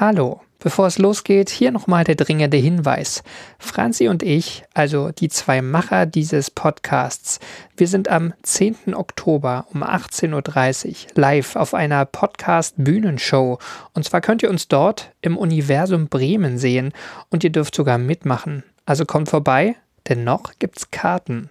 Hallo. 0.00 0.40
Bevor 0.58 0.88
es 0.88 0.98
losgeht, 0.98 1.50
hier 1.50 1.70
nochmal 1.70 2.02
der 2.02 2.16
dringende 2.16 2.56
Hinweis. 2.56 3.22
Franzi 3.60 4.08
und 4.08 4.24
ich, 4.24 4.64
also 4.74 5.12
die 5.12 5.28
zwei 5.28 5.62
Macher 5.62 6.04
dieses 6.04 6.50
Podcasts, 6.50 7.38
wir 7.76 7.86
sind 7.86 8.08
am 8.08 8.34
10. 8.42 8.94
Oktober 8.94 9.66
um 9.72 9.84
18.30 9.84 10.88
Uhr 10.88 11.10
live 11.14 11.54
auf 11.54 11.74
einer 11.74 12.06
Podcast-Bühnenshow. 12.06 13.58
Und 13.92 14.04
zwar 14.04 14.20
könnt 14.20 14.42
ihr 14.42 14.50
uns 14.50 14.66
dort 14.66 15.12
im 15.20 15.36
Universum 15.36 16.08
Bremen 16.08 16.58
sehen 16.58 16.92
und 17.30 17.44
ihr 17.44 17.50
dürft 17.50 17.76
sogar 17.76 17.98
mitmachen. 17.98 18.64
Also 18.86 19.04
kommt 19.04 19.28
vorbei, 19.28 19.76
denn 20.08 20.24
noch 20.24 20.54
gibt's 20.58 20.90
Karten. 20.90 21.50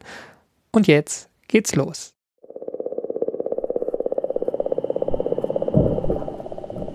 Und 0.71 0.87
jetzt 0.87 1.29
geht's 1.47 1.75
los. 1.75 2.13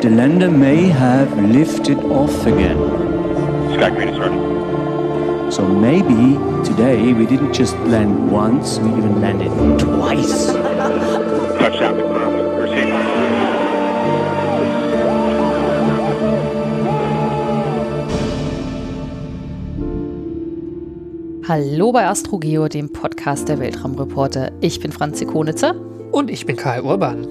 The 0.00 0.10
lander 0.10 0.48
may 0.48 0.86
have 0.86 1.36
lifted 1.42 1.98
off 2.04 2.46
again. 2.46 2.78
Sky 3.74 3.90
green 3.90 4.08
is 4.10 4.18
ready. 4.20 4.38
So 5.50 5.66
maybe 5.66 6.38
today 6.64 7.12
we 7.12 7.26
didn't 7.26 7.52
just 7.52 7.76
land 7.78 8.30
once, 8.30 8.78
we 8.78 8.90
even 8.90 9.20
landed 9.20 9.50
twice. 9.80 10.52
Touchdown 11.58 11.96
confirmed. 11.98 12.60
Receive. 12.62 12.94
Hallo 21.48 21.90
bei 21.90 22.06
AstroGeo, 22.06 22.68
dem 22.68 22.92
Podcast 22.92 23.48
der 23.48 23.58
Weltraumreporter. 23.58 24.52
Ich 24.60 24.78
bin 24.78 24.92
Franzi 24.92 25.26
Konitzer. 25.26 25.74
Und 26.12 26.30
ich 26.30 26.46
bin 26.46 26.54
Karl 26.54 26.82
Urban. 26.82 27.24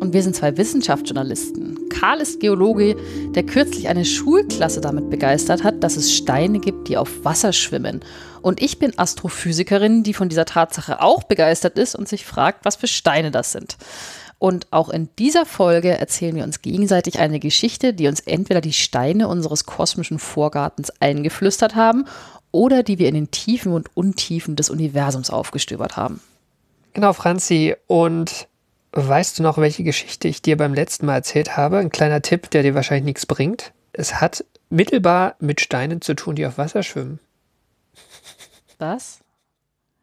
Und 0.00 0.14
wir 0.14 0.22
sind 0.22 0.34
zwei 0.34 0.56
Wissenschaftsjournalisten. 0.56 1.73
Karl 1.90 2.20
ist 2.20 2.40
Geologe, 2.40 2.96
der 3.34 3.44
kürzlich 3.44 3.88
eine 3.88 4.04
Schulklasse 4.04 4.80
damit 4.80 5.10
begeistert 5.10 5.64
hat, 5.64 5.82
dass 5.82 5.96
es 5.96 6.12
Steine 6.14 6.58
gibt, 6.58 6.88
die 6.88 6.96
auf 6.96 7.24
Wasser 7.24 7.52
schwimmen. 7.52 8.00
Und 8.42 8.62
ich 8.62 8.78
bin 8.78 8.98
Astrophysikerin, 8.98 10.02
die 10.02 10.14
von 10.14 10.28
dieser 10.28 10.44
Tatsache 10.44 11.00
auch 11.00 11.22
begeistert 11.24 11.78
ist 11.78 11.94
und 11.94 12.08
sich 12.08 12.24
fragt, 12.24 12.64
was 12.64 12.76
für 12.76 12.86
Steine 12.86 13.30
das 13.30 13.52
sind. 13.52 13.76
Und 14.38 14.66
auch 14.72 14.90
in 14.90 15.08
dieser 15.18 15.46
Folge 15.46 15.96
erzählen 15.96 16.36
wir 16.36 16.44
uns 16.44 16.60
gegenseitig 16.60 17.18
eine 17.18 17.40
Geschichte, 17.40 17.94
die 17.94 18.08
uns 18.08 18.20
entweder 18.20 18.60
die 18.60 18.74
Steine 18.74 19.28
unseres 19.28 19.64
kosmischen 19.64 20.18
Vorgartens 20.18 20.90
eingeflüstert 21.00 21.74
haben 21.74 22.04
oder 22.50 22.82
die 22.82 22.98
wir 22.98 23.08
in 23.08 23.14
den 23.14 23.30
Tiefen 23.30 23.72
und 23.72 23.96
Untiefen 23.96 24.56
des 24.56 24.68
Universums 24.70 25.30
aufgestöbert 25.30 25.96
haben. 25.96 26.20
Genau, 26.92 27.12
Franzi. 27.12 27.74
Und 27.86 28.46
weißt 28.94 29.38
du 29.38 29.42
noch, 29.42 29.58
welche 29.58 29.82
Geschichte 29.82 30.28
ich 30.28 30.40
dir 30.40 30.56
beim 30.56 30.72
letzten 30.72 31.06
Mal 31.06 31.16
erzählt 31.16 31.56
habe? 31.56 31.78
Ein 31.78 31.90
kleiner 31.90 32.22
Tipp, 32.22 32.50
der 32.50 32.62
dir 32.62 32.74
wahrscheinlich 32.74 33.04
nichts 33.04 33.26
bringt. 33.26 33.72
Es 33.92 34.20
hat 34.20 34.44
mittelbar 34.70 35.36
mit 35.40 35.60
Steinen 35.60 36.00
zu 36.00 36.14
tun, 36.14 36.36
die 36.36 36.46
auf 36.46 36.58
Wasser 36.58 36.82
schwimmen. 36.82 37.18
Was? 38.78 39.23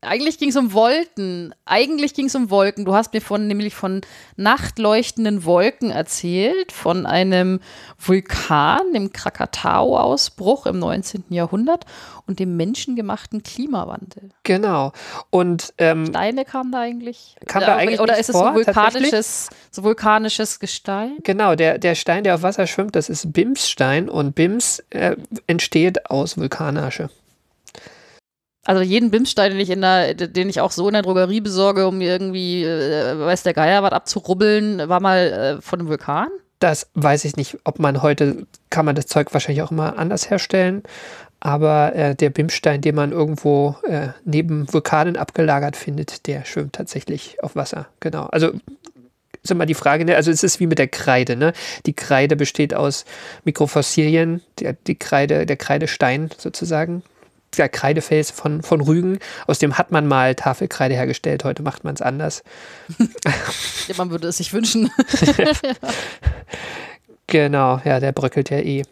Eigentlich 0.04 0.40
ging 0.40 0.50
es 0.50 0.58
um 0.58 0.74
Wolken. 0.74 1.54
Eigentlich 1.66 2.16
ging 2.16 2.26
es 2.26 2.34
um 2.34 2.50
Wolken. 2.50 2.86
Du 2.86 2.96
hast 2.96 3.14
mir 3.14 3.22
von 3.22 3.46
nämlich 3.46 3.76
von 3.76 4.02
nachtleuchtenden 4.36 5.46
Wolken 5.46 5.92
erzählt, 5.92 6.72
von 6.72 7.06
einem 7.06 7.60
Vulkan, 8.00 8.94
dem 8.94 9.14
Krakatau-Ausbruch 9.14 10.66
im 10.66 10.80
19. 10.80 11.26
Jahrhundert 11.30 11.86
und 12.26 12.40
dem 12.40 12.58
menschengemachten 12.58 13.44
Klimawandel. 13.44 14.32
Genau. 14.42 14.92
Und 15.30 15.72
ähm, 15.78 16.08
Steine 16.08 16.46
kamen 16.46 16.72
da 16.72 16.80
eigentlich? 16.80 17.36
Kam 17.46 17.62
da 17.62 17.76
eigentlich 17.76 18.00
Oder 18.00 18.14
nichts 18.14 18.30
ist 18.30 18.36
es 18.36 18.42
so 18.42 18.54
vulkanisches, 18.56 19.50
so 19.70 19.84
vulkanisches 19.84 20.60
Gestein? 20.60 21.18
Genau, 21.24 21.54
der, 21.54 21.78
der 21.78 21.94
Stein, 21.94 22.24
der 22.24 22.34
auf 22.34 22.42
Wasser 22.42 22.66
schwimmt, 22.66 22.96
das 22.96 23.08
ist 23.08 23.32
Bimsstein 23.34 24.10
und 24.10 24.34
Bims 24.34 24.84
äh, 24.90 25.16
entsteht 25.46 26.10
aus 26.10 26.40
Vulkanasche. 26.40 27.12
Also 28.66 28.84
jeden 28.84 29.10
Bimsstein, 29.10 29.52
den 29.52 29.60
ich 29.60 29.72
in 29.72 29.82
der, 29.82 30.14
den 30.14 30.50
ich 30.50 30.62
auch 30.62 30.72
so 30.72 30.88
in 30.88 30.94
der 30.94 31.02
Drogerie 31.02 31.42
besorge, 31.42 31.88
um 31.88 32.00
irgendwie, 32.00 32.64
äh, 32.64 33.18
weiß 33.20 33.44
der 33.44 33.54
Geier, 33.54 33.82
was 33.82 33.92
abzurubbeln, 33.92 34.88
war 34.88 35.00
mal 35.00 35.58
äh, 35.58 35.62
von 35.62 35.80
einem 35.80 35.90
Vulkan? 35.90 36.30
Das 36.60 36.88
weiß 36.94 37.26
ich 37.26 37.38
nicht, 37.38 37.58
ob 37.64 37.80
man 37.80 38.04
heute, 38.04 38.46
kann 38.70 38.86
man 38.86 38.96
das 38.96 39.08
Zeug 39.08 39.34
wahrscheinlich 39.34 39.64
auch 39.64 39.72
immer 39.72 39.98
anders 39.98 40.30
herstellen. 40.30 40.84
Aber 41.40 41.96
äh, 41.96 42.14
der 42.14 42.30
Bimsstein, 42.30 42.82
den 42.82 42.94
man 42.94 43.12
irgendwo 43.12 43.76
äh, 43.88 44.10
neben 44.26 44.72
Vulkanen 44.72 45.18
abgelagert 45.18 45.76
findet, 45.76 46.28
der 46.28 46.46
schwimmt 46.46 46.74
tatsächlich 46.74 47.44
auf 47.44 47.56
Wasser. 47.56 47.88
Genau. 48.00 48.26
Also 48.26 48.52
ist 49.42 49.50
immer 49.50 49.66
die 49.66 49.74
Frage, 49.74 50.06
ne? 50.06 50.16
also 50.16 50.30
es 50.30 50.44
ist 50.44 50.60
wie 50.60 50.68
mit 50.68 50.78
der 50.78 50.88
Kreide, 50.88 51.36
ne? 51.36 51.54
Die 51.88 51.94
Kreide 51.94 52.36
besteht 52.36 52.76
aus 52.76 53.06
Mikrofossilien, 53.44 54.42
der, 54.60 54.74
die 54.74 54.94
Kreide, 54.94 55.48
der 55.48 55.58
Kreidestein 55.58 56.30
sozusagen, 56.38 57.02
der 57.58 57.70
Kreidefels 57.70 58.32
von, 58.32 58.62
von 58.62 58.82
Rügen. 58.82 59.20
Aus 59.48 59.60
dem 59.60 59.78
hat 59.78 59.92
man 59.92 60.08
mal 60.08 60.36
Tafelkreide 60.36 60.96
hergestellt, 60.96 61.44
heute 61.44 61.64
macht 61.64 61.84
man 61.84 61.96
es 61.96 62.02
anders. 62.02 62.44
Ja, 63.88 63.96
man 63.98 64.12
würde 64.12 64.28
es 64.28 64.38
sich 64.38 64.54
wünschen. 64.54 64.92
Genau, 67.28 67.80
ja, 67.86 68.02
der 68.02 68.12
bröckelt 68.12 68.50
ja 68.50 68.58
eh. 68.58 68.84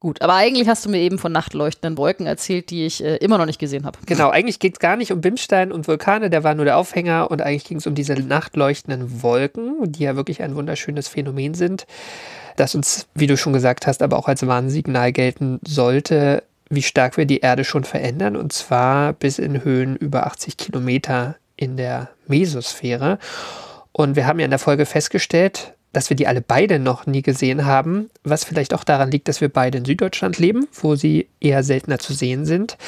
Gut, 0.00 0.20
aber 0.20 0.34
eigentlich 0.34 0.68
hast 0.68 0.84
du 0.84 0.90
mir 0.90 0.98
eben 0.98 1.18
von 1.18 1.30
nachtleuchtenden 1.30 1.96
Wolken 1.96 2.26
erzählt, 2.26 2.70
die 2.70 2.86
ich 2.86 3.04
äh, 3.04 3.16
immer 3.18 3.38
noch 3.38 3.46
nicht 3.46 3.60
gesehen 3.60 3.84
habe. 3.84 3.98
Genau, 4.06 4.30
eigentlich 4.30 4.58
geht 4.58 4.72
es 4.72 4.78
gar 4.80 4.96
nicht 4.96 5.12
um 5.12 5.20
Bimstein 5.20 5.70
und 5.70 5.86
Vulkane, 5.86 6.28
der 6.28 6.42
war 6.42 6.54
nur 6.54 6.64
der 6.64 6.78
Aufhänger 6.78 7.30
und 7.30 7.40
eigentlich 7.42 7.64
ging 7.64 7.76
es 7.76 7.86
um 7.86 7.94
diese 7.94 8.14
nachtleuchtenden 8.14 9.22
Wolken, 9.22 9.92
die 9.92 10.02
ja 10.02 10.16
wirklich 10.16 10.42
ein 10.42 10.56
wunderschönes 10.56 11.06
Phänomen 11.06 11.54
sind, 11.54 11.86
das 12.56 12.74
uns, 12.74 13.06
wie 13.14 13.28
du 13.28 13.36
schon 13.36 13.52
gesagt 13.52 13.86
hast, 13.86 14.02
aber 14.02 14.16
auch 14.16 14.26
als 14.26 14.44
Warnsignal 14.44 15.12
gelten 15.12 15.60
sollte, 15.64 16.42
wie 16.72 16.82
stark 16.82 17.16
wir 17.16 17.26
die 17.26 17.40
Erde 17.40 17.64
schon 17.64 17.84
verändern 17.84 18.36
und 18.36 18.52
zwar 18.52 19.12
bis 19.12 19.38
in 19.38 19.62
Höhen 19.62 19.96
über 19.96 20.26
80 20.26 20.56
Kilometer 20.56 21.36
in 21.56 21.76
der 21.76 22.08
Mesosphäre. 22.26 23.18
Und 23.92 24.16
wir 24.16 24.26
haben 24.26 24.38
ja 24.38 24.46
in 24.46 24.50
der 24.50 24.58
Folge 24.58 24.86
festgestellt, 24.86 25.74
dass 25.92 26.08
wir 26.08 26.16
die 26.16 26.26
alle 26.26 26.40
beide 26.40 26.78
noch 26.78 27.04
nie 27.04 27.20
gesehen 27.20 27.66
haben, 27.66 28.08
was 28.24 28.44
vielleicht 28.44 28.72
auch 28.72 28.84
daran 28.84 29.10
liegt, 29.10 29.28
dass 29.28 29.42
wir 29.42 29.50
beide 29.50 29.78
in 29.78 29.84
Süddeutschland 29.84 30.38
leben, 30.38 30.66
wo 30.72 30.94
sie 30.94 31.28
eher 31.40 31.62
seltener 31.62 31.98
zu 31.98 32.14
sehen 32.14 32.46
sind. 32.46 32.78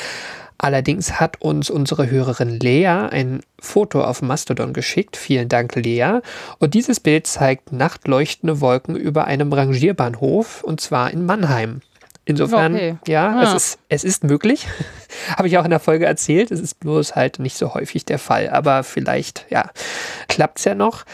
Allerdings 0.57 1.21
hat 1.21 1.43
uns 1.43 1.69
unsere 1.69 2.11
Hörerin 2.11 2.59
Lea 2.59 2.87
ein 2.87 3.41
Foto 3.61 4.03
auf 4.03 4.23
Mastodon 4.23 4.73
geschickt. 4.73 5.19
Vielen 5.19 5.51
Dank, 5.51 5.75
Lea. 5.75 6.21
Und 6.59 6.73
dieses 6.73 7.01
Bild 7.01 7.27
zeigt 7.27 7.73
nachtleuchtende 7.73 8.63
Wolken 8.63 8.97
über 8.97 9.27
einem 9.27 9.53
Rangierbahnhof 9.53 10.63
und 10.63 10.81
zwar 10.81 11.11
in 11.11 11.27
Mannheim. 11.27 11.83
Insofern, 12.27 12.75
Okay. 12.75 12.97
ja, 13.07 13.29
Ah. 13.39 13.43
Es, 13.43 13.55
ist, 13.55 13.79
es 13.89 14.05
ist 14.05 14.25
möglich. 14.25 14.67
Habe 15.37 15.49
ich 15.49 15.59
auch 15.59 15.65
in 15.65 15.71
der 15.71 15.81
Folge 15.81 16.07
erzählt. 16.07 16.51
Es 16.51 16.61
ist 16.61 16.81
bloß 16.81 17.15
halt 17.17 17.39
nicht 17.39 17.57
so 17.57 17.75
häufig 17.75 18.05
der 18.05 18.19
Fall. 18.19 18.49
Aber 18.51 18.83
vielleicht, 18.83 19.47
ja, 19.51 19.71
klappt 20.29 20.59
es 20.59 20.65
ja 20.65 20.75
noch. 20.75 21.05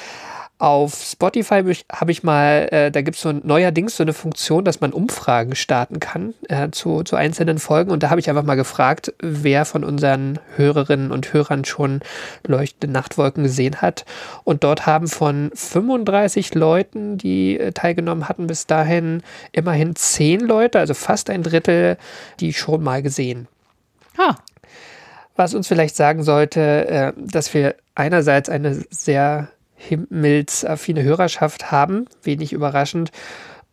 Auf 0.60 1.02
Spotify 1.02 1.62
habe 1.90 2.12
ich 2.12 2.22
mal, 2.22 2.68
äh, 2.70 2.90
da 2.90 3.00
gibt 3.00 3.16
es 3.16 3.22
so 3.22 3.30
ein, 3.30 3.40
neuerdings 3.44 3.96
so 3.96 4.02
eine 4.02 4.12
Funktion, 4.12 4.62
dass 4.62 4.82
man 4.82 4.92
Umfragen 4.92 5.56
starten 5.56 6.00
kann 6.00 6.34
äh, 6.50 6.70
zu, 6.70 7.02
zu 7.02 7.16
einzelnen 7.16 7.58
Folgen. 7.58 7.90
Und 7.90 8.02
da 8.02 8.10
habe 8.10 8.20
ich 8.20 8.28
einfach 8.28 8.42
mal 8.42 8.56
gefragt, 8.56 9.14
wer 9.20 9.64
von 9.64 9.84
unseren 9.84 10.38
Hörerinnen 10.56 11.12
und 11.12 11.32
Hörern 11.32 11.64
schon 11.64 12.00
leuchtende 12.46 12.92
Nachtwolken 12.92 13.42
gesehen 13.42 13.80
hat. 13.80 14.04
Und 14.44 14.62
dort 14.62 14.84
haben 14.84 15.08
von 15.08 15.50
35 15.54 16.54
Leuten, 16.54 17.16
die 17.16 17.58
äh, 17.58 17.72
teilgenommen 17.72 18.28
hatten, 18.28 18.46
bis 18.46 18.66
dahin 18.66 19.22
immerhin 19.52 19.96
10 19.96 20.40
Leute, 20.40 20.78
also 20.78 20.92
fast 20.92 21.30
ein 21.30 21.42
Drittel, 21.42 21.96
die 22.38 22.52
schon 22.52 22.82
mal 22.82 23.00
gesehen. 23.00 23.48
Ha, 24.18 24.36
Was 25.36 25.54
uns 25.54 25.68
vielleicht 25.68 25.96
sagen 25.96 26.22
sollte, 26.22 26.86
äh, 26.86 27.12
dass 27.16 27.54
wir 27.54 27.76
einerseits 27.94 28.50
eine 28.50 28.84
sehr 28.90 29.48
himmelsaffine 29.80 31.02
Hörerschaft 31.02 31.70
haben, 31.72 32.06
wenig 32.22 32.52
überraschend, 32.52 33.10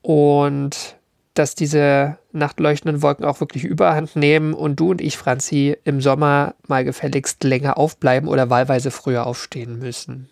und 0.01 0.95
dass 1.33 1.53
diese 1.53 2.17
nachtleuchtenden 2.31 3.01
Wolken 3.01 3.25
auch 3.25 3.39
wirklich 3.41 3.63
überhand 3.63 4.15
nehmen 4.15 4.53
und 4.53 4.79
du 4.79 4.91
und 4.91 5.01
ich, 5.01 5.17
Franzi, 5.17 5.77
im 5.83 6.01
Sommer 6.01 6.55
mal 6.67 6.83
gefälligst 6.83 7.43
länger 7.43 7.77
aufbleiben 7.77 8.27
oder 8.27 8.49
wahlweise 8.49 8.89
früher 8.89 9.27
aufstehen 9.27 9.77
müssen. 9.77 10.29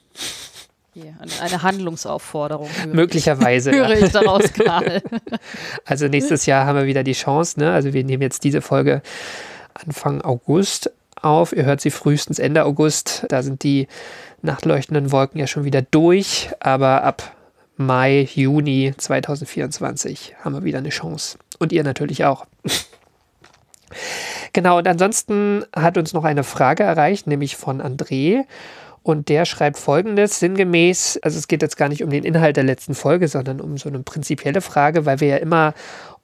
Okay, 0.96 1.14
eine- 1.42 1.62
Handlungsaufforderung. 1.62 2.70
höre 2.70 2.88
ich. 2.88 2.94
Möglicherweise. 2.94 3.72
Höre 3.74 3.98
ja. 3.98 4.06
ich 4.06 4.12
daraus, 4.12 4.52
Karl. 4.54 5.02
Also 5.86 6.08
nächstes 6.08 6.46
Jahr 6.46 6.66
haben 6.66 6.78
wir 6.78 6.86
wieder 6.86 7.04
die 7.04 7.14
Chance. 7.14 7.60
Ne? 7.60 7.72
Also 7.72 7.94
wir 7.94 8.04
nehmen 8.04 8.24
jetzt 8.24 8.44
diese 8.44 8.62
Folge 8.62 9.02
Anfang 9.74 10.22
August 10.22 10.92
auf. 11.22 11.52
Ihr 11.54 11.66
hört 11.66 11.82
sie 11.82 11.92
frühestens 11.92 12.40
Ende 12.40 12.64
August. 12.66 13.26
Da 13.30 13.44
sind 13.44 13.64
die 13.64 13.88
nachtleuchtenden 14.46 15.12
Wolken 15.12 15.40
ja 15.40 15.48
schon 15.48 15.66
wieder 15.66 15.82
durch. 15.82 16.50
Aber 16.60 17.04
ab 17.04 17.36
Mai, 17.78 18.28
Juni 18.34 18.94
2024 18.98 20.36
haben 20.44 20.56
wir 20.56 20.64
wieder 20.64 20.78
eine 20.78 20.90
Chance. 20.90 21.38
Und 21.60 21.72
ihr 21.72 21.84
natürlich 21.84 22.26
auch. 22.26 22.46
Genau, 24.54 24.78
und 24.78 24.88
ansonsten 24.88 25.66
hat 25.76 25.98
uns 25.98 26.14
noch 26.14 26.24
eine 26.24 26.44
Frage 26.44 26.84
erreicht, 26.84 27.28
nämlich 27.28 27.58
von 27.58 27.82
André. 27.82 28.46
Und 29.04 29.30
der 29.30 29.46
schreibt 29.46 29.78
folgendes, 29.78 30.40
sinngemäß, 30.40 31.20
also 31.22 31.38
es 31.38 31.48
geht 31.48 31.62
jetzt 31.62 31.78
gar 31.78 31.90
nicht 31.90 32.04
um 32.04 32.10
den 32.10 32.24
Inhalt 32.24 32.58
der 32.58 32.64
letzten 32.64 32.96
Folge, 32.96 33.28
sondern 33.28 33.62
um 33.62 33.78
so 33.78 33.90
eine 33.90 34.00
prinzipielle 34.00 34.62
Frage, 34.62 35.06
weil 35.06 35.20
wir 35.20 35.28
ja 35.28 35.38
immer 35.38 35.74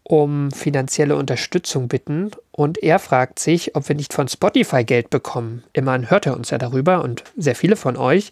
um 0.03 0.51
finanzielle 0.51 1.15
Unterstützung 1.15 1.88
bitten. 1.88 2.31
Und 2.51 2.81
er 2.81 3.00
fragt 3.00 3.39
sich, 3.39 3.75
ob 3.75 3.88
wir 3.88 3.95
nicht 3.95 4.13
von 4.13 4.27
Spotify 4.27 4.83
Geld 4.83 5.09
bekommen. 5.09 5.63
Immerhin 5.74 6.09
hört 6.09 6.25
er 6.25 6.36
uns 6.36 6.50
ja 6.50 6.57
darüber 6.57 7.03
und 7.03 7.24
sehr 7.38 7.56
viele 7.56 7.75
von 7.75 7.98
euch. 7.98 8.31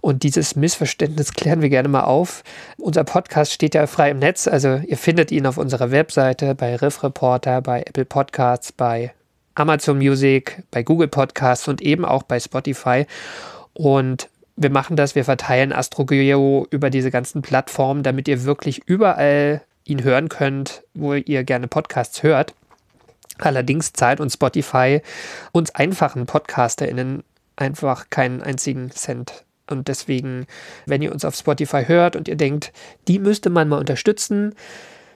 Und 0.00 0.22
dieses 0.22 0.54
Missverständnis 0.54 1.32
klären 1.32 1.62
wir 1.62 1.68
gerne 1.68 1.88
mal 1.88 2.04
auf. 2.04 2.44
Unser 2.78 3.02
Podcast 3.02 3.52
steht 3.52 3.74
ja 3.74 3.86
frei 3.86 4.10
im 4.10 4.20
Netz, 4.20 4.46
also 4.46 4.80
ihr 4.86 4.96
findet 4.96 5.32
ihn 5.32 5.46
auf 5.46 5.58
unserer 5.58 5.90
Webseite, 5.90 6.54
bei 6.54 6.76
Riff 6.76 7.02
Reporter, 7.02 7.60
bei 7.60 7.80
Apple 7.80 8.04
Podcasts, 8.04 8.70
bei 8.70 9.12
Amazon 9.56 9.98
Music, 9.98 10.62
bei 10.70 10.82
Google 10.84 11.08
Podcasts 11.08 11.66
und 11.66 11.82
eben 11.82 12.04
auch 12.04 12.22
bei 12.22 12.38
Spotify. 12.38 13.06
Und 13.72 14.28
wir 14.54 14.70
machen 14.70 14.96
das, 14.96 15.14
wir 15.14 15.24
verteilen 15.24 15.72
AstroGeo 15.72 16.66
über 16.70 16.90
diese 16.90 17.10
ganzen 17.10 17.42
Plattformen, 17.42 18.02
damit 18.02 18.28
ihr 18.28 18.44
wirklich 18.44 18.82
überall 18.86 19.62
ihn 19.86 20.04
hören 20.04 20.28
könnt, 20.28 20.82
wo 20.94 21.14
ihr 21.14 21.44
gerne 21.44 21.68
Podcasts 21.68 22.22
hört. 22.22 22.54
Allerdings 23.38 23.92
zahlt 23.92 24.20
uns 24.20 24.34
Spotify 24.34 25.00
uns 25.52 25.74
einfachen 25.74 26.26
PodcasterInnen 26.26 27.22
einfach 27.56 28.10
keinen 28.10 28.42
einzigen 28.42 28.90
Cent. 28.90 29.44
Und 29.68 29.88
deswegen, 29.88 30.46
wenn 30.86 31.02
ihr 31.02 31.12
uns 31.12 31.24
auf 31.24 31.34
Spotify 31.34 31.84
hört 31.86 32.16
und 32.16 32.28
ihr 32.28 32.36
denkt, 32.36 32.72
die 33.08 33.18
müsste 33.18 33.50
man 33.50 33.68
mal 33.68 33.78
unterstützen, 33.78 34.54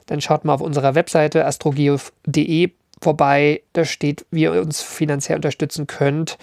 dann 0.07 0.21
schaut 0.21 0.45
mal 0.45 0.55
auf 0.55 0.61
unserer 0.61 0.95
Webseite 0.95 1.47
astrogeo.de 1.47 2.73
vorbei. 3.01 3.63
Da 3.73 3.85
steht, 3.85 4.27
wie 4.31 4.43
ihr 4.43 4.61
uns 4.61 4.83
finanziell 4.83 5.37
unterstützen 5.37 5.87
könnt. 5.87 6.37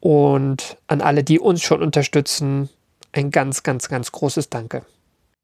Und 0.00 0.76
an 0.88 1.00
alle, 1.00 1.22
die 1.24 1.38
uns 1.38 1.62
schon 1.62 1.82
unterstützen, 1.82 2.68
ein 3.12 3.30
ganz, 3.30 3.62
ganz, 3.62 3.88
ganz 3.88 4.12
großes 4.12 4.50
Danke. 4.50 4.82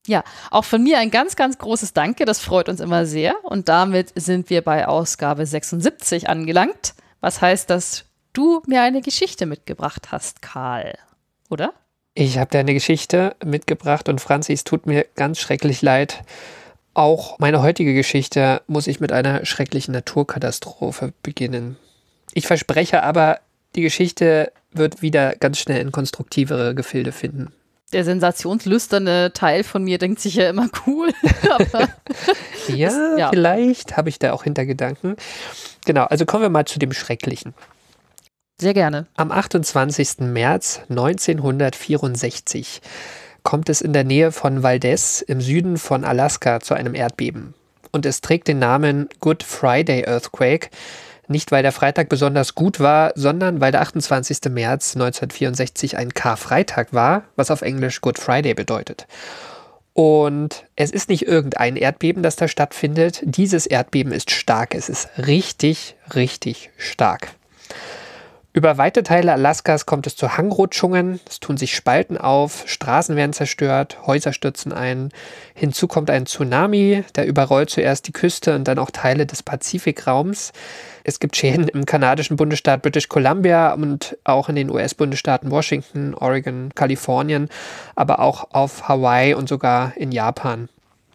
Ja, 0.06 0.22
auch 0.50 0.64
von 0.64 0.82
mir 0.82 0.98
ein 0.98 1.10
ganz, 1.10 1.34
ganz 1.34 1.58
großes 1.58 1.94
Danke. 1.94 2.24
Das 2.24 2.40
freut 2.40 2.68
uns 2.68 2.80
immer 2.80 3.06
sehr. 3.06 3.36
Und 3.42 3.68
damit 3.68 4.12
sind 4.14 4.50
wir 4.50 4.62
bei 4.62 4.86
Ausgabe 4.86 5.46
76 5.46 6.28
angelangt. 6.28 6.94
Was 7.20 7.40
heißt, 7.40 7.70
dass 7.70 8.04
du 8.34 8.62
mir 8.66 8.82
eine 8.82 9.00
Geschichte 9.00 9.46
mitgebracht 9.46 10.12
hast, 10.12 10.42
Karl. 10.42 10.98
Oder? 11.48 11.72
Ich 12.14 12.38
habe 12.38 12.50
dir 12.50 12.58
eine 12.58 12.74
Geschichte 12.74 13.34
mitgebracht 13.44 14.08
und 14.08 14.20
Franzi, 14.20 14.52
es 14.52 14.64
tut 14.64 14.86
mir 14.86 15.06
ganz 15.16 15.40
schrecklich 15.40 15.82
leid. 15.82 16.22
Auch 16.92 17.38
meine 17.40 17.60
heutige 17.60 17.94
Geschichte 17.94 18.62
muss 18.68 18.86
ich 18.86 19.00
mit 19.00 19.10
einer 19.10 19.44
schrecklichen 19.44 19.92
Naturkatastrophe 19.92 21.12
beginnen. 21.22 21.76
Ich 22.32 22.46
verspreche 22.46 23.02
aber, 23.02 23.40
die 23.74 23.82
Geschichte 23.82 24.52
wird 24.70 25.02
wieder 25.02 25.34
ganz 25.34 25.58
schnell 25.58 25.80
in 25.80 25.90
konstruktivere 25.90 26.74
Gefilde 26.74 27.10
finden. 27.10 27.52
Der 27.92 28.04
sensationslüsterne 28.04 29.32
Teil 29.32 29.62
von 29.62 29.84
mir 29.84 29.98
denkt 29.98 30.20
sich 30.20 30.34
ja 30.34 30.48
immer 30.48 30.68
cool. 30.86 31.12
Ja, 32.68 33.16
ja. 33.18 33.28
vielleicht 33.28 33.96
habe 33.98 34.08
ich 34.08 34.18
da 34.18 34.32
auch 34.32 34.44
Hintergedanken. 34.44 35.16
Genau, 35.84 36.04
also 36.04 36.24
kommen 36.24 36.42
wir 36.42 36.48
mal 36.48 36.64
zu 36.64 36.78
dem 36.78 36.92
Schrecklichen. 36.92 37.52
sehr 38.58 38.72
gerne. 38.72 39.06
Am 39.16 39.30
28. 39.30 40.20
März 40.20 40.80
1964 40.88 42.80
kommt 43.42 43.68
es 43.68 43.82
in 43.82 43.92
der 43.92 44.04
Nähe 44.04 44.32
von 44.32 44.62
Valdez 44.62 45.20
im 45.20 45.42
Süden 45.42 45.76
von 45.76 46.04
Alaska 46.04 46.60
zu 46.60 46.72
einem 46.74 46.94
Erdbeben. 46.94 47.52
Und 47.92 48.06
es 48.06 48.22
trägt 48.22 48.48
den 48.48 48.58
Namen 48.58 49.08
Good 49.20 49.42
Friday 49.42 50.04
Earthquake, 50.06 50.70
nicht 51.28 51.52
weil 51.52 51.62
der 51.62 51.72
Freitag 51.72 52.08
besonders 52.08 52.54
gut 52.54 52.80
war, 52.80 53.12
sondern 53.14 53.60
weil 53.60 53.72
der 53.72 53.82
28. 53.82 54.50
März 54.50 54.94
1964 54.96 55.96
ein 55.96 56.14
Karfreitag 56.14 56.92
war, 56.92 57.24
was 57.36 57.50
auf 57.50 57.62
Englisch 57.62 58.00
Good 58.00 58.18
Friday 58.18 58.54
bedeutet. 58.54 59.06
Und 59.94 60.64
es 60.74 60.90
ist 60.90 61.08
nicht 61.08 61.26
irgendein 61.26 61.76
Erdbeben, 61.76 62.22
das 62.22 62.34
da 62.34 62.48
stattfindet. 62.48 63.20
Dieses 63.24 63.64
Erdbeben 63.64 64.12
ist 64.12 64.32
stark. 64.32 64.74
Es 64.74 64.88
ist 64.88 65.08
richtig, 65.18 65.94
richtig 66.14 66.70
stark. 66.76 67.28
Über 68.56 68.78
weite 68.78 69.02
Teile 69.02 69.32
Alaskas 69.32 69.84
kommt 69.84 70.06
es 70.06 70.14
zu 70.14 70.36
Hangrutschungen, 70.36 71.18
es 71.28 71.40
tun 71.40 71.56
sich 71.56 71.74
Spalten 71.74 72.16
auf, 72.16 72.62
Straßen 72.66 73.16
werden 73.16 73.32
zerstört, 73.32 73.98
Häuser 74.06 74.32
stürzen 74.32 74.72
ein. 74.72 75.08
Hinzu 75.54 75.88
kommt 75.88 76.08
ein 76.08 76.26
Tsunami, 76.26 77.02
der 77.16 77.26
überrollt 77.26 77.70
zuerst 77.70 78.06
die 78.06 78.12
Küste 78.12 78.54
und 78.54 78.68
dann 78.68 78.78
auch 78.78 78.92
Teile 78.92 79.26
des 79.26 79.42
Pazifikraums. 79.42 80.52
Es 81.06 81.20
gibt 81.20 81.36
Schäden 81.36 81.68
im 81.68 81.84
kanadischen 81.84 82.36
Bundesstaat 82.36 82.80
British 82.80 83.08
Columbia 83.08 83.74
und 83.74 84.16
auch 84.24 84.48
in 84.48 84.56
den 84.56 84.70
US-Bundesstaaten 84.70 85.50
Washington, 85.50 86.14
Oregon, 86.14 86.70
Kalifornien, 86.74 87.48
aber 87.94 88.20
auch 88.20 88.48
auf 88.52 88.88
Hawaii 88.88 89.34
und 89.34 89.48
sogar 89.48 89.94
in 89.96 90.12
Japan. 90.12 90.70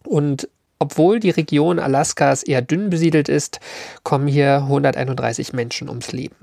Und 0.06 0.48
obwohl 0.78 1.18
die 1.18 1.30
Region 1.30 1.80
Alaskas 1.80 2.44
eher 2.44 2.62
dünn 2.62 2.88
besiedelt 2.88 3.28
ist, 3.28 3.58
kommen 4.04 4.28
hier 4.28 4.58
131 4.62 5.52
Menschen 5.52 5.88
ums 5.88 6.12
Leben. 6.12 6.36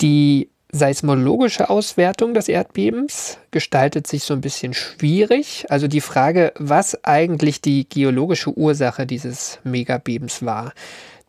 Die 0.00 0.50
seismologische 0.70 1.70
Auswertung 1.70 2.34
des 2.34 2.48
Erdbebens 2.48 3.38
gestaltet 3.50 4.06
sich 4.06 4.24
so 4.24 4.34
ein 4.34 4.42
bisschen 4.42 4.74
schwierig. 4.74 5.64
Also 5.70 5.88
die 5.88 6.02
Frage, 6.02 6.52
was 6.56 7.02
eigentlich 7.04 7.62
die 7.62 7.88
geologische 7.88 8.56
Ursache 8.56 9.06
dieses 9.06 9.58
Megabebens 9.64 10.44
war. 10.44 10.72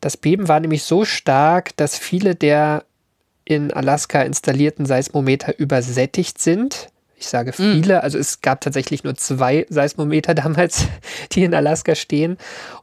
Das 0.00 0.16
Beben 0.16 0.48
war 0.48 0.60
nämlich 0.60 0.82
so 0.84 1.04
stark, 1.04 1.76
dass 1.76 1.98
viele 1.98 2.34
der 2.34 2.84
in 3.44 3.72
Alaska 3.72 4.22
installierten 4.22 4.86
Seismometer 4.86 5.58
übersättigt 5.58 6.40
sind. 6.40 6.88
Ich 7.16 7.26
sage 7.26 7.52
viele, 7.52 8.02
also 8.02 8.16
es 8.16 8.40
gab 8.40 8.62
tatsächlich 8.62 9.04
nur 9.04 9.14
zwei 9.14 9.66
Seismometer 9.68 10.34
damals, 10.34 10.86
die 11.32 11.44
in 11.44 11.54
Alaska 11.54 11.94
stehen. 11.94 12.38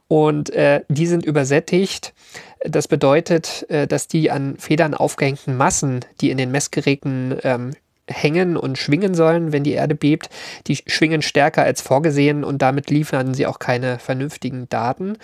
Und 0.06 0.50
äh, 0.50 0.82
die 0.88 1.06
sind 1.06 1.24
übersättigt. 1.24 2.14
Das 2.60 2.86
bedeutet, 2.86 3.66
äh, 3.68 3.86
dass 3.88 4.06
die 4.06 4.30
an 4.30 4.56
Federn 4.58 4.94
aufgehängten 4.94 5.56
Massen, 5.56 6.04
die 6.20 6.30
in 6.30 6.38
den 6.38 6.52
Messgeräten 6.52 7.36
ähm, 7.42 7.72
hängen 8.06 8.56
und 8.56 8.78
schwingen 8.78 9.14
sollen, 9.14 9.52
wenn 9.52 9.64
die 9.64 9.72
Erde 9.72 9.94
bebt, 9.94 10.30
die 10.66 10.76
schwingen 10.76 11.22
stärker 11.22 11.62
als 11.62 11.82
vorgesehen 11.82 12.44
und 12.44 12.62
damit 12.62 12.90
liefern 12.90 13.34
sie 13.34 13.46
auch 13.46 13.58
keine 13.58 13.98
vernünftigen 13.98 14.68
Daten. 14.68 15.18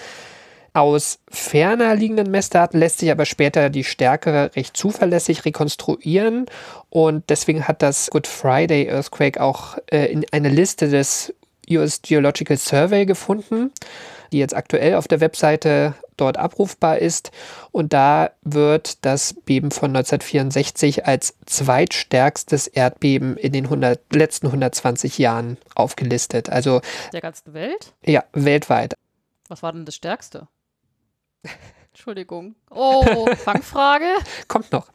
Aus 0.75 1.21
ferner 1.31 1.95
liegenden 1.95 2.33
Messdaten 2.33 2.81
lässt 2.81 2.99
sich 2.99 3.13
aber 3.13 3.27
später 3.27 3.71
die 3.71 3.85
Stärke 3.85 4.51
recht 4.57 4.77
zuverlässig 4.77 5.45
rekonstruieren 5.45 6.47
und 6.91 7.31
deswegen 7.31 7.69
hat 7.69 7.81
das 7.81 8.11
Good 8.11 8.27
Friday 8.27 8.89
Earthquake 8.89 9.41
auch 9.41 9.79
äh, 9.87 10.07
in 10.07 10.27
eine 10.33 10.49
Liste 10.49 10.89
des 10.89 11.33
US 11.71 12.03
Geological 12.03 12.57
Survey 12.57 13.07
gefunden, 13.07 13.71
die 14.33 14.39
jetzt 14.39 14.55
aktuell 14.55 14.97
auf 14.97 15.07
der 15.07 15.21
Webseite 15.21 15.95
dort 16.17 16.39
abrufbar 16.39 16.99
ist. 16.99 17.31
Und 17.71 17.93
da 17.93 18.31
wird 18.43 19.05
das 19.05 19.33
Beben 19.33 19.71
von 19.71 19.91
1964 19.95 21.07
als 21.07 21.37
zweitstärkstes 21.47 22.67
Erdbeben 22.67 23.37
in 23.37 23.53
den 23.53 23.65
100, 23.67 24.01
letzten 24.13 24.49
120 24.49 25.19
Jahren 25.19 25.57
aufgelistet. 25.77 26.51
Also 26.51 26.81
Der 27.13 27.21
ganzen 27.21 27.55
Welt? 27.55 27.93
ja, 28.05 28.25
weltweit. 28.33 28.95
Was 29.49 29.63
war 29.63 29.73
denn 29.73 29.85
das 29.85 29.95
Stärkste? 29.95 30.49
Entschuldigung. 31.93 32.55
Oh, 32.71 33.27
Fangfrage? 33.45 34.07
Kommt 34.49 34.73
noch. 34.73 34.89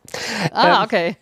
Ah, 0.52 0.80
Ähm, 0.80 0.84
okay. 0.84 1.16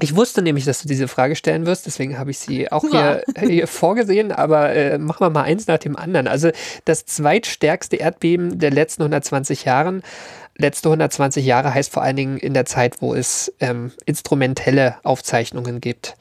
Ich 0.00 0.16
wusste 0.16 0.42
nämlich, 0.42 0.64
dass 0.64 0.82
du 0.82 0.88
diese 0.88 1.06
Frage 1.06 1.36
stellen 1.36 1.64
wirst, 1.64 1.86
deswegen 1.86 2.18
habe 2.18 2.32
ich 2.32 2.38
sie 2.38 2.72
auch 2.72 2.82
hier, 2.90 3.22
hier 3.38 3.68
vorgesehen, 3.68 4.32
aber 4.32 4.74
äh, 4.74 4.98
machen 4.98 5.20
wir 5.20 5.30
mal 5.30 5.44
eins 5.44 5.68
nach 5.68 5.78
dem 5.78 5.94
anderen. 5.96 6.26
Also 6.26 6.50
das 6.86 7.06
zweitstärkste 7.06 7.96
Erdbeben 7.96 8.58
der 8.58 8.72
letzten 8.72 9.02
120 9.02 9.64
Jahren. 9.64 10.02
Letzte 10.56 10.88
120 10.88 11.46
Jahre 11.46 11.72
heißt 11.72 11.92
vor 11.92 12.02
allen 12.02 12.16
Dingen 12.16 12.36
in 12.36 12.52
der 12.52 12.66
Zeit, 12.66 13.00
wo 13.00 13.14
es 13.14 13.52
ähm, 13.60 13.92
instrumentelle 14.04 14.96
Aufzeichnungen 15.04 15.80
gibt. 15.80 16.16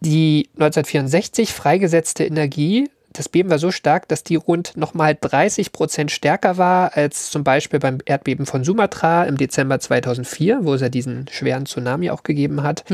Die 0.00 0.48
1964 0.54 1.52
freigesetzte 1.52 2.24
Energie, 2.24 2.90
das 3.18 3.28
Beben 3.28 3.50
war 3.50 3.58
so 3.58 3.70
stark, 3.70 4.08
dass 4.08 4.22
die 4.22 4.36
rund 4.36 4.76
nochmal 4.76 5.16
30 5.18 5.72
Prozent 5.72 6.10
stärker 6.10 6.56
war 6.58 6.96
als 6.96 7.30
zum 7.30 7.44
Beispiel 7.44 7.80
beim 7.80 7.98
Erdbeben 8.04 8.46
von 8.46 8.64
Sumatra 8.64 9.24
im 9.24 9.36
Dezember 9.36 9.80
2004, 9.80 10.60
wo 10.62 10.74
es 10.74 10.80
ja 10.80 10.88
diesen 10.88 11.26
schweren 11.30 11.66
Tsunami 11.66 12.10
auch 12.10 12.22
gegeben 12.22 12.62
hat. 12.62 12.84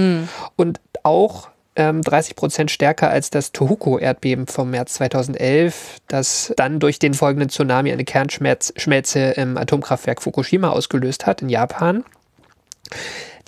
Und 0.56 0.80
auch 1.02 1.48
ähm, 1.74 2.02
30 2.02 2.36
Prozent 2.36 2.70
stärker 2.70 3.10
als 3.10 3.30
das 3.30 3.52
Tohoku-Erdbeben 3.52 4.46
vom 4.46 4.70
März 4.70 4.94
2011, 4.94 5.98
das 6.08 6.52
dann 6.56 6.80
durch 6.80 6.98
den 6.98 7.14
folgenden 7.14 7.48
Tsunami 7.48 7.92
eine 7.92 8.04
Kernschmelze 8.04 9.20
im 9.36 9.56
Atomkraftwerk 9.56 10.22
Fukushima 10.22 10.68
ausgelöst 10.68 11.26
hat 11.26 11.42
in 11.42 11.48
Japan. 11.48 12.04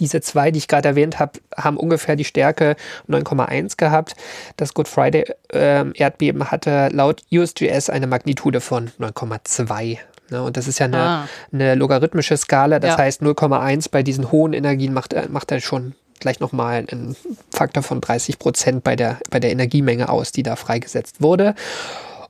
Diese 0.00 0.20
zwei, 0.20 0.50
die 0.50 0.58
ich 0.58 0.66
gerade 0.68 0.88
erwähnt 0.88 1.18
habe, 1.20 1.32
haben 1.56 1.76
ungefähr 1.76 2.16
die 2.16 2.24
Stärke 2.24 2.74
9,1 3.08 3.76
gehabt. 3.76 4.14
Das 4.56 4.74
Good 4.74 4.88
Friday 4.88 5.24
äh, 5.52 5.84
Erdbeben 5.94 6.50
hatte 6.50 6.88
laut 6.92 7.22
USGS 7.32 7.90
eine 7.90 8.06
Magnitude 8.08 8.60
von 8.60 8.90
9,2. 8.98 9.98
Ne? 10.30 10.42
Und 10.42 10.56
das 10.56 10.66
ist 10.66 10.80
ja 10.80 10.86
eine, 10.86 10.98
Ah. 10.98 11.28
eine 11.52 11.74
logarithmische 11.76 12.36
Skala. 12.36 12.80
Das 12.80 12.92
Ja. 12.92 12.98
heißt, 12.98 13.22
0,1 13.22 13.88
bei 13.88 14.02
diesen 14.02 14.32
hohen 14.32 14.52
Energien 14.52 14.92
macht, 14.92 15.12
er- 15.12 15.28
macht 15.28 15.52
er 15.52 15.60
schon 15.60 15.94
gleich 16.18 16.40
nochmal 16.40 16.84
einen 16.90 17.14
Faktor 17.50 17.82
von 17.82 18.00
30 18.00 18.38
Prozent 18.38 18.82
bei 18.82 18.96
der, 18.96 19.18
bei 19.30 19.38
der 19.40 19.50
Energiemenge 19.52 20.08
aus, 20.08 20.32
die 20.32 20.42
da 20.42 20.56
freigesetzt 20.56 21.20
wurde. 21.22 21.54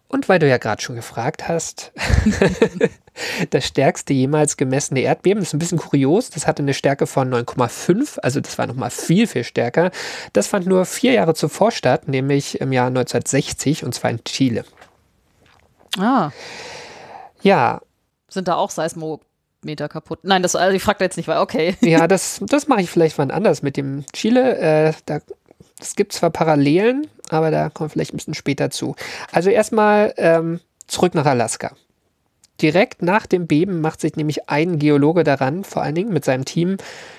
Und 0.09 0.29
weil 0.29 0.39
du 0.39 0.49
ja 0.49 0.59
gerade 0.59 0.83
schon 0.83 0.97
gefragt 0.97 1.49
hast, 1.49 1.93
das 3.51 3.67
stärkste 3.67 4.13
jemals 4.13 4.57
gemessene 4.57 5.01
Erdbeben, 5.01 5.41
das 5.41 5.49
ist 5.49 5.55
ein 5.55 5.59
bisschen 5.59 5.79
kurios, 5.79 6.31
das 6.31 6.47
hatte 6.47 6.63
eine 6.63 6.75
Stärke 6.75 7.07
von 7.07 7.33
9,5, 7.33 8.19
also 8.21 8.41
das 8.41 8.59
war 8.59 8.67
nochmal 8.67 8.91
viel, 8.91 9.27
viel 9.27 9.45
stärker. 9.45 9.91
Das 10.33 10.47
fand 10.47 10.67
nur 10.67 10.85
vier 10.85 11.13
Jahre 11.13 11.35
zuvor 11.35 11.71
statt, 11.71 12.09
nämlich 12.09 12.61
im 12.61 12.73
Jahr 12.73 12.89
1960 12.89 13.85
und 13.85 13.95
zwar 13.95 14.11
in 14.11 14.25
Chile. 14.25 14.65
Ah, 15.99 16.31
Ja, 17.43 17.81
sind 18.35 18.49
da 18.49 18.57
auch 18.57 18.71
Seismometer 18.71 19.89
kaputt? 19.89 20.19
Nein, 20.23 20.43
das, 20.43 20.57
also 20.57 20.75
ich 20.75 20.83
frage 20.83 21.03
jetzt 21.05 21.17
nicht, 21.17 21.29
weil 21.29 21.39
okay. 21.39 21.77
ja, 21.81 22.07
das, 22.07 22.41
das 22.47 22.69
mache 22.69 22.83
ich 22.83 22.91
vielleicht 22.91 23.17
wann 23.17 23.31
anders 23.31 23.63
mit 23.63 23.77
dem 23.77 24.05
Chile. 24.13 24.59
Äh, 24.59 24.93
da, 25.07 25.21
es 25.81 25.95
gibt 25.95 26.13
zwar 26.13 26.31
Parallelen, 26.31 27.07
aber 27.31 27.51
da 27.51 27.71
kommen 27.71 27.89
wir 27.89 27.93
vielleicht 27.93 28.13
ein 28.13 28.19
bisschen 28.19 28.35
später 28.35 28.71
zu. 28.71 28.97
Also 29.33 29.51
erstmal 29.51 30.13
ähm, 30.17 30.61
zurück 30.87 31.15
nach 31.15 31.27
Alaska. 31.27 31.73
Direkt 32.63 33.03
nach 33.03 33.27
dem 33.27 33.47
Beben 33.47 33.81
macht 33.81 34.01
sich 34.01 34.17
nämlich 34.17 34.49
ein 34.49 34.79
Geologe 34.79 35.25
daran, 35.25 35.65
vor 35.65 35.83
allen 35.83 35.95
Dingen 35.95 36.13
mit 36.13 36.25
seinem 36.25 36.45
Team, 36.45 36.77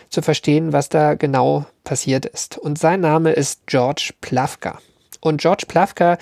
zu 0.09 0.21
verstehen, 0.21 0.71
was 0.71 0.89
da 0.89 1.15
genau 1.15 1.65
passiert 1.83 2.25
ist. 2.25 2.57
Und 2.57 2.79
sein 2.79 3.01
Name 3.01 3.31
ist 3.31 3.67
George 3.67 4.11
Plafka. 4.21 4.79
Und 5.19 5.41
George 5.41 5.65
Plafka 5.67 6.17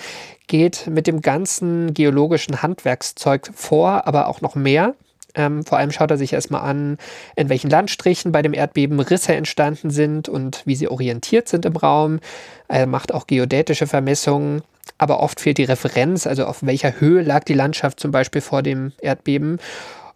geht 0.46 0.86
mit 0.88 1.06
dem 1.06 1.20
ganzen 1.20 1.94
geologischen 1.94 2.62
Handwerkszeug 2.62 3.50
vor, 3.54 4.06
aber 4.06 4.28
auch 4.28 4.40
noch 4.40 4.54
mehr. 4.54 4.94
Ähm, 5.34 5.64
vor 5.64 5.78
allem 5.78 5.90
schaut 5.90 6.10
er 6.10 6.16
sich 6.16 6.32
erstmal 6.32 6.62
an, 6.62 6.98
in 7.36 7.48
welchen 7.48 7.70
Landstrichen 7.70 8.32
bei 8.32 8.42
dem 8.42 8.54
Erdbeben 8.54 9.00
Risse 9.00 9.34
entstanden 9.34 9.90
sind 9.90 10.28
und 10.28 10.62
wie 10.64 10.76
sie 10.76 10.88
orientiert 10.88 11.48
sind 11.48 11.66
im 11.66 11.76
Raum. 11.76 12.20
Er 12.68 12.86
macht 12.86 13.12
auch 13.12 13.26
geodätische 13.26 13.86
Vermessungen, 13.86 14.62
aber 14.98 15.20
oft 15.20 15.40
fehlt 15.40 15.58
die 15.58 15.64
Referenz, 15.64 16.26
also 16.26 16.46
auf 16.46 16.62
welcher 16.62 17.00
Höhe 17.00 17.22
lag 17.22 17.44
die 17.44 17.54
Landschaft 17.54 18.00
zum 18.00 18.10
Beispiel 18.10 18.40
vor 18.40 18.62
dem 18.62 18.92
Erdbeben. 19.00 19.58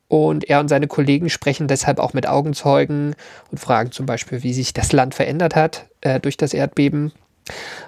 Und 0.09 0.49
er 0.49 0.61
und 0.61 0.69
seine 0.69 0.87
Kollegen 0.87 1.29
sprechen 1.29 1.69
deshalb 1.69 1.99
auch 1.99 2.15
mit 2.15 2.27
Augenzeugen 2.27 3.15
und 3.51 3.59
fragen 3.59 3.93
zum 3.93 4.07
Beispiel, 4.07 4.43
wie 4.43 4.55
sich 4.55 4.73
das 4.73 4.93
Land 4.93 5.15
verändert 5.15 5.55
hat 5.55 5.87
äh, 6.01 6.19
durch 6.19 6.39
das 6.39 6.55
Erdbeben 6.55 7.13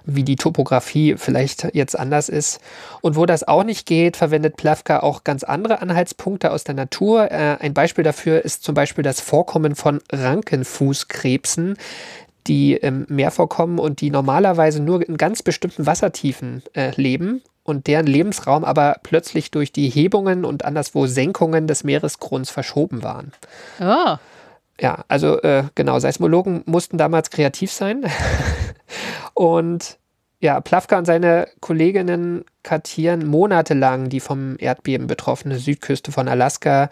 wie 0.04 0.24
die 0.24 0.36
Topografie 0.36 1.16
vielleicht 1.16 1.68
jetzt 1.74 1.98
anders 1.98 2.28
ist. 2.28 2.60
Und 3.00 3.16
wo 3.16 3.26
das 3.26 3.46
auch 3.46 3.64
nicht 3.64 3.86
geht, 3.86 4.16
verwendet 4.16 4.56
Plafka 4.56 5.00
auch 5.00 5.24
ganz 5.24 5.44
andere 5.44 5.80
Anhaltspunkte 5.82 6.50
aus 6.50 6.64
der 6.64 6.74
Natur. 6.74 7.30
Äh, 7.30 7.56
ein 7.60 7.74
Beispiel 7.74 8.04
dafür 8.04 8.44
ist 8.44 8.62
zum 8.62 8.74
Beispiel 8.74 9.04
das 9.04 9.20
Vorkommen 9.20 9.74
von 9.74 10.00
Rankenfußkrebsen, 10.12 11.76
die 12.46 12.74
im 12.74 13.06
Meer 13.08 13.30
vorkommen 13.30 13.78
und 13.78 14.00
die 14.00 14.10
normalerweise 14.10 14.82
nur 14.82 15.06
in 15.06 15.16
ganz 15.16 15.42
bestimmten 15.42 15.86
Wassertiefen 15.86 16.62
äh, 16.74 16.92
leben 16.96 17.42
und 17.62 17.86
deren 17.86 18.06
Lebensraum 18.06 18.64
aber 18.64 18.96
plötzlich 19.02 19.50
durch 19.50 19.72
die 19.72 19.88
Hebungen 19.88 20.44
und 20.44 20.64
anderswo 20.64 21.06
Senkungen 21.06 21.66
des 21.66 21.84
Meeresgrunds 21.84 22.50
verschoben 22.50 23.02
waren. 23.02 23.32
Ah, 23.78 24.18
Ja, 24.80 25.04
also 25.08 25.40
äh, 25.42 25.64
genau, 25.74 25.98
Seismologen 25.98 26.62
mussten 26.66 26.98
damals 26.98 27.30
kreativ 27.30 27.70
sein. 27.70 28.06
und 29.34 29.98
ja, 30.40 30.58
Plafka 30.60 30.98
und 30.98 31.04
seine 31.04 31.48
Kolleginnen 31.60 32.44
kartieren 32.62 33.26
monatelang 33.26 34.08
die 34.08 34.20
vom 34.20 34.56
Erdbeben 34.58 35.06
betroffene 35.06 35.58
Südküste 35.58 36.12
von 36.12 36.28
Alaska, 36.28 36.88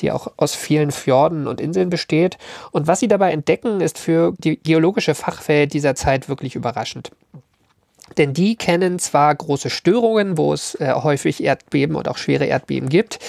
die 0.00 0.10
auch 0.10 0.32
aus 0.36 0.54
vielen 0.54 0.90
Fjorden 0.90 1.46
und 1.46 1.60
Inseln 1.60 1.90
besteht. 1.90 2.38
Und 2.72 2.88
was 2.88 3.00
sie 3.00 3.08
dabei 3.08 3.32
entdecken, 3.32 3.80
ist 3.80 3.98
für 3.98 4.34
die 4.38 4.58
geologische 4.58 5.14
Fachwelt 5.14 5.72
dieser 5.74 5.94
Zeit 5.94 6.28
wirklich 6.28 6.56
überraschend. 6.56 7.12
Denn 8.16 8.34
die 8.34 8.56
kennen 8.56 8.98
zwar 8.98 9.32
große 9.32 9.70
Störungen, 9.70 10.36
wo 10.36 10.52
es 10.52 10.74
äh, 10.76 10.92
häufig 10.92 11.42
Erdbeben 11.42 11.94
und 11.94 12.08
auch 12.08 12.16
schwere 12.16 12.46
Erdbeben 12.46 12.88
gibt. 12.88 13.20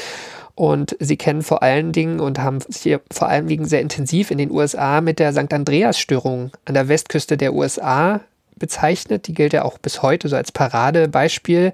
Und 0.56 0.96
sie 1.00 1.16
kennen 1.16 1.44
vor 1.44 1.62
allen 1.62 1.92
Dingen 1.92 2.20
und 2.20 2.40
haben 2.40 2.60
sich 2.60 2.78
hier 2.82 3.02
vor 3.12 3.30
allen 3.30 3.48
Dingen 3.48 3.66
sehr 3.66 3.82
intensiv 3.82 4.32
in 4.32 4.40
den 4.40 4.52
USA 4.52 5.00
mit 5.00 5.20
der 5.20 5.32
St. 5.32 5.54
Andreas-Störung 5.54 6.52
an 6.66 6.74
der 6.74 6.88
Westküste 6.88 7.38
der 7.38 7.54
USA 7.54 8.22
bezeichnet. 8.60 9.28
Die 9.28 9.34
gilt 9.34 9.54
ja 9.54 9.64
auch 9.64 9.78
bis 9.78 10.02
heute 10.02 10.28
so 10.28 10.36
als 10.36 10.52
Paradebeispiel 10.52 11.74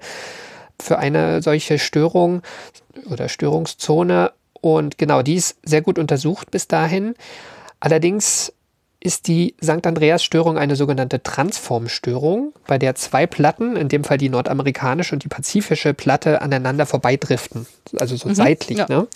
für 0.80 0.98
eine 0.98 1.42
solche 1.42 1.78
Störung 1.78 2.42
oder 3.10 3.28
Störungszone. 3.28 4.32
Und 4.60 4.98
genau, 4.98 5.22
die 5.22 5.34
ist 5.34 5.58
sehr 5.62 5.82
gut 5.82 5.98
untersucht 5.98 6.50
bis 6.50 6.68
dahin. 6.68 7.14
Allerdings 7.80 8.52
ist 9.00 9.28
die 9.28 9.54
St. 9.62 9.86
Andreas-Störung 9.86 10.58
eine 10.58 10.74
sogenannte 10.74 11.22
Transformstörung, 11.22 12.52
bei 12.66 12.78
der 12.78 12.94
zwei 12.96 13.26
Platten, 13.26 13.76
in 13.76 13.88
dem 13.88 14.02
Fall 14.02 14.18
die 14.18 14.28
nordamerikanische 14.28 15.14
und 15.14 15.22
die 15.22 15.28
pazifische 15.28 15.94
Platte, 15.94 16.42
aneinander 16.42 16.86
vorbeidriften. 16.86 17.66
Also 17.98 18.16
so 18.16 18.32
seitlich. 18.34 18.78
ja. 18.78 18.86
Ne? 18.88 19.06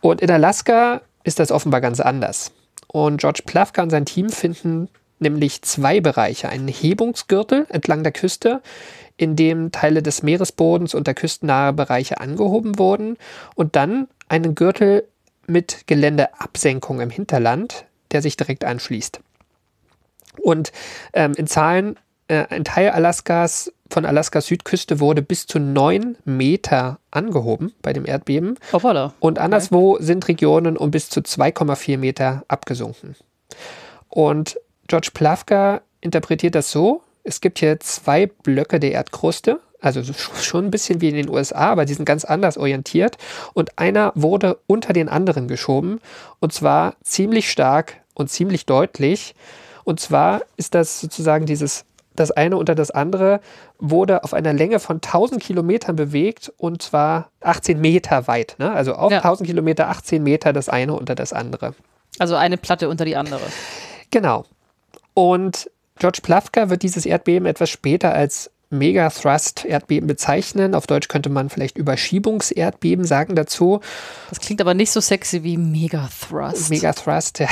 Und 0.00 0.20
in 0.20 0.30
Alaska 0.30 1.00
ist 1.24 1.40
das 1.40 1.50
offenbar 1.50 1.80
ganz 1.80 1.98
anders. 1.98 2.52
Und 2.86 3.20
George 3.20 3.42
Plafka 3.44 3.82
und 3.82 3.90
sein 3.90 4.04
Team 4.04 4.28
finden 4.28 4.88
nämlich 5.18 5.62
zwei 5.62 6.00
Bereiche. 6.00 6.48
Einen 6.48 6.68
Hebungsgürtel 6.68 7.66
entlang 7.68 8.02
der 8.02 8.12
Küste, 8.12 8.60
in 9.16 9.36
dem 9.36 9.72
Teile 9.72 10.02
des 10.02 10.22
Meeresbodens 10.22 10.94
und 10.94 11.06
der 11.06 11.14
küstennahe 11.14 11.72
Bereiche 11.72 12.20
angehoben 12.20 12.78
wurden. 12.78 13.16
Und 13.54 13.76
dann 13.76 14.08
einen 14.28 14.54
Gürtel 14.54 15.08
mit 15.46 15.86
Geländeabsenkung 15.86 17.00
im 17.00 17.10
Hinterland, 17.10 17.86
der 18.12 18.22
sich 18.22 18.36
direkt 18.36 18.64
anschließt. 18.64 19.20
Und 20.42 20.72
ähm, 21.12 21.32
in 21.36 21.46
Zahlen, 21.46 21.98
äh, 22.28 22.46
ein 22.50 22.64
Teil 22.64 22.90
Alaskas 22.90 23.72
von 23.88 24.04
Alaskas 24.04 24.46
Südküste 24.46 25.00
wurde 25.00 25.22
bis 25.22 25.46
zu 25.46 25.58
neun 25.58 26.16
Meter 26.24 26.98
angehoben 27.10 27.72
bei 27.82 27.92
dem 27.92 28.04
Erdbeben. 28.04 28.58
hoppala. 28.72 29.14
Und 29.20 29.38
anderswo 29.38 29.98
sind 30.00 30.26
Regionen 30.28 30.76
um 30.76 30.90
bis 30.90 31.08
zu 31.08 31.20
2,4 31.20 31.96
Meter 31.96 32.44
abgesunken. 32.48 33.14
Und 34.08 34.58
George 34.88 35.10
Plafka 35.14 35.80
interpretiert 36.00 36.54
das 36.54 36.70
so: 36.70 37.02
Es 37.24 37.40
gibt 37.40 37.58
hier 37.58 37.78
zwei 37.80 38.26
Blöcke 38.26 38.78
der 38.80 38.92
Erdkruste, 38.92 39.60
also 39.80 40.02
so- 40.02 40.12
schon 40.12 40.66
ein 40.66 40.70
bisschen 40.70 41.00
wie 41.00 41.08
in 41.08 41.14
den 41.16 41.28
USA, 41.28 41.70
aber 41.72 41.84
die 41.84 41.94
sind 41.94 42.04
ganz 42.04 42.24
anders 42.24 42.56
orientiert. 42.58 43.16
Und 43.54 43.78
einer 43.78 44.12
wurde 44.14 44.58
unter 44.66 44.92
den 44.92 45.08
anderen 45.08 45.48
geschoben 45.48 46.00
und 46.40 46.52
zwar 46.52 46.94
ziemlich 47.02 47.50
stark 47.50 47.94
und 48.14 48.30
ziemlich 48.30 48.66
deutlich. 48.66 49.34
Und 49.84 50.00
zwar 50.00 50.42
ist 50.56 50.74
das 50.74 51.00
sozusagen 51.00 51.46
dieses, 51.46 51.84
das 52.14 52.30
eine 52.30 52.56
unter 52.56 52.74
das 52.74 52.90
andere 52.90 53.40
wurde 53.78 54.24
auf 54.24 54.32
einer 54.34 54.52
Länge 54.54 54.80
von 54.80 54.96
1000 55.02 55.40
Kilometern 55.42 55.96
bewegt 55.96 56.50
und 56.56 56.80
zwar 56.82 57.30
18 57.40 57.80
Meter 57.80 58.26
weit. 58.26 58.56
Ne? 58.58 58.72
Also 58.72 58.94
auf 58.94 59.12
Ja. 59.12 59.18
1000 59.18 59.46
Kilometer 59.48 59.88
18 59.88 60.22
Meter 60.22 60.52
das 60.52 60.68
eine 60.68 60.94
unter 60.94 61.14
das 61.14 61.32
andere. 61.32 61.74
Also 62.18 62.34
eine 62.36 62.56
Platte 62.56 62.88
unter 62.88 63.04
die 63.04 63.16
andere. 63.16 63.42
Genau. 64.10 64.44
Und 65.16 65.70
George 65.98 66.18
Plafka 66.22 66.68
wird 66.68 66.82
dieses 66.82 67.06
Erdbeben 67.06 67.46
etwas 67.46 67.70
später 67.70 68.12
als 68.12 68.50
Megathrust-Erdbeben 68.68 70.06
bezeichnen. 70.06 70.74
Auf 70.74 70.86
Deutsch 70.86 71.08
könnte 71.08 71.30
man 71.30 71.48
vielleicht 71.48 71.78
Überschiebungserdbeben 71.78 73.06
sagen 73.06 73.34
dazu. 73.34 73.80
Das 74.28 74.40
klingt 74.40 74.60
aber 74.60 74.74
nicht 74.74 74.90
so 74.90 75.00
sexy 75.00 75.42
wie 75.42 75.56
Megathrust. 75.56 76.68
Megathrust, 76.68 77.38
ja. 77.40 77.48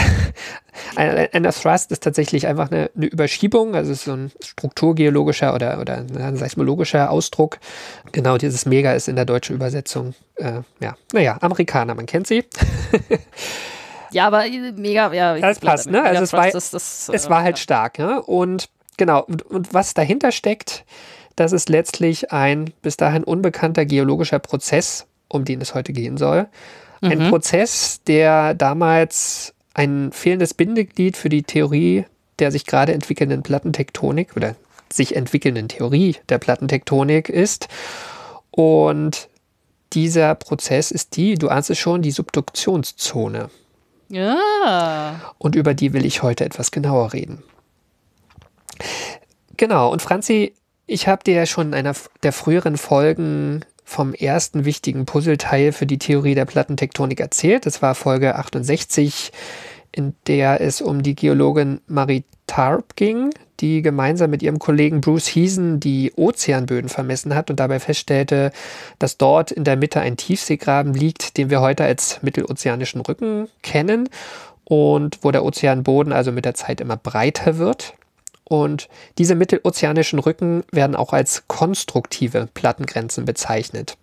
Ein, 0.95 1.29
ein 1.33 1.53
Thrust 1.53 1.91
ist 1.91 2.03
tatsächlich 2.03 2.47
einfach 2.47 2.71
eine, 2.71 2.91
eine 2.95 3.07
Überschiebung, 3.07 3.75
also 3.75 3.93
es 3.93 4.01
ist 4.01 4.05
so 4.05 4.13
ein 4.13 4.33
strukturgeologischer 4.45 5.55
oder, 5.55 5.81
oder 5.81 6.05
ein 6.19 6.37
seismologischer 6.37 7.11
Ausdruck. 7.11 7.61
Genau, 8.13 8.37
dieses 8.37 8.67
Mega 8.67 8.93
ist 8.93 9.09
in 9.09 9.17
der 9.17 9.25
deutschen 9.25 9.57
Übersetzung, 9.57 10.15
äh, 10.35 10.61
ja, 10.81 10.97
naja, 11.15 11.39
Amerikaner, 11.41 11.95
man 11.95 12.05
kennt 12.05 12.27
sie. 12.27 12.45
ja, 14.15 14.27
aber 14.27 14.47
äh, 14.47 14.73
mega, 14.73 15.13
ja. 15.13 15.39
Das 15.39 15.61
passt, 15.61 15.91
ne? 15.91 16.03
Also 16.03 16.23
es 16.23 16.33
war, 16.33 16.51
das, 16.51 16.71
das, 16.71 17.11
es 17.13 17.27
äh, 17.27 17.31
war 17.31 17.43
halt 17.43 17.59
stark, 17.59 17.99
ja. 17.99 18.19
Und 18.19 18.69
genau, 18.97 19.23
und, 19.23 19.43
und 19.43 19.75
was 19.75 19.95
dahinter 19.95 20.33
steckt, 20.33 20.85
das 21.37 21.53
ist 21.53 21.69
letztlich 21.69 22.33
ein 22.33 22.73
bis 22.83 22.97
dahin 22.97 23.25
unbekannter 23.25 23.85
geologischer 23.85 24.39
Prozess, 24.39 25.07
um 25.29 25.45
den 25.45 25.61
es 25.61 25.75
heute 25.75 25.93
gehen 25.93 26.17
soll. 26.17 26.47
Ein 27.03 27.29
Prozess, 27.29 28.01
der 28.07 28.55
damals 28.55 29.53
ein 29.75 30.11
fehlendes 30.11 30.55
Bindeglied 30.55 31.19
für 31.19 31.29
die 31.29 31.43
Theorie 31.43 32.07
der 32.39 32.51
sich 32.51 32.67
gerade 32.67 32.93
entwickelnden 32.93 33.43
Plattentektonik 33.43 34.37
oder 34.37 34.57
sich 34.93 35.17
entwickelnden 35.17 35.69
Theorie 35.69 36.17
der 36.29 36.39
Plattentektonik 36.39 37.29
ist. 37.29 37.69
Und 38.51 39.29
dieser 39.93 40.35
Prozess 40.35 40.91
ist 40.91 41.17
die, 41.17 41.35
du 41.35 41.49
ahnst 41.49 41.71
es 41.71 41.79
schon, 41.79 42.03
die 42.03 42.11
Subduktionszone. 42.11 43.51
Ja. 44.09 45.35
Und 45.39 45.55
über 45.55 45.75
die 45.75 45.93
will 45.93 46.05
ich 46.05 46.23
heute 46.23 46.45
etwas 46.45 46.71
genauer 46.71 47.13
reden. 47.13 47.43
Genau, 49.57 49.93
und 49.93 50.03
Franzi, 50.03 50.55
ich 50.87 51.09
habe 51.09 51.25
dir 51.25 51.35
ja 51.35 51.47
schon 51.47 51.69
in 51.69 51.75
einer 51.75 51.95
der 52.23 52.33
früheren 52.33 52.77
Folgen 52.77 53.65
vom 53.85 54.15
ersten 54.15 54.65
wichtigen 54.65 55.07
Puzzleteil 55.07 55.73
für 55.73 55.87
die 55.87 55.99
Theorie 55.99 56.35
der 56.35 56.47
Plattentektonik 56.47 57.21
erzählt. 57.21 57.67
Das 57.67 57.83
war 57.83 57.95
Folge 57.95 58.37
68, 58.37 59.33
in 59.93 60.15
der 60.27 60.61
es 60.61 60.81
um 60.81 61.03
die 61.03 61.15
Geologin 61.15 61.81
Marie 61.87 62.25
Tarp 62.47 62.97
ging, 62.97 63.31
die 63.65 63.81
gemeinsam 63.81 64.31
mit 64.31 64.43
ihrem 64.43 64.59
Kollegen 64.59 65.01
Bruce 65.01 65.27
Heason 65.35 65.81
die 65.81 66.13
Ozeanböden 66.17 66.91
vermessen 66.91 67.35
hat 67.35 67.49
und 67.49 67.61
dabei 67.61 67.81
feststellte, 67.81 68.53
dass 68.99 69.17
dort 69.17 69.51
in 69.51 69.65
der 69.65 69.77
Mitte 69.77 70.01
ein 70.01 70.19
Tiefseegraben 70.19 70.93
liegt, 70.93 71.39
den 71.39 71.49
wir 71.49 71.63
heute 71.63 71.83
als 71.85 72.19
mittelozeanischen 72.21 73.01
Rücken 73.01 73.49
kennen 73.63 74.11
und 74.65 75.19
wo 75.23 75.31
der 75.31 75.45
Ozeanboden 75.45 76.13
also 76.13 76.31
mit 76.31 76.45
der 76.45 76.53
Zeit 76.53 76.83
immer 76.83 76.99
breiter 76.99 77.57
wird. 77.57 77.95
Und 78.45 78.91
diese 79.17 79.35
mittelozeanischen 79.35 80.19
Rücken 80.19 80.65
werden 80.71 80.95
auch 80.95 81.15
als 81.15 81.45
konstruktive 81.49 82.49
Plattengrenzen 82.53 83.25
bezeichnet. 83.25 83.97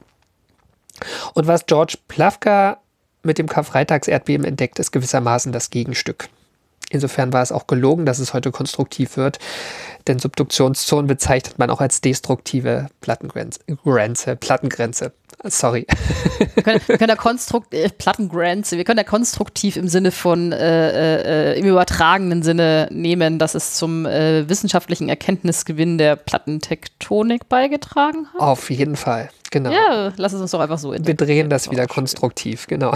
Und 1.36 1.46
was 1.46 1.68
George 1.68 2.00
Plafka 2.08 2.80
mit 3.22 3.38
dem 3.38 3.48
Karfreitagserdbeben 3.48 4.44
entdeckt, 4.44 4.80
ist 4.80 4.92
gewissermaßen 4.92 5.52
das 5.52 5.70
Gegenstück. 5.70 6.30
Insofern 6.92 7.32
war 7.34 7.42
es 7.42 7.52
auch 7.52 7.68
gelogen, 7.68 8.06
dass 8.06 8.20
es 8.20 8.34
heute 8.34 8.52
konstruktiv 8.52 9.18
wird, 9.18 9.40
denn 10.08 10.20
Subduktionszonen 10.20 11.08
bezeichnet 11.08 11.58
man 11.58 11.70
auch 11.70 11.80
als 11.80 12.02
destruktive 12.02 12.88
Plattengrenze. 13.00 13.60
Grenze, 13.84 14.36
Plattengrenze. 14.36 15.14
Sorry. 15.46 15.88
Wir 16.54 16.64
können, 16.64 16.82
wir 16.86 16.98
können 16.98 17.08
da 17.08 17.16
konstrukt, 17.16 17.74
äh, 17.74 17.90
Plattengrenze, 17.90 18.78
wir 18.78 18.84
können 18.84 18.98
da 18.98 19.04
konstruktiv 19.04 19.76
im 19.76 19.88
Sinne 19.88 20.12
von, 20.12 20.52
äh, 20.52 21.54
äh, 21.54 21.60
im 21.60 21.66
übertragenen 21.66 22.44
Sinne 22.44 22.88
nehmen, 22.92 23.40
dass 23.40 23.56
es 23.56 23.76
zum 23.76 24.06
äh, 24.06 24.48
wissenschaftlichen 24.50 25.10
Erkenntnisgewinn 25.10 25.98
der 25.98 26.16
Plattentektonik 26.16 27.50
beigetragen 27.50 28.28
hat. 28.34 28.42
Auf 28.42 28.70
jeden 28.70 28.96
Fall, 28.96 29.30
genau. 29.50 29.72
Ja, 29.72 30.14
lass 30.18 30.34
es 30.34 30.42
uns 30.42 30.52
doch 30.52 30.60
einfach 30.60 30.78
so 30.78 30.94
Wir 30.94 31.16
drehen 31.16 31.50
das 31.50 31.72
wieder 31.72 31.88
konstruktiv, 31.88 32.68
genau. 32.68 32.94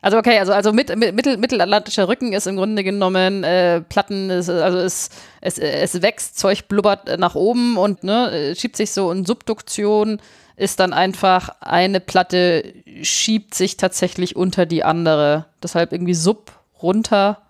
Also 0.00 0.16
okay, 0.16 0.38
also, 0.38 0.52
also 0.52 0.72
mit, 0.72 0.94
mit, 0.96 1.14
mittel, 1.14 1.36
mittelatlantischer 1.36 2.08
Rücken 2.08 2.32
ist 2.32 2.46
im 2.46 2.56
Grunde 2.56 2.84
genommen 2.84 3.42
äh, 3.42 3.80
Platten, 3.80 4.30
ist, 4.30 4.48
also 4.48 4.78
es, 4.78 5.10
es, 5.40 5.58
es 5.58 6.02
wächst, 6.02 6.38
Zeug 6.38 6.68
blubbert 6.68 7.08
äh, 7.08 7.16
nach 7.16 7.34
oben 7.34 7.76
und 7.76 8.04
ne, 8.04 8.30
äh, 8.30 8.54
schiebt 8.54 8.76
sich 8.76 8.92
so 8.92 9.08
und 9.08 9.26
Subduktion 9.26 10.20
ist 10.56 10.80
dann 10.80 10.92
einfach 10.92 11.50
eine 11.60 12.00
Platte 12.00 12.74
schiebt 13.02 13.54
sich 13.54 13.76
tatsächlich 13.76 14.34
unter 14.34 14.66
die 14.66 14.82
andere. 14.82 15.46
Deshalb 15.62 15.92
irgendwie 15.92 16.14
Sub 16.14 16.52
runter 16.82 17.42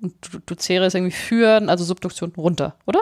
und 0.00 0.14
du, 0.32 0.38
du 0.46 0.54
ist 0.54 0.94
irgendwie 0.94 1.12
führen, 1.12 1.68
also 1.68 1.84
Subduktion 1.84 2.32
runter, 2.36 2.76
oder? 2.86 3.00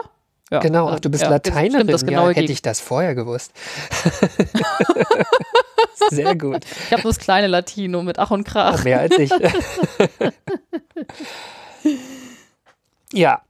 Ja, 0.51 0.59
Genau, 0.59 0.89
ach, 0.89 0.99
du 0.99 1.09
bist 1.09 1.23
ja, 1.23 1.29
Lateinerin, 1.29 1.71
stimmt, 1.71 1.93
das 1.93 2.01
ja, 2.01 2.07
genaue 2.07 2.33
hätte 2.33 2.51
ich 2.51 2.61
das 2.61 2.79
vorher 2.79 3.15
gewusst. 3.15 3.51
Sehr 6.09 6.35
gut. 6.35 6.65
Ich 6.85 6.91
habe 6.91 7.03
nur 7.03 7.13
das 7.13 7.19
kleine 7.19 7.47
Latino 7.47 8.01
mit 8.01 8.17
Ach 8.17 8.31
und 8.31 8.45
Krach. 8.45 8.83
Mehr 8.83 9.01
als 9.01 9.17
ich. 9.17 9.31
ja, 13.13 13.41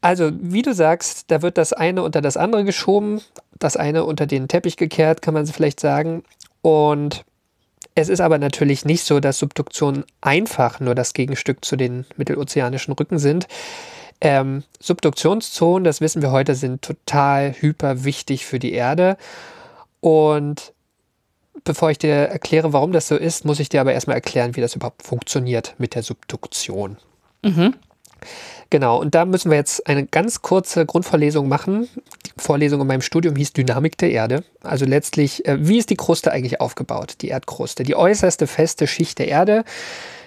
also 0.00 0.30
wie 0.32 0.62
du 0.62 0.74
sagst, 0.74 1.30
da 1.30 1.42
wird 1.42 1.58
das 1.58 1.72
eine 1.72 2.02
unter 2.02 2.20
das 2.20 2.36
andere 2.36 2.64
geschoben, 2.64 3.20
das 3.58 3.76
eine 3.76 4.04
unter 4.04 4.26
den 4.26 4.46
Teppich 4.46 4.76
gekehrt, 4.76 5.22
kann 5.22 5.34
man 5.34 5.46
vielleicht 5.46 5.80
sagen. 5.80 6.22
Und 6.62 7.24
es 7.94 8.08
ist 8.08 8.20
aber 8.20 8.38
natürlich 8.38 8.84
nicht 8.84 9.02
so, 9.02 9.18
dass 9.18 9.38
Subduktionen 9.38 10.04
einfach 10.20 10.78
nur 10.78 10.94
das 10.94 11.14
Gegenstück 11.14 11.64
zu 11.64 11.74
den 11.74 12.06
mittelozeanischen 12.16 12.94
Rücken 12.94 13.18
sind. 13.18 13.48
Ähm, 14.20 14.64
Subduktionszonen, 14.80 15.84
das 15.84 16.00
wissen 16.00 16.22
wir 16.22 16.32
heute, 16.32 16.54
sind 16.54 16.82
total 16.82 17.52
hyper 17.52 18.04
wichtig 18.04 18.46
für 18.46 18.58
die 18.58 18.72
Erde. 18.72 19.16
Und 20.00 20.72
bevor 21.64 21.90
ich 21.90 21.98
dir 21.98 22.14
erkläre, 22.14 22.72
warum 22.72 22.92
das 22.92 23.08
so 23.08 23.16
ist, 23.16 23.44
muss 23.44 23.60
ich 23.60 23.68
dir 23.68 23.80
aber 23.80 23.92
erstmal 23.92 24.16
erklären, 24.16 24.56
wie 24.56 24.60
das 24.60 24.74
überhaupt 24.74 25.02
funktioniert 25.02 25.74
mit 25.78 25.94
der 25.94 26.02
Subduktion. 26.02 26.96
Genau, 28.70 29.00
und 29.00 29.14
da 29.14 29.24
müssen 29.24 29.50
wir 29.50 29.56
jetzt 29.56 29.86
eine 29.86 30.04
ganz 30.04 30.42
kurze 30.42 30.84
Grundvorlesung 30.84 31.48
machen. 31.48 31.88
Die 32.26 32.32
Vorlesung 32.36 32.80
in 32.80 32.86
meinem 32.86 33.00
Studium 33.00 33.36
hieß 33.36 33.54
Dynamik 33.54 33.96
der 33.96 34.10
Erde. 34.10 34.44
Also 34.62 34.84
letztlich, 34.84 35.46
äh, 35.46 35.56
wie 35.60 35.78
ist 35.78 35.90
die 35.90 35.96
Kruste 35.96 36.32
eigentlich 36.32 36.60
aufgebaut, 36.60 37.14
die 37.22 37.28
Erdkruste? 37.28 37.82
Die 37.84 37.94
äußerste 37.94 38.46
feste 38.46 38.86
Schicht 38.86 39.20
der 39.20 39.28
Erde, 39.28 39.64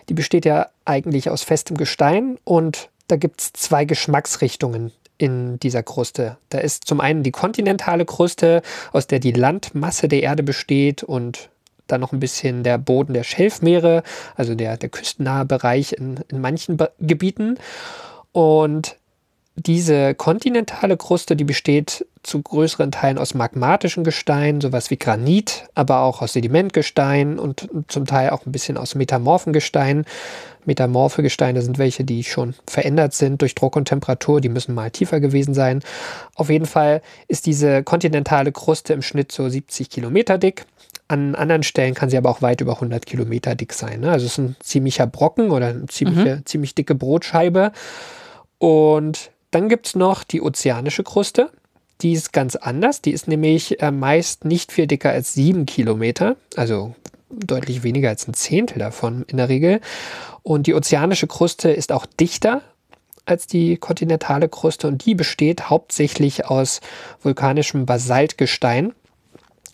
die 0.09 0.13
besteht 0.13 0.45
ja 0.45 0.67
eigentlich 0.85 1.29
aus 1.29 1.43
festem 1.43 1.77
Gestein 1.77 2.37
und 2.43 2.89
da 3.11 3.17
gibt 3.17 3.41
es 3.41 3.53
zwei 3.53 3.83
Geschmacksrichtungen 3.83 4.91
in 5.17 5.59
dieser 5.59 5.83
Kruste. 5.83 6.37
Da 6.49 6.59
ist 6.59 6.87
zum 6.87 7.01
einen 7.01 7.23
die 7.23 7.31
kontinentale 7.31 8.05
Kruste, 8.05 8.61
aus 8.93 9.05
der 9.05 9.19
die 9.19 9.33
Landmasse 9.33 10.07
der 10.07 10.23
Erde 10.23 10.43
besteht 10.43 11.03
und 11.03 11.49
dann 11.87 11.99
noch 11.99 12.13
ein 12.13 12.21
bisschen 12.21 12.63
der 12.63 12.77
Boden 12.77 13.13
der 13.13 13.23
Schelfmeere, 13.23 14.03
also 14.35 14.55
der, 14.55 14.77
der 14.77 14.89
küstennahe 14.89 15.45
Bereich 15.45 15.91
in, 15.93 16.21
in 16.29 16.39
manchen 16.39 16.77
Be 16.77 16.91
Gebieten. 16.99 17.59
Und 18.31 18.95
diese 19.63 20.15
kontinentale 20.15 20.97
Kruste, 20.97 21.35
die 21.35 21.43
besteht 21.43 22.05
zu 22.23 22.41
größeren 22.41 22.91
Teilen 22.91 23.17
aus 23.17 23.33
magmatischen 23.33 24.03
Gesteinen, 24.03 24.61
sowas 24.61 24.91
wie 24.91 24.97
Granit, 24.97 25.65
aber 25.73 26.01
auch 26.01 26.21
aus 26.21 26.33
Sedimentgestein 26.33 27.39
und 27.39 27.67
zum 27.87 28.05
Teil 28.05 28.29
auch 28.29 28.45
ein 28.45 28.51
bisschen 28.51 28.77
aus 28.77 28.95
metamorphen 28.95 29.53
Gesteinen. 29.53 30.05
Metamorphe 30.65 31.23
Gesteine 31.23 31.61
sind 31.63 31.79
welche, 31.79 32.03
die 32.03 32.23
schon 32.23 32.53
verändert 32.67 33.13
sind 33.13 33.41
durch 33.41 33.55
Druck 33.55 33.75
und 33.75 33.85
Temperatur, 33.85 34.41
die 34.41 34.49
müssen 34.49 34.75
mal 34.75 34.91
tiefer 34.91 35.19
gewesen 35.19 35.53
sein. 35.53 35.81
Auf 36.35 36.49
jeden 36.49 36.67
Fall 36.67 37.01
ist 37.27 37.47
diese 37.47 37.83
kontinentale 37.83 38.51
Kruste 38.51 38.93
im 38.93 39.01
Schnitt 39.01 39.31
so 39.31 39.49
70 39.49 39.89
Kilometer 39.89 40.37
dick. 40.37 40.65
An 41.07 41.35
anderen 41.35 41.63
Stellen 41.63 41.95
kann 41.95 42.09
sie 42.09 42.17
aber 42.17 42.29
auch 42.29 42.41
weit 42.41 42.61
über 42.61 42.75
100 42.75 43.05
Kilometer 43.05 43.55
dick 43.55 43.73
sein. 43.73 44.01
Ne? 44.01 44.11
Also 44.11 44.27
es 44.27 44.33
ist 44.33 44.37
ein 44.37 44.55
ziemlicher 44.59 45.07
Brocken 45.07 45.49
oder 45.51 45.67
eine 45.67 45.87
ziemliche, 45.87 46.43
ziemlich 46.45 46.75
dicke 46.75 46.95
Brotscheibe. 46.95 47.71
Und 48.59 49.31
dann 49.51 49.69
gibt 49.69 49.87
es 49.87 49.95
noch 49.95 50.23
die 50.23 50.41
ozeanische 50.41 51.03
Kruste. 51.03 51.49
Die 52.01 52.13
ist 52.13 52.33
ganz 52.33 52.55
anders. 52.55 53.01
Die 53.01 53.11
ist 53.11 53.27
nämlich 53.27 53.81
äh, 53.81 53.91
meist 53.91 54.45
nicht 54.45 54.71
viel 54.71 54.87
dicker 54.87 55.11
als 55.11 55.33
sieben 55.33 55.65
Kilometer, 55.65 56.35
also 56.55 56.95
deutlich 57.29 57.83
weniger 57.83 58.09
als 58.09 58.27
ein 58.27 58.33
Zehntel 58.33 58.79
davon 58.79 59.23
in 59.27 59.37
der 59.37 59.49
Regel. 59.49 59.81
Und 60.43 60.67
die 60.67 60.73
ozeanische 60.73 61.27
Kruste 61.27 61.69
ist 61.69 61.91
auch 61.91 62.05
dichter 62.05 62.61
als 63.25 63.45
die 63.45 63.77
kontinentale 63.77 64.49
Kruste 64.49 64.87
und 64.87 65.05
die 65.05 65.13
besteht 65.13 65.69
hauptsächlich 65.69 66.47
aus 66.47 66.81
vulkanischem 67.21 67.85
Basaltgestein 67.85 68.93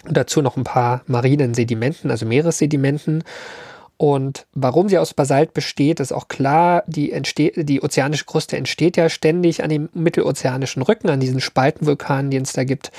und 0.05 0.17
dazu 0.17 0.41
noch 0.41 0.57
ein 0.57 0.63
paar 0.63 1.01
marinen 1.07 1.53
Sedimenten, 1.53 2.11
also 2.11 2.25
Meeressedimenten. 2.25 3.23
Und 3.97 4.45
warum 4.53 4.89
sie 4.89 4.99
aus 4.99 5.15
Basalt 5.15 5.53
besteht, 5.55 5.99
ist 5.99 6.12
auch 6.12 6.27
klar. 6.27 6.83
Die, 6.86 7.12
die 7.55 7.81
ozeanische 7.81 8.25
Kruste 8.25 8.55
entsteht 8.55 8.95
ja 8.95 9.10
ständig 9.10 9.63
an 9.63 9.69
dem 9.69 9.89
mittelozeanischen 9.93 10.83
Rücken, 10.83 11.10
an 11.10 11.19
diesen 11.19 11.41
Spaltenvulkanen, 11.41 12.29
die 12.29 12.38
es 12.38 12.53
da 12.53 12.63
gibt. 12.63 12.91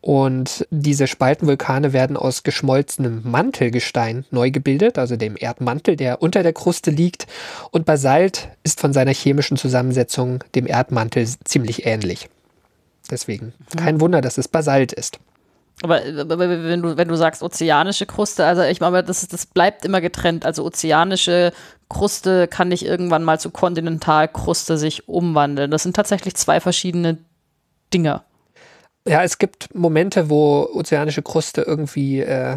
Und 0.00 0.68
diese 0.70 1.08
Spaltenvulkane 1.08 1.92
werden 1.92 2.16
aus 2.16 2.44
geschmolzenem 2.44 3.22
Mantelgestein 3.24 4.24
neu 4.30 4.52
gebildet, 4.52 4.98
also 4.98 5.16
dem 5.16 5.34
Erdmantel, 5.36 5.96
der 5.96 6.22
unter 6.22 6.44
der 6.44 6.52
Kruste 6.52 6.92
liegt. 6.92 7.26
Und 7.72 7.86
Basalt 7.86 8.50
ist 8.62 8.80
von 8.80 8.92
seiner 8.92 9.12
chemischen 9.12 9.56
Zusammensetzung 9.56 10.44
dem 10.54 10.68
Erdmantel 10.68 11.26
ziemlich 11.42 11.86
ähnlich. 11.86 12.28
Deswegen 13.10 13.52
kein 13.76 14.00
Wunder, 14.00 14.20
dass 14.20 14.38
es 14.38 14.46
Basalt 14.46 14.92
ist. 14.92 15.18
Aber, 15.82 16.00
aber 16.18 16.38
wenn 16.38 16.80
du, 16.82 16.96
wenn 16.96 17.08
du 17.08 17.16
sagst 17.16 17.42
ozeanische 17.42 18.06
Kruste, 18.06 18.46
also 18.46 18.62
ich 18.62 18.80
meine, 18.80 19.04
das, 19.04 19.26
das 19.28 19.46
bleibt 19.46 19.84
immer 19.84 20.00
getrennt. 20.00 20.46
Also 20.46 20.64
ozeanische 20.64 21.52
Kruste 21.88 22.48
kann 22.48 22.68
nicht 22.68 22.84
irgendwann 22.84 23.24
mal 23.24 23.38
zu 23.38 23.50
Kontinentalkruste 23.50 24.78
sich 24.78 25.08
umwandeln. 25.08 25.70
Das 25.70 25.82
sind 25.82 25.94
tatsächlich 25.94 26.34
zwei 26.34 26.60
verschiedene 26.60 27.18
Dinge. 27.92 28.22
Ja, 29.08 29.22
es 29.22 29.38
gibt 29.38 29.74
Momente, 29.74 30.28
wo 30.30 30.68
ozeanische 30.72 31.22
Kruste 31.22 31.62
irgendwie 31.62 32.20
äh, 32.20 32.56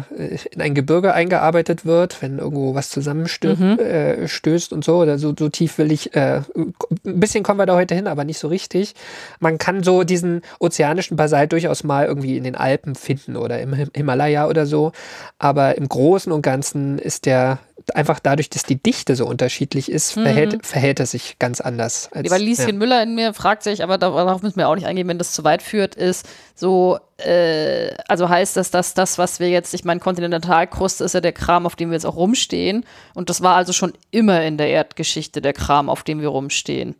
in 0.50 0.60
ein 0.60 0.74
Gebirge 0.74 1.14
eingearbeitet 1.14 1.86
wird, 1.86 2.20
wenn 2.22 2.38
irgendwo 2.38 2.74
was 2.74 2.90
zusammenstößt 2.90 3.60
äh, 3.60 4.26
stößt 4.26 4.72
und 4.72 4.84
so. 4.84 4.96
Oder 4.98 5.18
so, 5.18 5.32
so 5.38 5.48
tief 5.48 5.78
will 5.78 5.92
ich. 5.92 6.14
Äh, 6.16 6.42
ein 6.56 6.74
bisschen 7.04 7.44
kommen 7.44 7.60
wir 7.60 7.66
da 7.66 7.76
heute 7.76 7.94
hin, 7.94 8.08
aber 8.08 8.24
nicht 8.24 8.38
so 8.38 8.48
richtig. 8.48 8.94
Man 9.38 9.58
kann 9.58 9.82
so 9.84 10.02
diesen 10.02 10.42
ozeanischen 10.58 11.16
Basalt 11.16 11.52
durchaus 11.52 11.84
mal 11.84 12.06
irgendwie 12.06 12.36
in 12.36 12.44
den 12.44 12.56
Alpen 12.56 12.96
finden 12.96 13.36
oder 13.36 13.60
im 13.60 13.72
Him- 13.72 13.90
Himalaya 13.94 14.48
oder 14.48 14.66
so. 14.66 14.92
Aber 15.38 15.78
im 15.78 15.88
Großen 15.88 16.32
und 16.32 16.42
Ganzen 16.42 16.98
ist 16.98 17.26
der 17.26 17.60
einfach 17.94 18.20
dadurch, 18.20 18.50
dass 18.50 18.64
die 18.64 18.80
Dichte 18.80 19.16
so 19.16 19.26
unterschiedlich 19.26 19.90
ist, 19.90 20.12
verhält, 20.12 20.66
verhält 20.66 21.00
es 21.00 21.12
sich 21.12 21.38
ganz 21.38 21.60
anders. 21.60 22.10
Als, 22.12 22.30
Weil 22.30 22.42
Lieschen 22.42 22.68
ja. 22.68 22.74
Müller 22.74 23.02
in 23.02 23.14
mir 23.14 23.32
fragt 23.32 23.62
sich, 23.62 23.82
aber 23.82 23.98
darauf 23.98 24.42
müssen 24.42 24.56
wir 24.56 24.68
auch 24.68 24.74
nicht 24.74 24.86
eingehen, 24.86 25.08
wenn 25.08 25.18
das 25.18 25.32
zu 25.32 25.44
weit 25.44 25.62
führt, 25.62 25.94
ist 25.94 26.26
so, 26.54 26.98
äh, 27.18 27.94
also 28.08 28.28
heißt 28.28 28.56
das, 28.56 28.70
dass 28.70 28.94
das, 28.94 29.18
was 29.18 29.40
wir 29.40 29.48
jetzt, 29.48 29.72
ich 29.74 29.84
meine, 29.84 30.00
Kontinentalkruste 30.00 31.04
ist 31.04 31.14
ja 31.14 31.20
der 31.20 31.32
Kram, 31.32 31.66
auf 31.66 31.76
dem 31.76 31.90
wir 31.90 31.94
jetzt 31.96 32.06
auch 32.06 32.16
rumstehen. 32.16 32.84
Und 33.14 33.30
das 33.30 33.40
war 33.42 33.56
also 33.56 33.72
schon 33.72 33.92
immer 34.10 34.42
in 34.42 34.56
der 34.58 34.68
Erdgeschichte 34.68 35.40
der 35.40 35.52
Kram, 35.52 35.88
auf 35.88 36.02
dem 36.02 36.20
wir 36.20 36.28
rumstehen. 36.28 36.94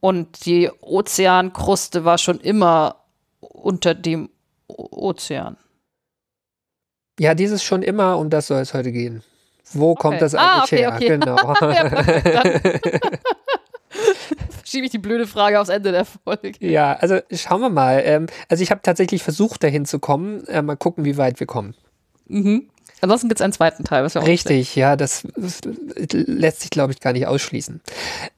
Und 0.00 0.46
die 0.46 0.70
Ozeankruste 0.80 2.04
war 2.04 2.18
schon 2.18 2.40
immer 2.40 2.96
unter 3.40 3.94
dem 3.94 4.30
O- 4.66 5.08
Ozean. 5.08 5.56
Ja, 7.18 7.34
dieses 7.34 7.62
schon 7.62 7.82
immer, 7.82 8.16
um 8.18 8.30
das 8.30 8.46
soll 8.46 8.60
es 8.60 8.72
heute 8.72 8.92
gehen. 8.92 9.22
Wo 9.72 9.94
kommt 9.94 10.22
das 10.22 10.34
Ah, 10.34 10.62
eigentlich 10.64 10.72
okay, 10.72 10.78
her? 10.78 10.92
okay. 10.94 11.08
Genau. 11.08 11.36
Schiebe 14.64 14.86
ich 14.86 14.92
die 14.92 14.98
blöde 14.98 15.26
Frage 15.26 15.60
aufs 15.60 15.70
Ende 15.70 15.92
der 15.92 16.04
Folge. 16.04 16.52
ja, 16.60 16.94
also 16.94 17.18
schauen 17.32 17.60
wir 17.60 17.70
mal. 17.70 18.02
Ähm, 18.04 18.26
also 18.48 18.62
ich 18.62 18.70
habe 18.70 18.80
tatsächlich 18.82 19.22
versucht, 19.22 19.62
dahin 19.62 19.84
zu 19.84 19.98
kommen. 19.98 20.46
Äh, 20.46 20.62
mal 20.62 20.76
gucken, 20.76 21.04
wie 21.04 21.16
weit 21.16 21.40
wir 21.40 21.46
kommen. 21.46 21.74
Mhm. 22.28 22.68
Ansonsten 23.02 23.28
gibt 23.28 23.40
es 23.40 23.44
einen 23.44 23.52
zweiten 23.52 23.84
Teil, 23.84 24.04
was 24.04 24.14
wir 24.14 24.20
auch 24.20 24.26
nicht 24.26 24.46
Richtig, 24.46 24.76
ja, 24.76 24.94
das, 24.94 25.26
das 25.34 25.60
lässt 26.12 26.60
sich, 26.60 26.70
glaube 26.70 26.92
ich, 26.92 27.00
gar 27.00 27.12
nicht 27.12 27.26
ausschließen. 27.26 27.80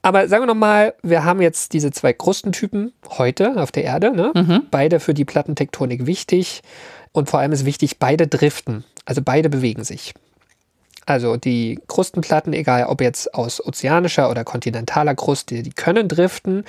Aber 0.02 0.28
sagen 0.28 0.42
wir 0.42 0.46
nochmal, 0.46 0.94
wir 1.02 1.24
haben 1.24 1.42
jetzt 1.42 1.72
diese 1.72 1.90
zwei 1.90 2.12
Krustentypen 2.12 2.92
heute 3.18 3.60
auf 3.60 3.72
der 3.72 3.84
Erde. 3.84 4.14
Ne? 4.14 4.30
Mhm. 4.34 4.62
Beide 4.70 5.00
für 5.00 5.14
die 5.14 5.24
Plattentektonik 5.24 6.06
wichtig. 6.06 6.62
Und 7.10 7.28
vor 7.28 7.40
allem 7.40 7.52
ist 7.52 7.64
wichtig, 7.64 7.98
beide 7.98 8.26
driften. 8.26 8.84
Also 9.04 9.20
beide 9.22 9.50
bewegen 9.50 9.84
sich. 9.84 10.14
Also 11.06 11.36
die 11.36 11.80
Krustenplatten, 11.88 12.52
egal 12.52 12.84
ob 12.86 13.00
jetzt 13.00 13.34
aus 13.34 13.64
ozeanischer 13.64 14.30
oder 14.30 14.44
kontinentaler 14.44 15.14
Kruste, 15.14 15.62
die 15.62 15.70
können 15.70 16.08
driften. 16.08 16.64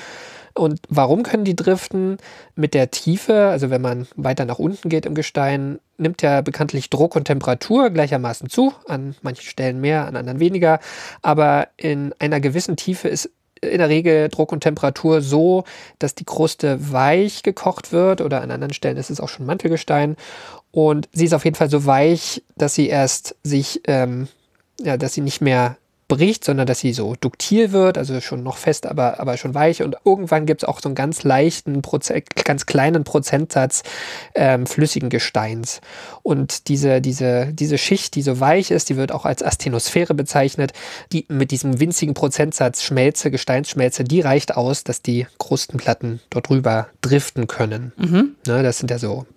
Und 0.55 0.81
warum 0.87 1.23
können 1.23 1.45
die 1.45 1.55
driften? 1.55 2.17
Mit 2.55 2.73
der 2.73 2.91
Tiefe, 2.91 3.47
also 3.47 3.69
wenn 3.69 3.81
man 3.81 4.07
weiter 4.15 4.45
nach 4.45 4.59
unten 4.59 4.89
geht 4.89 5.05
im 5.05 5.15
Gestein, 5.15 5.79
nimmt 5.97 6.21
ja 6.21 6.41
bekanntlich 6.41 6.89
Druck 6.89 7.15
und 7.15 7.25
Temperatur 7.25 7.89
gleichermaßen 7.89 8.49
zu, 8.49 8.73
an 8.87 9.15
manchen 9.21 9.45
Stellen 9.45 9.81
mehr, 9.81 10.05
an 10.05 10.15
anderen 10.15 10.39
weniger. 10.39 10.79
Aber 11.21 11.69
in 11.77 12.13
einer 12.19 12.39
gewissen 12.39 12.75
Tiefe 12.75 13.07
ist 13.07 13.31
in 13.63 13.79
der 13.79 13.89
Regel 13.89 14.29
Druck 14.29 14.51
und 14.51 14.61
Temperatur 14.61 15.21
so, 15.21 15.63
dass 15.99 16.15
die 16.15 16.25
Kruste 16.25 16.91
weich 16.91 17.43
gekocht 17.43 17.91
wird 17.91 18.21
oder 18.21 18.41
an 18.41 18.51
anderen 18.51 18.73
Stellen 18.73 18.97
ist 18.97 19.09
es 19.09 19.19
auch 19.19 19.29
schon 19.29 19.45
Mantelgestein. 19.45 20.17
Und 20.73 21.07
sie 21.13 21.25
ist 21.25 21.33
auf 21.33 21.45
jeden 21.45 21.55
Fall 21.55 21.69
so 21.69 21.85
weich, 21.85 22.41
dass 22.57 22.73
sie 22.73 22.87
erst 22.87 23.35
sich, 23.43 23.81
ähm, 23.85 24.27
ja, 24.81 24.97
dass 24.97 25.13
sie 25.13 25.21
nicht 25.21 25.39
mehr 25.39 25.77
bricht, 26.07 26.43
sondern 26.43 26.65
dass 26.65 26.79
sie 26.79 26.93
so 26.93 27.15
duktil 27.19 27.71
wird, 27.71 27.97
also 27.97 28.19
schon 28.21 28.41
noch 28.41 28.57
fest, 28.57 28.87
aber, 28.87 29.19
aber 29.19 29.37
schon 29.37 29.53
weich. 29.53 29.83
Und 29.83 29.97
irgendwann 30.03 30.47
gibt 30.47 30.63
es 30.63 30.67
auch 30.67 30.81
so 30.81 30.89
einen 30.89 30.95
ganz 30.95 31.23
leichten, 31.23 31.83
Proze 31.83 32.23
ganz 32.43 32.65
kleinen 32.65 33.03
Prozentsatz 33.03 33.83
ähm, 34.33 34.65
flüssigen 34.65 35.09
Gesteins. 35.09 35.79
Und 36.23 36.67
diese, 36.69 37.01
diese, 37.01 37.53
diese 37.53 37.77
Schicht, 37.77 38.15
die 38.15 38.23
so 38.23 38.39
weich 38.39 38.71
ist, 38.71 38.89
die 38.89 38.97
wird 38.97 39.11
auch 39.11 39.25
als 39.25 39.43
Astenosphäre 39.43 40.15
bezeichnet, 40.15 40.73
die 41.11 41.25
mit 41.29 41.51
diesem 41.51 41.79
winzigen 41.79 42.15
Prozentsatz 42.15 42.81
Schmelze, 42.81 43.29
Gesteinsschmelze, 43.29 44.03
die 44.03 44.21
reicht 44.21 44.57
aus, 44.57 44.83
dass 44.83 45.03
die 45.03 45.27
Krustenplatten 45.37 46.19
dort 46.31 46.49
drüber 46.49 46.87
driften 47.01 47.45
können. 47.45 47.93
Ne, 48.47 48.63
das 48.63 48.79
sind 48.79 48.89
ja 48.89 48.97
so 48.97 49.27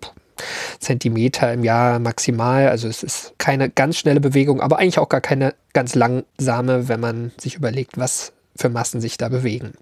Zentimeter 0.79 1.51
im 1.53 1.63
Jahr 1.63 1.99
maximal. 1.99 2.69
Also 2.69 2.87
es 2.87 3.03
ist 3.03 3.33
keine 3.37 3.69
ganz 3.69 3.97
schnelle 3.97 4.19
Bewegung, 4.19 4.61
aber 4.61 4.79
eigentlich 4.79 4.99
auch 4.99 5.09
gar 5.09 5.21
keine 5.21 5.53
ganz 5.73 5.95
langsame, 5.95 6.87
wenn 6.87 6.99
man 6.99 7.31
sich 7.39 7.55
überlegt, 7.55 7.97
was 7.97 8.33
für 8.55 8.69
Massen 8.69 9.01
sich 9.01 9.17
da 9.17 9.29
bewegen. 9.29 9.73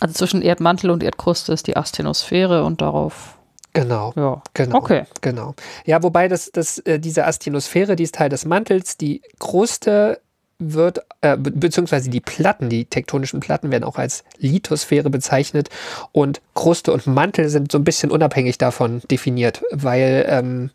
Also 0.00 0.14
zwischen 0.14 0.42
Erdmantel 0.42 0.90
und 0.90 1.02
Erdkruste 1.02 1.52
ist 1.52 1.66
die 1.66 1.76
Astenosphäre 1.76 2.64
und 2.64 2.80
darauf, 2.80 3.38
Genau. 3.74 4.12
ja. 4.14 4.40
Genau. 4.54 4.76
Okay. 4.78 5.04
Genau. 5.20 5.54
Ja, 5.84 6.02
wobei 6.02 6.28
das, 6.28 6.50
das, 6.52 6.78
äh, 6.78 7.00
diese 7.00 7.26
Astenosphäre, 7.26 7.96
die 7.96 8.04
ist 8.04 8.14
Teil 8.14 8.28
des 8.28 8.44
Mantels, 8.44 8.96
die 8.96 9.20
Kruste 9.40 10.20
wird, 10.58 11.00
äh, 11.20 11.36
be 11.36 11.50
beziehungsweise 11.50 12.10
die 12.10 12.20
Platten, 12.20 12.68
die 12.68 12.84
tektonischen 12.84 13.40
Platten 13.40 13.70
werden 13.70 13.84
auch 13.84 13.96
als 13.96 14.24
Lithosphäre 14.38 15.10
bezeichnet 15.10 15.68
und 16.12 16.40
Kruste 16.54 16.92
und 16.92 17.06
Mantel 17.06 17.48
sind 17.48 17.72
so 17.72 17.78
ein 17.78 17.84
bisschen 17.84 18.10
unabhängig 18.10 18.58
davon 18.58 19.02
definiert, 19.10 19.62
weil 19.70 20.26
ähm, 20.28 20.70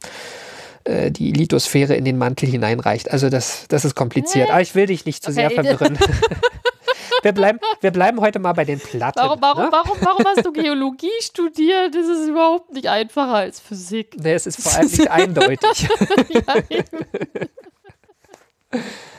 äh, 0.83 1.11
die 1.11 1.31
Lithosphäre 1.31 1.95
in 1.95 2.05
den 2.05 2.17
Mantel 2.17 2.49
hineinreicht. 2.49 3.11
Also 3.11 3.29
das, 3.29 3.65
das 3.67 3.85
ist 3.85 3.95
kompliziert. 3.95 4.49
Aber 4.49 4.61
ich 4.61 4.75
will 4.75 4.87
dich 4.87 5.05
nicht 5.05 5.23
zu 5.23 5.31
sehr 5.31 5.51
verwirren. 5.51 5.97
wir, 7.23 7.31
bleiben, 7.31 7.59
wir 7.81 7.91
bleiben 7.91 8.19
heute 8.21 8.39
mal 8.39 8.53
bei 8.53 8.65
den 8.65 8.79
Platten. 8.79 9.19
Warum, 9.19 9.41
warum, 9.41 9.63
ne? 9.63 9.69
warum, 9.71 9.97
warum 10.01 10.25
hast 10.25 10.45
du 10.45 10.51
Geologie 10.51 11.07
studiert? 11.21 11.95
Das 11.95 12.07
ist 12.07 12.27
überhaupt 12.27 12.73
nicht 12.73 12.87
einfacher 12.87 13.35
als 13.35 13.59
Physik. 13.59 14.15
Nee, 14.19 14.33
es 14.33 14.47
ist 14.47 14.61
vor 14.61 14.73
allem 14.73 14.89
nicht 14.89 15.11
eindeutig. 15.11 15.87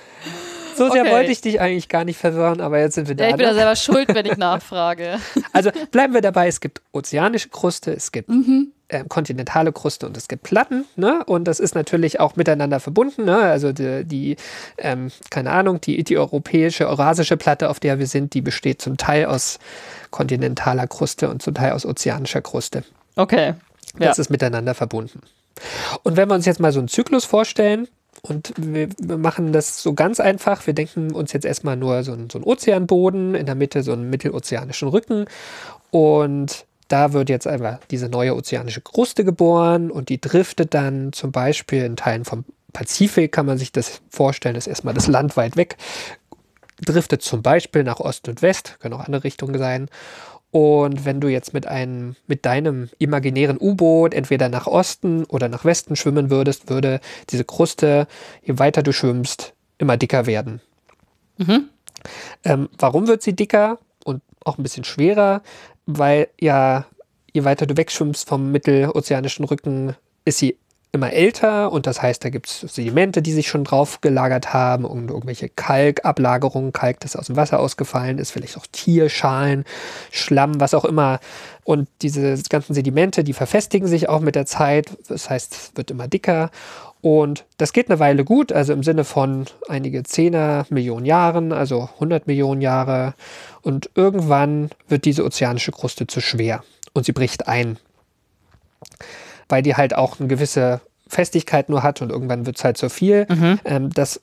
So 0.81 0.91
sehr 0.91 1.03
Okay. 1.03 1.13
wollte 1.13 1.31
ich 1.31 1.43
dich 1.43 1.61
eigentlich 1.61 1.89
gar 1.91 2.05
nicht 2.05 2.17
verwirren, 2.17 2.63
aber 2.63 2.79
jetzt 2.81 2.95
sind 2.95 3.07
wir 3.07 3.15
da. 3.15 3.25
Ja, 3.25 3.31
ich 3.31 3.37
bin 3.37 3.45
da 3.45 3.53
ne? 3.53 3.59
selber 3.59 3.77
schuld, 3.77 4.09
wenn 4.15 4.25
ich 4.25 4.37
nachfrage. 4.39 5.19
Also 5.53 5.71
bleiben 5.91 6.15
wir 6.15 6.23
dabei, 6.23 6.49
es 6.49 6.61
gibt 6.61 6.81
ozeanische 6.93 7.51
Kruste, 7.51 7.93
es 7.93 8.13
gibt 8.13 8.31
Mhm. 8.31 8.69
äh, 8.89 9.05
kontinentale 9.07 9.73
Kruste 9.73 10.07
und 10.07 10.17
es 10.17 10.27
gibt 10.27 10.43
Platten. 10.43 10.87
Ne? 10.97 11.23
Und 11.27 11.45
das 11.45 11.61
ist 11.61 11.75
natürlich 11.75 12.19
auch 12.19 12.37
miteinander 12.37 12.81
verbunden. 12.81 13.27
Ne? 13.27 13.37
Also 13.37 13.73
die, 13.73 14.05
die 14.07 14.37
ähm, 14.79 15.11
keine 15.29 15.51
Ahnung, 15.51 15.83
die, 15.83 16.03
die 16.03 16.17
europäische, 16.17 16.89
eurasische 16.89 17.37
Platte, 17.37 17.69
auf 17.69 17.79
der 17.79 17.99
wir 17.99 18.07
sind, 18.07 18.33
die 18.33 18.41
besteht 18.41 18.81
zum 18.81 18.97
Teil 18.97 19.27
aus 19.27 19.59
kontinentaler 20.11 20.87
Kruste 20.87 21.29
und 21.29 21.43
zum 21.43 21.53
Teil 21.55 21.73
aus 21.73 21.85
ozeanischer 21.85 22.41
Kruste. 22.41 22.85
Okay. 23.17 23.55
Ja. 23.99 24.07
Das 24.09 24.19
ist 24.19 24.31
miteinander 24.31 24.75
verbunden. 24.75 25.21
Und 26.05 26.17
wenn 26.17 26.29
wir 26.31 26.35
uns 26.35 26.47
jetzt 26.47 26.59
mal 26.61 26.73
so 26.73 26.79
einen 26.79 26.89
Zyklus 26.89 27.27
vorstellen, 27.27 27.87
und 28.23 28.53
wir, 28.57 28.89
machen 29.19 29.53
das 29.53 29.83
so 29.83 29.95
ganz 29.95 30.21
einfach, 30.21 30.67
wir 30.67 30.75
denken 30.75 31.13
uns 31.13 31.33
jetzt 31.33 31.45
erstmal 31.45 31.77
nur 31.77 32.03
so 32.03 32.13
einen, 32.13 32.31
so 32.31 32.39
einen 32.39 32.45
Ozeanboden, 32.45 33.35
in 33.35 33.47
der 33.47 33.55
Mitte 33.55 33.83
so 33.83 33.93
einen 33.93 34.11
mittelozeanischen 34.11 34.89
Rücken 34.89 35.27
und 35.91 36.67
da 36.89 37.13
wird 37.13 37.29
jetzt 37.29 37.47
einfach 37.47 37.79
diese 37.91 38.09
neue 38.09 38.35
ozeanische 38.35 38.81
Kruste 38.81 39.25
geboren 39.25 39.91
und 39.91 40.09
die 40.09 40.21
driftet 40.21 40.75
dann 40.75 41.13
zum 41.13 41.33
Beispiel 41.33 41.85
in 41.85 41.97
Teilen 41.97 42.25
vom 42.25 42.45
Pazifik, 42.73 43.33
kann 43.33 43.47
man 43.47 43.59
sich 43.59 43.73
das 43.73 44.01
vorstellen, 44.11 44.57
ist 44.57 44.67
erstmal 44.67 44.95
das 44.95 45.07
Land 45.07 45.37
weit 45.37 45.57
weg, 45.57 45.77
driftet 46.85 47.23
zum 47.23 47.43
Beispiel 47.43 47.85
nach 47.85 48.01
Ost 48.01 48.29
und 48.29 48.43
West, 48.43 48.77
können 48.81 48.95
auch 48.95 49.05
andere 49.05 49.25
Richtungen 49.25 49.59
sein. 49.59 49.89
Und 50.51 51.05
wenn 51.05 51.21
du 51.21 51.29
jetzt 51.29 51.55
mit 51.55 51.67
einem, 51.67 52.17
mit 52.27 52.45
deinem 52.45 52.89
imaginären 52.99 53.57
U-Boot 53.61 54.15
entweder 54.15 54.49
nach 54.49 54.67
Osten 54.67 55.25
oder 55.25 55.49
nach 55.49 55.65
Westen 55.65 55.95
schwimmen 55.95 56.31
würdest, 56.31 56.69
würde 56.69 57.01
diese 57.31 57.45
Kruste, 57.45 58.09
je 58.43 58.59
weiter 58.59 58.83
du 58.83 58.93
schwimmst, 58.93 59.55
immer 59.79 59.97
dicker 59.97 60.27
werden. 60.27 60.61
Ähm, 62.45 62.69
warum 62.79 63.07
wird 63.07 63.23
sie 63.23 63.35
dicker 63.35 63.79
und 64.05 64.23
auch 64.45 64.59
ein 64.59 64.63
bisschen 64.63 64.85
schwerer? 64.85 65.43
Weil 65.87 66.29
ja, 66.41 66.87
je 67.33 67.45
weiter 67.45 67.67
du 67.67 67.77
wegschwimmst 67.77 68.29
vom 68.29 68.51
mittelozeanischen 68.51 69.45
Rücken, 69.45 69.95
ist 70.25 70.39
sie 70.39 70.57
immer 70.93 71.13
älter 71.13 71.71
und 71.71 71.87
das 71.87 72.03
heißt, 72.03 72.25
da 72.25 72.31
gibt 72.31 72.49
es 72.49 72.61
Sedimente, 72.61 73.23
die 73.23 73.33
sich 73.33 73.49
schon 73.49 73.63
drauf 73.63 74.01
gelagert 74.01 74.53
haben 74.53 74.85
und 74.85 75.09
irgendwelche 75.09 75.49
Kalkablagerungen, 75.49 76.73
Kalk, 76.73 77.01
das 77.01 77.15
aus 77.15 77.27
dem 77.27 77.37
Wasser 77.37 77.61
ausgefallen 77.61 78.19
ist, 78.19 78.33
vielleicht 78.33 78.57
auch 78.57 78.67
Tierschalen, 78.73 79.65
Schlamm, 80.11 80.61
was 80.61 80.75
auch 80.75 80.85
immer. 80.85 81.21
Und 81.63 81.89
diese 82.03 82.37
ganzen 82.49 82.75
Sedimente, 82.75 83.23
die 83.23 83.33
verfestigen 83.33 83.87
sich 83.87 84.09
auch 84.09 84.21
mit 84.21 84.35
der 84.35 84.47
Zeit, 84.47 84.91
das 85.09 85.31
heißt, 85.31 85.53
es 85.55 85.73
wird 85.77 85.93
immer 85.93 86.09
dicker. 86.09 86.51
Und 87.03 87.47
das 87.57 87.73
geht 87.73 87.89
eine 87.89 88.01
Weile 88.01 88.25
gut, 88.25 88.53
also 88.53 88.73
im 88.73 88.83
Sinne 88.83 89.05
von 89.05 89.47
einige 89.69 90.03
Zehner 90.03 90.67
Millionen 90.69 91.07
Jahren, 91.07 91.53
also 91.53 91.89
100 91.95 92.27
Millionen 92.27 92.61
Jahre. 92.61 93.15
Und 93.63 93.91
irgendwann 93.95 94.71
wird 94.89 95.05
diese 95.05 95.25
ozeanische 95.25 95.73
Kruste 95.73 96.07
zu 96.07 96.21
schwer 96.21 96.63
und 96.93 97.07
sie 97.07 97.13
bricht 97.13 97.49
ein 97.49 97.79
weil 99.51 99.63
die 99.63 99.75
halt 99.77 99.95
auch 99.95 100.19
eine 100.19 100.29
gewisse 100.29 100.81
Festigkeit 101.09 101.69
nur 101.69 101.83
hat 101.83 102.03
und 102.03 102.11
irgendwann 102.11 102.47
wird 102.47 102.57
es 102.57 102.65
halt 102.65 102.77
zu 102.79 102.89
viel. 102.89 103.27
Ähm, 103.65 103.91
das 103.91 104.21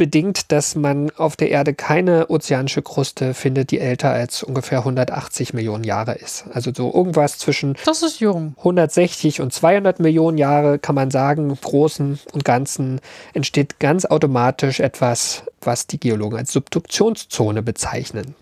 bedingt, 0.00 0.50
dass 0.50 0.76
man 0.76 1.10
auf 1.18 1.36
der 1.36 1.50
Erde 1.50 1.74
keine 1.74 2.30
ozeanische 2.30 2.80
Kruste 2.80 3.34
findet, 3.34 3.70
die 3.70 3.80
älter 3.80 4.08
als 4.08 4.42
ungefähr 4.42 4.78
180 4.78 5.52
Millionen 5.52 5.84
Jahre 5.84 6.14
ist. 6.14 6.46
Also 6.54 6.72
so 6.74 6.90
irgendwas 6.90 7.36
zwischen 7.36 7.76
Das 7.84 8.02
ist 8.02 8.18
jung. 8.18 8.54
160 8.56 9.42
und 9.42 9.52
200 9.52 10.00
Millionen 10.00 10.38
Jahre 10.38 10.78
kann 10.78 10.94
man 10.94 11.10
sagen, 11.10 11.50
im 11.50 11.54
Großen 11.54 12.18
und 12.32 12.44
Ganzen 12.46 13.02
entsteht 13.34 13.78
ganz 13.78 14.06
automatisch 14.06 14.80
etwas, 14.80 15.42
was 15.60 15.86
die 15.86 16.00
Geologen 16.00 16.38
als 16.38 16.50
Subduktionszone 16.52 17.62
bezeichnen. 17.62 18.34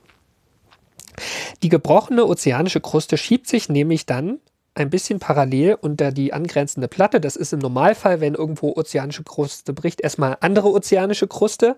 Die 1.65 1.71
gebrochene 1.71 2.25
ozeanische 2.25 2.81
Kruste 2.81 3.17
schiebt 3.17 3.49
sich 3.49 3.69
nämlich 3.69 4.07
dann 4.07 4.39
ein 4.79 4.91
bisschen 4.91 5.19
parallel 5.19 5.77
unter 5.81 6.13
die 6.13 6.33
angrenzende 6.33 6.89
Platte. 6.89 7.21
Das 7.21 7.37
ist 7.37 7.53
im 7.53 7.59
Normalfall, 7.59 8.21
wenn 8.21 8.35
irgendwo 8.35 8.75
ozeanische 8.75 9.25
Kruste 9.25 9.73
bricht, 9.73 10.01
erstmal 10.01 10.39
andere 10.41 10.71
ozeanische 10.71 11.27
Kruste. 11.27 11.77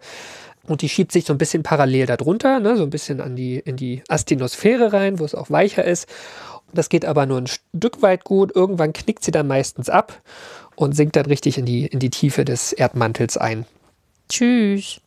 Und 0.66 0.82
die 0.82 0.88
schiebt 0.88 1.10
sich 1.10 1.24
so 1.24 1.32
ein 1.32 1.38
bisschen 1.38 1.62
parallel 1.62 2.06
darunter, 2.06 2.60
ne, 2.60 2.76
so 2.76 2.82
ein 2.82 2.90
bisschen 2.90 3.20
an 3.20 3.34
die, 3.34 3.58
in 3.58 3.76
die 3.76 4.02
Astinosphäre 4.08 4.92
rein, 4.92 5.18
wo 5.18 5.24
es 5.24 5.34
auch 5.34 5.50
weicher 5.50 5.84
ist. 5.84 6.06
Das 6.72 6.88
geht 6.88 7.04
aber 7.04 7.26
nur 7.26 7.38
ein 7.38 7.48
Stück 7.48 8.02
weit 8.02 8.24
gut. 8.24 8.54
Irgendwann 8.54 8.92
knickt 8.92 9.24
sie 9.24 9.32
dann 9.32 9.48
meistens 9.48 9.88
ab 9.88 10.20
und 10.76 10.94
sinkt 10.94 11.16
dann 11.16 11.26
richtig 11.26 11.58
in 11.58 11.64
die, 11.64 11.86
in 11.86 11.98
die 11.98 12.10
Tiefe 12.10 12.44
des 12.44 12.72
Erdmantels 12.72 13.36
ein. 13.36 13.66
Tschüss. 14.28 15.00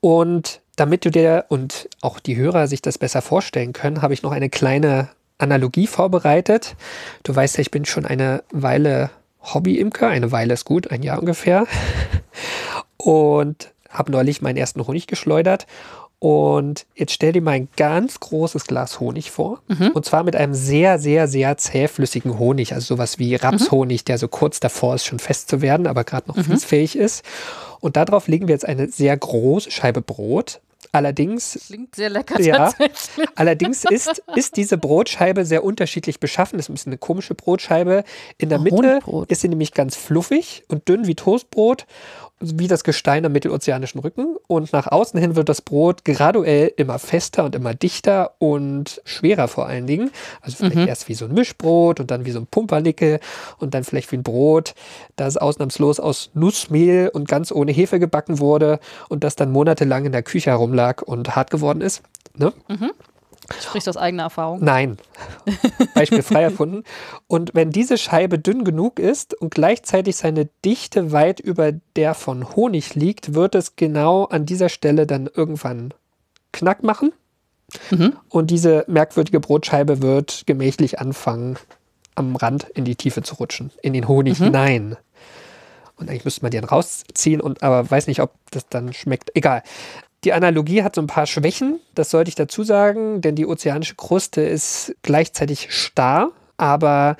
Und 0.00 0.62
damit 0.76 1.04
du 1.04 1.10
dir 1.10 1.46
und 1.48 1.88
auch 2.00 2.20
die 2.20 2.36
Hörer 2.36 2.68
sich 2.68 2.80
das 2.80 2.98
besser 2.98 3.20
vorstellen 3.20 3.72
können, 3.72 4.00
habe 4.00 4.14
ich 4.14 4.22
noch 4.22 4.32
eine 4.32 4.48
kleine 4.48 5.08
Analogie 5.38 5.86
vorbereitet. 5.86 6.76
Du 7.22 7.34
weißt 7.34 7.56
ja, 7.56 7.62
ich 7.62 7.70
bin 7.70 7.84
schon 7.84 8.04
eine 8.04 8.42
Weile 8.50 9.10
Hobby-Imker. 9.42 10.08
Eine 10.08 10.32
Weile 10.32 10.54
ist 10.54 10.64
gut, 10.64 10.90
ein 10.90 11.02
Jahr 11.02 11.18
ungefähr. 11.18 11.66
Und 12.96 13.72
habe 13.88 14.12
neulich 14.12 14.42
meinen 14.42 14.56
ersten 14.56 14.86
Honig 14.86 15.06
geschleudert. 15.06 15.66
Und 16.20 16.84
jetzt 16.96 17.12
stell 17.12 17.32
dir 17.32 17.40
mal 17.40 17.52
ein 17.52 17.68
ganz 17.76 18.18
großes 18.18 18.64
Glas 18.64 18.98
Honig 18.98 19.30
vor. 19.30 19.62
Und 19.94 20.04
zwar 20.04 20.24
mit 20.24 20.34
einem 20.34 20.52
sehr, 20.52 20.98
sehr, 20.98 21.28
sehr 21.28 21.56
zähflüssigen 21.56 22.38
Honig. 22.40 22.74
Also 22.74 22.96
sowas 22.96 23.20
wie 23.20 23.36
Rapshonig, 23.36 24.04
der 24.04 24.18
so 24.18 24.26
kurz 24.26 24.58
davor 24.58 24.96
ist, 24.96 25.04
schon 25.04 25.20
fest 25.20 25.48
zu 25.48 25.62
werden, 25.62 25.86
aber 25.86 26.02
gerade 26.02 26.28
noch 26.28 26.36
fließfähig 26.36 26.96
ist. 26.96 27.24
Und 27.78 27.96
darauf 27.96 28.26
legen 28.26 28.48
wir 28.48 28.54
jetzt 28.54 28.66
eine 28.66 28.88
sehr 28.88 29.16
große 29.16 29.70
Scheibe 29.70 30.00
Brot. 30.00 30.60
Allerdings 30.92 31.58
Klingt 31.66 31.94
sehr 31.94 32.10
lecker 32.10 32.40
ja. 32.40 32.72
Allerdings 33.34 33.84
ist, 33.84 34.22
ist 34.34 34.56
diese 34.56 34.78
Brotscheibe 34.78 35.44
sehr 35.44 35.64
unterschiedlich 35.64 36.20
beschaffen. 36.20 36.56
Das 36.58 36.66
ist 36.66 36.70
ein 36.70 36.74
bisschen 36.74 36.92
eine 36.92 36.98
komische 36.98 37.34
Brotscheibe. 37.34 38.04
In 38.38 38.48
der 38.48 38.58
Mitte 38.58 38.76
Honigbrot. 38.76 39.30
ist 39.30 39.42
sie 39.42 39.48
nämlich 39.48 39.72
ganz 39.72 39.96
fluffig 39.96 40.64
und 40.68 40.88
dünn 40.88 41.06
wie 41.06 41.14
Toastbrot, 41.14 41.86
wie 42.40 42.68
das 42.68 42.84
Gestein 42.84 43.24
am 43.24 43.32
mittelozeanischen 43.32 44.00
Rücken. 44.00 44.36
Und 44.46 44.72
nach 44.72 44.86
außen 44.86 45.18
hin 45.18 45.36
wird 45.36 45.48
das 45.48 45.62
Brot 45.62 46.04
graduell 46.04 46.72
immer 46.76 46.98
fester 46.98 47.44
und 47.44 47.54
immer 47.54 47.74
dichter 47.74 48.34
und 48.38 49.00
schwerer 49.04 49.48
vor 49.48 49.66
allen 49.66 49.86
Dingen. 49.86 50.10
Also 50.40 50.56
vielleicht 50.58 50.76
erst 50.88 51.08
wie 51.08 51.14
so 51.14 51.24
ein 51.24 51.34
Mischbrot 51.34 52.00
und 52.00 52.10
dann 52.10 52.24
wie 52.24 52.30
so 52.30 52.40
ein 52.40 52.46
Pumpernickel 52.46 53.20
und 53.58 53.74
dann 53.74 53.84
vielleicht 53.84 54.10
wie 54.12 54.16
ein 54.16 54.22
Brot, 54.22 54.74
das 55.16 55.36
ausnahmslos 55.36 56.00
aus 56.00 56.30
Nussmehl 56.34 57.10
und 57.12 57.28
ganz 57.28 57.52
ohne 57.52 57.72
Hefe 57.72 57.98
gebacken 57.98 58.38
wurde 58.38 58.80
und 59.08 59.24
das 59.24 59.36
dann 59.36 59.50
monatelang 59.50 60.04
in 60.06 60.12
der 60.12 60.22
Küche 60.22 60.50
herumlag 60.50 61.02
und 61.02 61.34
hart 61.34 61.50
geworden 61.50 61.80
ist. 61.80 62.02
Ne? 62.36 62.52
Sprichst 63.60 63.88
aus 63.88 63.96
eigener 63.96 64.24
Erfahrung. 64.24 64.62
Nein. 64.62 64.98
Beispiel 65.94 66.22
frei 66.22 66.42
erfunden. 66.42 66.84
Und 67.26 67.54
wenn 67.54 67.70
diese 67.70 67.96
Scheibe 67.96 68.38
dünn 68.38 68.64
genug 68.64 68.98
ist 68.98 69.34
und 69.34 69.54
gleichzeitig 69.54 70.16
seine 70.16 70.48
Dichte 70.64 71.12
weit 71.12 71.40
über 71.40 71.72
der 71.96 72.14
von 72.14 72.54
Honig 72.56 72.94
liegt, 72.94 73.34
wird 73.34 73.54
es 73.54 73.76
genau 73.76 74.24
an 74.24 74.44
dieser 74.44 74.68
Stelle 74.68 75.06
dann 75.06 75.28
irgendwann 75.32 75.94
Knack 76.52 76.82
machen. 76.82 77.12
Und 78.28 78.50
diese 78.50 78.84
merkwürdige 78.88 79.40
Brotscheibe 79.40 80.02
wird 80.02 80.44
gemächlich 80.46 81.00
anfangen, 81.00 81.58
am 82.14 82.36
Rand 82.36 82.64
in 82.74 82.84
die 82.84 82.96
Tiefe 82.96 83.22
zu 83.22 83.36
rutschen, 83.36 83.70
in 83.82 83.92
den 83.92 84.08
Honig 84.08 84.38
hinein. 84.38 84.96
Und 85.96 86.08
eigentlich 86.08 86.24
müsste 86.24 86.42
man 86.42 86.50
den 86.50 86.64
rausziehen, 86.64 87.40
und, 87.40 87.62
aber 87.62 87.90
weiß 87.90 88.06
nicht, 88.06 88.20
ob 88.20 88.32
das 88.50 88.68
dann 88.68 88.92
schmeckt. 88.92 89.30
Egal. 89.34 89.62
Die 90.24 90.32
Analogie 90.32 90.82
hat 90.82 90.96
so 90.96 91.00
ein 91.00 91.06
paar 91.06 91.26
Schwächen, 91.26 91.78
das 91.94 92.10
sollte 92.10 92.28
ich 92.28 92.34
dazu 92.34 92.64
sagen, 92.64 93.20
denn 93.20 93.36
die 93.36 93.46
ozeanische 93.46 93.94
Kruste 93.94 94.40
ist 94.40 94.96
gleichzeitig 95.02 95.68
starr, 95.70 96.32
aber 96.56 97.16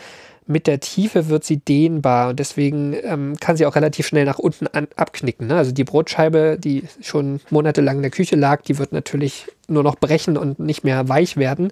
mit 0.48 0.66
der 0.66 0.80
Tiefe 0.80 1.28
wird 1.28 1.44
sie 1.44 1.58
dehnbar 1.58 2.30
und 2.30 2.38
deswegen 2.38 2.96
ähm, 3.02 3.36
kann 3.38 3.56
sie 3.58 3.66
auch 3.66 3.76
relativ 3.76 4.06
schnell 4.06 4.24
nach 4.24 4.38
unten 4.38 4.66
an, 4.66 4.88
abknicken. 4.96 5.46
Ne? 5.46 5.56
Also 5.56 5.72
die 5.72 5.84
Brotscheibe, 5.84 6.56
die 6.58 6.84
schon 7.02 7.40
monatelang 7.50 7.96
in 7.96 8.02
der 8.02 8.10
Küche 8.10 8.34
lag, 8.34 8.62
die 8.62 8.78
wird 8.78 8.92
natürlich 8.92 9.46
nur 9.68 9.82
noch 9.82 9.96
brechen 9.96 10.38
und 10.38 10.58
nicht 10.58 10.84
mehr 10.84 11.08
weich 11.08 11.36
werden. 11.36 11.70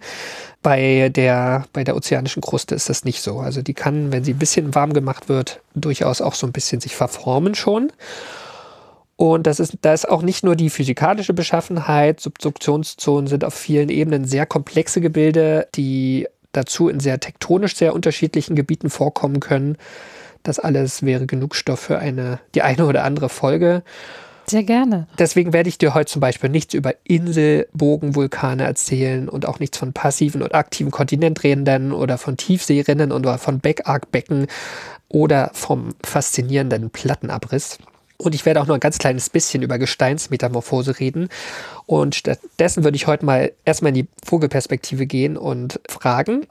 Bei 0.62 1.08
der, 1.08 1.64
bei 1.72 1.84
der 1.84 1.96
ozeanischen 1.96 2.42
Kruste 2.42 2.74
ist 2.74 2.90
das 2.90 3.04
nicht 3.04 3.22
so. 3.22 3.38
Also 3.38 3.62
die 3.62 3.74
kann, 3.74 4.12
wenn 4.12 4.24
sie 4.24 4.34
ein 4.34 4.38
bisschen 4.38 4.74
warm 4.74 4.92
gemacht 4.92 5.30
wird, 5.30 5.60
durchaus 5.74 6.20
auch 6.20 6.34
so 6.34 6.46
ein 6.46 6.52
bisschen 6.52 6.80
sich 6.80 6.94
verformen 6.94 7.54
schon. 7.54 7.90
Und 9.16 9.46
das 9.46 9.60
ist, 9.60 9.78
da 9.80 9.94
ist 9.94 10.08
auch 10.08 10.22
nicht 10.22 10.44
nur 10.44 10.56
die 10.56 10.68
physikalische 10.68 11.32
Beschaffenheit, 11.32 12.20
Subduktionszonen 12.20 13.26
sind 13.26 13.44
auf 13.44 13.54
vielen 13.54 13.88
Ebenen 13.88 14.26
sehr 14.26 14.44
komplexe 14.44 15.00
Gebilde, 15.00 15.68
die 15.74 16.28
dazu 16.52 16.88
in 16.88 17.00
sehr 17.00 17.18
tektonisch 17.18 17.76
sehr 17.76 17.94
unterschiedlichen 17.94 18.56
Gebieten 18.56 18.90
vorkommen 18.90 19.40
können. 19.40 19.76
Das 20.42 20.58
alles 20.58 21.02
wäre 21.02 21.26
genug 21.26 21.54
Stoff 21.54 21.80
für 21.80 21.98
eine, 21.98 22.40
die 22.54 22.62
eine 22.62 22.86
oder 22.86 23.04
andere 23.04 23.28
Folge. 23.28 23.82
Sehr 24.48 24.62
gerne. 24.62 25.08
Deswegen 25.18 25.52
werde 25.52 25.68
ich 25.68 25.78
dir 25.78 25.94
heute 25.94 26.12
zum 26.12 26.20
Beispiel 26.20 26.50
nichts 26.50 26.72
über 26.72 26.94
Inselbogenvulkane 27.02 28.62
erzählen 28.62 29.28
und 29.28 29.44
auch 29.44 29.58
nichts 29.58 29.76
von 29.76 29.92
passiven 29.92 30.40
und 30.42 30.54
aktiven 30.54 30.92
Kontinenträndern 30.92 31.92
oder 31.92 32.16
von 32.16 32.36
Tiefseerinnen 32.36 33.10
oder 33.10 33.38
von 33.38 33.58
Backarkbecken 33.58 34.46
oder 35.08 35.50
vom 35.52 35.94
faszinierenden 36.04 36.90
Plattenabriss. 36.90 37.78
Und 38.18 38.34
ich 38.34 38.46
werde 38.46 38.60
auch 38.60 38.66
nur 38.66 38.76
ein 38.76 38.80
ganz 38.80 38.98
kleines 38.98 39.30
bisschen 39.30 39.62
über 39.62 39.78
Gesteinsmetamorphose 39.78 40.98
reden. 40.98 41.28
Und 41.86 42.14
stattdessen 42.14 42.84
würde 42.84 42.96
ich 42.96 43.06
heute 43.06 43.24
mal 43.24 43.52
erstmal 43.64 43.90
in 43.90 43.94
die 43.94 44.08
Vogelperspektive 44.24 45.06
gehen 45.06 45.36
und 45.36 45.80
fragen, 45.88 46.46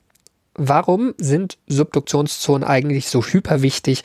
warum 0.55 1.13
sind 1.17 1.57
Subduktionszonen 1.67 2.67
eigentlich 2.67 3.07
so 3.07 3.23
hyperwichtig? 3.23 4.03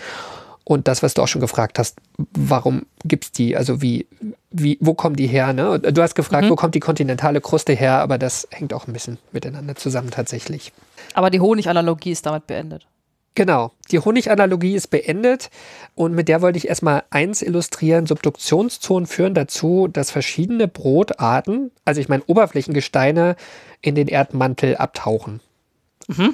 Und 0.65 0.87
das, 0.87 1.03
was 1.03 1.15
du 1.15 1.23
auch 1.23 1.29
schon 1.29 1.41
gefragt 1.41 1.79
hast, 1.81 1.99
warum 2.33 2.87
gibt 3.05 3.25
es 3.25 3.33
die? 3.33 3.57
Also 3.57 3.83
wie, 3.83 4.07
wie, 4.51 4.79
wo 4.81 4.95
kommen 4.95 5.17
die 5.17 5.27
her? 5.27 5.53
Ne? 5.53 5.81
Du 5.81 6.01
hast 6.01 6.15
gefragt, 6.15 6.49
wo 6.49 6.55
kommt 6.55 6.77
die 6.77 6.81
kontinentale 6.81 7.41
Kruste 7.41 7.73
her? 7.73 7.99
Aber 7.99 8.19
das 8.19 8.47
hängt 8.53 8.73
auch 8.73 8.87
ein 8.87 8.93
bisschen 8.93 9.19
miteinander 9.33 9.75
zusammen 9.75 10.11
tatsächlich. 10.11 10.73
Aber 11.15 11.31
die 11.31 11.41
Honiganalogie 11.41 12.13
ist 12.13 12.25
damit 12.25 12.47
beendet. 12.47 12.87
Genau, 13.41 13.73
die 13.91 13.99
Honiganalogie 13.99 14.75
ist 14.75 14.89
beendet 14.89 15.49
und 15.95 16.15
mit 16.15 16.29
der 16.29 16.43
wollte 16.43 16.59
ich 16.59 16.69
erstmal 16.69 17.05
eins 17.09 17.41
illustrieren. 17.41 18.05
Subduktionszonen 18.05 19.07
führen 19.07 19.33
dazu, 19.33 19.89
dass 19.89 20.11
verschiedene 20.11 20.69
Brotarten, 20.69 21.71
also 21.87 22.03
ich 22.03 22.11
meine 22.11 22.23
Oberflächengesteine, 22.27 23.37
in 23.81 23.95
den 23.95 24.09
Erdmantel 24.09 24.77
abtauchen. 24.77 25.41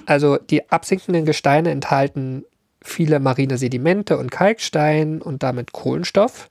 Also 0.07 0.37
die 0.37 0.69
absinkenden 0.69 1.25
Gesteine 1.27 1.71
enthalten 1.71 2.45
viele 2.83 3.21
marine 3.21 3.57
Sedimente 3.57 4.19
und 4.19 4.33
Kalkstein 4.33 5.23
und 5.23 5.45
damit 5.45 5.71
Kohlenstoff, 5.71 6.51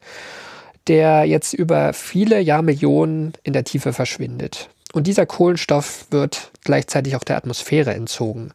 der 0.87 1.25
jetzt 1.25 1.53
über 1.53 1.91
viele 1.91 2.39
Jahrmillionen 2.39 3.33
in 3.43 3.51
der 3.51 3.65
Tiefe 3.65 3.91
verschwindet. 3.91 4.69
Und 4.93 5.07
dieser 5.07 5.25
Kohlenstoff 5.25 6.05
wird 6.11 6.51
gleichzeitig 6.63 7.17
auch 7.17 7.25
der 7.25 7.35
Atmosphäre 7.35 7.93
entzogen. 7.93 8.53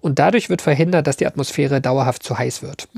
Und 0.00 0.18
dadurch 0.18 0.48
wird 0.48 0.62
verhindert, 0.62 1.06
dass 1.06 1.16
die 1.16 1.26
Atmosphäre 1.26 1.80
dauerhaft 1.80 2.22
zu 2.22 2.38
heiß 2.38 2.62
wird. 2.62 2.88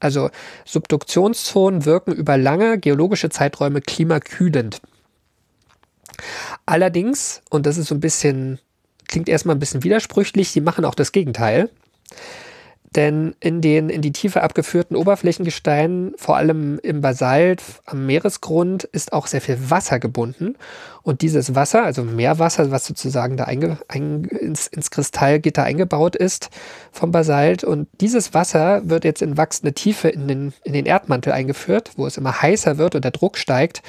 Also 0.00 0.30
Subduktionszonen 0.64 1.84
wirken 1.84 2.12
über 2.12 2.36
lange 2.36 2.78
geologische 2.78 3.30
Zeiträume 3.30 3.80
klimakühlend. 3.80 4.80
Allerdings, 6.66 7.42
und 7.50 7.66
das 7.66 7.78
ist 7.78 7.88
so 7.88 7.94
ein 7.94 8.00
bisschen, 8.00 8.58
klingt 9.06 9.28
erstmal 9.28 9.56
ein 9.56 9.60
bisschen 9.60 9.84
widersprüchlich, 9.84 10.50
sie 10.50 10.60
machen 10.60 10.84
auch 10.84 10.94
das 10.94 11.12
Gegenteil. 11.12 11.70
Denn 12.96 13.34
in 13.40 13.60
den 13.60 13.90
in 13.90 14.00
die 14.00 14.12
Tiefe 14.12 14.42
abgeführten 14.42 14.96
Oberflächengesteinen, 14.96 16.14
vor 16.16 16.36
allem 16.36 16.78
im 16.82 17.02
Basalt 17.02 17.62
am 17.84 18.06
Meeresgrund, 18.06 18.84
ist 18.84 19.12
auch 19.12 19.26
sehr 19.26 19.42
viel 19.42 19.58
Wasser 19.70 19.98
gebunden. 19.98 20.56
Und 21.02 21.20
dieses 21.20 21.54
Wasser, 21.54 21.84
also 21.84 22.02
Meerwasser, 22.02 22.70
was 22.70 22.86
sozusagen 22.86 23.36
da 23.36 23.44
einge, 23.44 23.78
ein, 23.88 24.24
ins, 24.24 24.66
ins 24.66 24.90
Kristallgitter 24.90 25.64
eingebaut 25.64 26.16
ist 26.16 26.50
vom 26.90 27.12
Basalt, 27.12 27.62
und 27.62 27.88
dieses 28.00 28.32
Wasser 28.32 28.88
wird 28.88 29.04
jetzt 29.04 29.22
in 29.22 29.36
wachsende 29.36 29.74
Tiefe 29.74 30.08
in 30.08 30.26
den, 30.26 30.52
in 30.64 30.72
den 30.72 30.86
Erdmantel 30.86 31.32
eingeführt, 31.32 31.92
wo 31.96 32.06
es 32.06 32.16
immer 32.16 32.40
heißer 32.40 32.78
wird 32.78 32.94
und 32.94 33.04
der 33.04 33.10
Druck 33.10 33.36
steigt. 33.36 33.82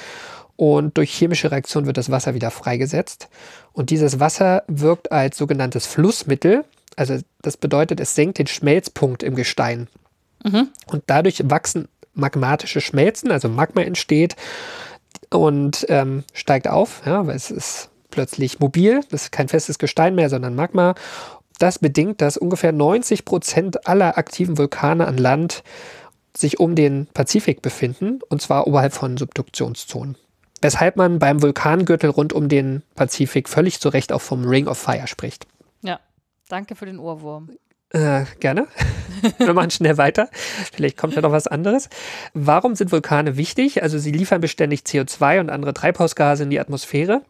Und 0.56 0.98
durch 0.98 1.10
chemische 1.10 1.50
Reaktion 1.50 1.86
wird 1.86 1.96
das 1.96 2.10
Wasser 2.10 2.34
wieder 2.34 2.50
freigesetzt. 2.50 3.30
Und 3.72 3.88
dieses 3.88 4.20
Wasser 4.20 4.62
wirkt 4.66 5.10
als 5.10 5.38
sogenanntes 5.38 5.86
Flussmittel. 5.86 6.66
Also 7.00 7.16
das 7.40 7.56
bedeutet, 7.56 7.98
es 7.98 8.14
senkt 8.14 8.38
den 8.38 8.46
Schmelzpunkt 8.46 9.22
im 9.22 9.34
Gestein. 9.34 9.88
Und 10.86 11.02
dadurch 11.06 11.40
wachsen 11.48 11.88
magmatische 12.12 12.82
Schmelzen, 12.82 13.30
also 13.30 13.48
Magma 13.48 13.80
entsteht 13.80 14.36
und 15.30 15.86
ähm, 15.88 16.24
steigt 16.34 16.68
auf, 16.68 17.00
ja, 17.06 17.26
weil 17.26 17.36
es 17.36 17.50
ist 17.50 17.88
plötzlich 18.10 18.60
mobil, 18.60 19.00
das 19.10 19.22
ist 19.22 19.32
kein 19.32 19.48
festes 19.48 19.78
Gestein 19.78 20.14
mehr, 20.14 20.28
sondern 20.28 20.54
Magma. 20.54 20.94
Das 21.58 21.78
bedingt, 21.78 22.20
dass 22.20 22.36
ungefähr 22.36 22.72
90 22.72 23.24
Prozent 23.24 23.88
aller 23.88 24.18
aktiven 24.18 24.58
Vulkane 24.58 25.06
an 25.06 25.16
Land 25.16 25.62
sich 26.36 26.60
um 26.60 26.74
den 26.74 27.06
Pazifik 27.14 27.62
befinden, 27.62 28.18
und 28.28 28.42
zwar 28.42 28.66
oberhalb 28.66 28.92
von 28.92 29.16
Subduktionszonen. 29.16 30.18
Weshalb 30.60 30.96
man 30.96 31.18
beim 31.18 31.40
Vulkangürtel 31.40 32.10
rund 32.10 32.34
um 32.34 32.50
den 32.50 32.82
Pazifik 32.94 33.48
völlig 33.48 33.80
zu 33.80 33.88
Recht 33.88 34.12
auch 34.12 34.20
vom 34.20 34.44
Ring 34.44 34.68
of 34.68 34.76
Fire 34.76 35.06
spricht. 35.06 35.46
Danke 36.50 36.74
für 36.74 36.84
den 36.84 36.98
Ohrwurm. 36.98 37.50
Äh, 37.90 38.24
gerne. 38.40 38.66
Wir 39.38 39.54
machen 39.54 39.70
schnell 39.70 39.98
weiter. 39.98 40.28
Vielleicht 40.72 40.96
kommt 40.96 41.14
ja 41.14 41.22
noch 41.22 41.30
was 41.30 41.46
anderes. 41.46 41.88
Warum 42.34 42.74
sind 42.74 42.90
Vulkane 42.90 43.36
wichtig? 43.36 43.84
Also 43.84 43.98
sie 43.98 44.10
liefern 44.10 44.40
beständig 44.40 44.80
CO2 44.80 45.40
und 45.40 45.50
andere 45.50 45.74
Treibhausgase 45.74 46.42
in 46.42 46.50
die 46.50 46.58
Atmosphäre. 46.58 47.22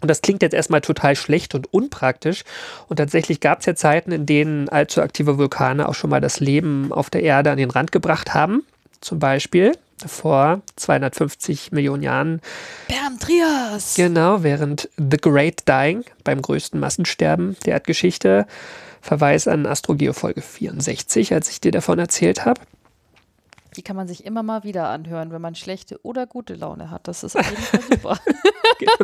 Und 0.00 0.08
das 0.08 0.22
klingt 0.22 0.42
jetzt 0.42 0.54
erstmal 0.54 0.80
total 0.80 1.16
schlecht 1.16 1.56
und 1.56 1.72
unpraktisch. 1.72 2.44
Und 2.88 2.98
tatsächlich 2.98 3.40
gab 3.40 3.60
es 3.60 3.66
ja 3.66 3.74
Zeiten, 3.74 4.12
in 4.12 4.26
denen 4.26 4.68
allzu 4.68 5.02
aktive 5.02 5.38
Vulkane 5.38 5.88
auch 5.88 5.94
schon 5.94 6.10
mal 6.10 6.20
das 6.20 6.38
Leben 6.38 6.92
auf 6.92 7.10
der 7.10 7.24
Erde 7.24 7.50
an 7.50 7.58
den 7.58 7.70
Rand 7.70 7.90
gebracht 7.90 8.32
haben. 8.32 8.64
Zum 9.00 9.18
Beispiel 9.18 9.72
vor 10.06 10.62
250 10.76 11.72
Millionen 11.72 12.02
Jahren. 12.02 12.40
Bam 12.88 13.18
Trias! 13.18 13.94
Genau, 13.94 14.42
während 14.42 14.88
The 14.96 15.16
Great 15.16 15.68
Dying 15.68 16.04
beim 16.24 16.42
größten 16.42 16.78
Massensterben 16.78 17.56
der 17.64 17.74
Erdgeschichte 17.74 18.46
Verweis 19.00 19.46
an 19.46 19.66
Astrogeo 19.66 20.12
Folge 20.12 20.42
64, 20.42 21.32
als 21.32 21.50
ich 21.50 21.60
dir 21.60 21.70
davon 21.70 21.98
erzählt 21.98 22.44
habe. 22.44 22.60
Die 23.76 23.82
kann 23.82 23.94
man 23.94 24.08
sich 24.08 24.24
immer 24.24 24.42
mal 24.42 24.64
wieder 24.64 24.88
anhören, 24.88 25.30
wenn 25.32 25.42
man 25.42 25.54
schlechte 25.54 26.00
oder 26.02 26.26
gute 26.26 26.54
Laune 26.54 26.90
hat. 26.90 27.06
Das 27.08 27.22
ist 27.22 27.36
auf 27.36 27.48
jeden 27.48 27.62
Fall 27.62 27.80
super. 27.90 28.18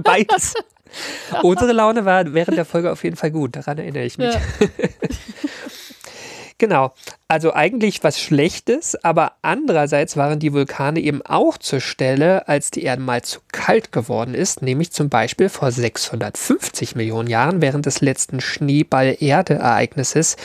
Beides. 0.03 0.55
Unsere 1.43 1.73
Laune 1.73 2.05
war 2.05 2.33
während 2.33 2.57
der 2.57 2.65
Folge 2.65 2.91
auf 2.91 3.05
jeden 3.05 3.17
Fall 3.17 3.31
gut, 3.31 3.57
daran 3.57 3.79
erinnere 3.79 4.05
ich 4.05 4.19
mich. 4.19 4.35
Ja. 4.35 4.41
Genau. 6.63 6.95
Also 7.27 7.55
eigentlich 7.55 8.05
was 8.05 8.21
Schlechtes, 8.21 8.97
aber 9.03 9.33
andererseits 9.43 10.17
waren 10.17 10.39
die 10.39 10.53
Vulkane 10.53 11.01
eben 11.01 11.21
auch 11.21 11.59
zur 11.59 11.81
Stelle, 11.81 12.47
als 12.47 12.71
die 12.71 12.85
Erde 12.85 13.03
mal 13.03 13.21
zu 13.23 13.41
kalt 13.51 13.91
geworden 13.91 14.33
ist, 14.33 14.63
nämlich 14.63 14.93
zum 14.93 15.09
Beispiel 15.09 15.49
vor 15.49 15.73
650 15.73 16.95
Millionen 16.95 17.29
Jahren 17.29 17.63
während 17.63 17.87
des 17.87 18.01
letzten 18.01 18.41
Schneeball-Erde-Ereignisses 18.41 20.37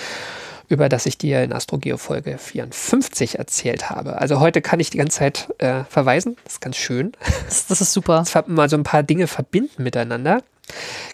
über 0.69 0.89
das 0.89 1.05
ich 1.05 1.17
dir 1.17 1.43
in 1.43 1.53
Astrogeo 1.53 1.97
Folge 1.97 2.37
54 2.37 3.37
erzählt 3.39 3.89
habe. 3.89 4.19
Also 4.19 4.41
heute 4.41 4.61
kann 4.61 4.79
ich 4.81 4.89
die 4.89 4.97
ganze 4.97 5.19
Zeit 5.19 5.47
äh, 5.59 5.85
verweisen. 5.87 6.35
Das 6.43 6.53
ist 6.53 6.61
ganz 6.61 6.77
schön. 6.77 7.13
Das, 7.45 7.67
das 7.67 7.79
ist 7.79 7.93
super. 7.93 8.25
Das 8.25 8.47
mal 8.47 8.69
so 8.69 8.75
ein 8.75 8.83
paar 8.83 9.03
Dinge 9.03 9.27
verbinden 9.27 9.83
miteinander. 9.83 10.41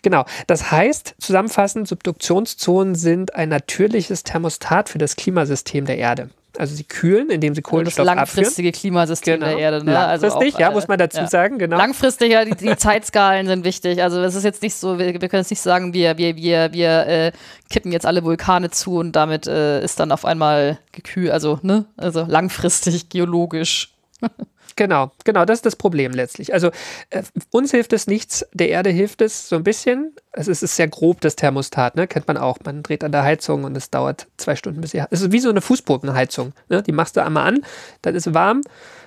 Genau. 0.02 0.26
Das 0.48 0.72
heißt, 0.72 1.16
zusammenfassend, 1.20 1.88
Subduktionszonen 1.88 2.96
sind 2.96 3.36
ein 3.36 3.50
natürliches 3.50 4.24
Thermostat 4.24 4.90
für 4.90 4.98
das 4.98 5.16
Klimasystem 5.16 5.86
der 5.86 5.98
Erde. 5.98 6.30
Also 6.56 6.76
sie 6.76 6.84
kühlen, 6.84 7.32
indem 7.32 7.56
sie 7.56 7.64
Kohlenstoff 7.64 8.06
das 8.06 8.16
langfristige 8.16 8.70
abführen. 8.70 8.82
Klimasystem 8.82 9.40
Genau. 9.40 9.48
der 9.48 9.58
Erde. 9.58 9.84
Ne? 9.84 9.98
Also 9.98 10.28
Langfristig, 10.28 10.56
auch, 10.56 10.60
ja, 10.60 10.70
äh, 10.70 10.74
muss 10.74 10.88
man 10.88 11.00
dazu 11.00 11.18
ja. 11.18 11.28
sagen, 11.28 11.58
genau. 11.58 11.78
Langfristig, 11.78 12.32
ja, 12.32 12.46
die, 12.46 12.56
die 12.56 12.78
Zeitskalen 12.78 13.48
sind 13.48 13.64
wichtig. 13.64 14.04
Also 14.04 14.22
es 14.22 14.36
ist 14.36 14.44
jetzt 14.44 14.62
nicht 14.62 14.76
so, 14.76 15.00
wir, 15.00 15.20
wir 15.20 15.30
können 15.30 15.42
jetzt 15.42 15.50
nicht 15.50 15.62
sagen, 15.62 15.94
wir, 15.94 16.18
wir, 16.20 16.36
wir, 16.36 16.72
wir 16.72 17.08
äh, 17.08 17.32
kippen 17.72 17.92
jetzt 17.92 18.06
alle 18.06 18.24
Vulkane 18.24 18.70
zu 18.70 18.98
und 18.98 19.14
damit 19.14 19.48
äh, 19.48 19.84
ist 19.84 20.00
dann 20.00 20.12
auf 20.12 20.26
einmal 20.26 20.78
gekühlt, 20.92 21.32
also, 21.32 21.60
ne? 21.64 21.86
Also 21.98 22.26
langfristig, 22.28 23.10
geologisch. 23.10 23.96
Genau, 24.76 25.12
genau, 25.24 25.46
das 25.46 25.60
ist 25.60 25.66
das 25.66 25.76
Problem 25.76 26.12
letztlich. 26.14 26.54
Also 26.54 26.72
äh, 27.10 27.24
uns 27.52 27.72
hilft 27.72 27.94
es 27.94 28.08
nichts, 28.08 28.46
der 28.54 28.70
Erde 28.70 28.90
hilft 28.90 29.22
es 29.22 29.50
so 29.50 29.56
ein 29.56 29.64
bisschen. 29.64 30.16
Es 30.32 30.48
ist, 30.48 30.58
es 30.58 30.72
ist 30.72 30.76
sehr 30.78 30.88
grob, 30.88 31.22
das 31.22 31.36
Thermostat, 31.36 31.96
ne? 31.96 32.08
kennt 32.08 32.28
man 32.28 32.38
auch. 32.38 32.58
Man 32.66 32.82
dreht 32.84 33.04
an 33.04 33.12
der 33.12 33.24
Heizung 33.24 33.64
und 33.64 33.78
es 33.78 33.90
dauert 33.90 34.28
zwei 34.38 34.56
Stunden, 34.56 34.82
bis 34.82 34.92
sie. 34.92 35.04
Es 35.12 35.22
ist 35.22 35.32
wie 35.32 35.40
so 35.40 35.50
eine 35.50 35.62
Fußbodenheizung. 35.62 36.54
Ne? 36.70 36.82
Die 36.82 36.92
machst 36.92 37.18
du 37.18 37.24
einmal 37.24 37.48
an, 37.48 37.62
dann 38.02 38.16
ist 38.16 38.24
sie 38.24 38.34
warm. 38.34 38.62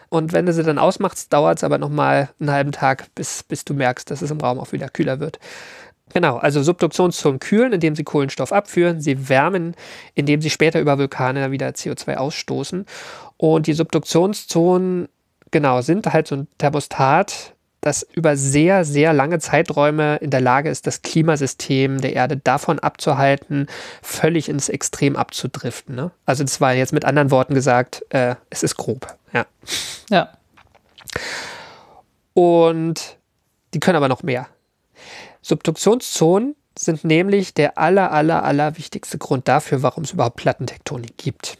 Und 0.09 0.33
wenn 0.33 0.47
du 0.47 0.53
sie 0.53 0.63
dann 0.63 0.79
ausmachst, 0.79 1.33
dauert 1.33 1.59
es 1.59 1.65
aber 1.65 1.79
nochmal 1.79 2.31
einen 2.39 2.51
halben 2.51 2.73
Tag, 2.73 3.13
bis, 3.15 3.43
bis 3.43 3.65
du 3.65 3.75
merkst, 3.75 4.11
dass 4.11 4.23
es 4.23 4.31
im 4.31 4.41
Raum 4.41 4.61
auch 4.61 4.71
wieder 4.73 4.89
kühler 4.89 5.19
wird. 5.19 5.41
Genau, 6.13 6.37
also 6.37 6.63
Subduktionszonen 6.63 7.41
kühlen, 7.41 7.73
indem 7.73 7.97
sie 7.97 8.05
Kohlenstoff 8.05 8.53
abführen, 8.53 9.01
sie 9.01 9.29
wärmen, 9.29 9.75
indem 10.15 10.41
sie 10.41 10.51
später 10.51 10.81
über 10.81 10.99
Vulkane 10.99 11.51
wieder 11.51 11.69
CO2 11.71 12.15
ausstoßen. 12.15 12.87
Und 13.37 13.67
die 13.67 13.73
Subduktionszonen 13.73 15.09
genau, 15.51 15.81
sind 15.81 16.13
halt 16.13 16.27
so 16.27 16.37
ein 16.37 16.49
Thermostat, 16.59 17.55
das 17.81 18.03
über 18.15 18.37
sehr, 18.37 18.85
sehr 18.85 19.13
lange 19.13 19.39
Zeiträume 19.39 20.17
in 20.17 20.31
der 20.31 20.41
Lage 20.41 20.71
ist, 20.71 20.87
das 20.87 21.03
Klimasystem 21.03 22.01
der 22.01 22.15
Erde 22.15 22.37
davon 22.37 22.81
abzuhalten, 22.81 23.69
völlig 24.03 24.49
ins 24.49 24.69
Extrem 24.69 25.15
abzudriften. 25.15 25.95
Ne? 25.95 26.11
Also 26.25 26.43
das 26.43 26.61
war 26.61 26.75
jetzt 26.75 26.93
mit 26.93 27.05
anderen 27.05 27.31
Worten 27.31 27.55
gesagt, 27.55 28.05
äh, 28.11 28.35
es 28.51 28.65
ist 28.65 28.77
grob. 28.77 29.17
Ja. 29.33 29.47
Ja. 30.11 30.31
Und 32.35 33.17
die 33.73 33.81
können 33.81 33.97
aber 33.97 34.09
noch 34.09 34.23
mehr. 34.23 34.49
Subduktionszonen 35.41 36.57
sind 36.77 37.05
nämlich 37.05 37.55
der 37.55 37.79
aller, 37.79 38.11
aller, 38.11 38.43
aller 38.43 38.77
wichtigste 38.77 39.17
Grund 39.17 39.47
dafür, 39.49 39.83
warum 39.83 40.05
es 40.05 40.13
überhaupt 40.13 40.37
Plattentektonik 40.37 41.17
gibt. 41.17 41.57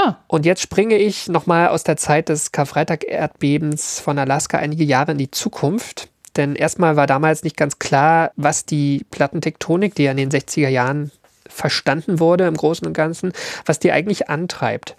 Ah, 0.00 0.14
Und 0.28 0.46
jetzt 0.46 0.62
springe 0.62 0.96
ich 0.96 1.26
nochmal 1.26 1.68
aus 1.68 1.82
der 1.82 1.96
Zeit 1.96 2.28
des 2.28 2.52
Karfreitag-Erdbebens 2.52 3.98
von 3.98 4.16
Alaska 4.16 4.56
einige 4.56 4.84
Jahre 4.84 5.10
in 5.10 5.18
die 5.18 5.32
Zukunft. 5.32 6.08
Denn 6.36 6.54
erstmal 6.54 6.94
war 6.94 7.08
damals 7.08 7.42
nicht 7.42 7.56
ganz 7.56 7.80
klar, 7.80 8.30
was 8.36 8.64
die 8.64 9.04
Plattentektonik, 9.10 9.96
die 9.96 10.04
ja 10.04 10.12
in 10.12 10.16
den 10.16 10.30
60er 10.30 10.68
Jahren 10.68 11.10
verstanden 11.48 12.20
wurde 12.20 12.46
im 12.46 12.56
Großen 12.56 12.86
und 12.86 12.92
Ganzen, 12.92 13.32
was 13.66 13.80
die 13.80 13.90
eigentlich 13.90 14.28
antreibt. 14.28 14.94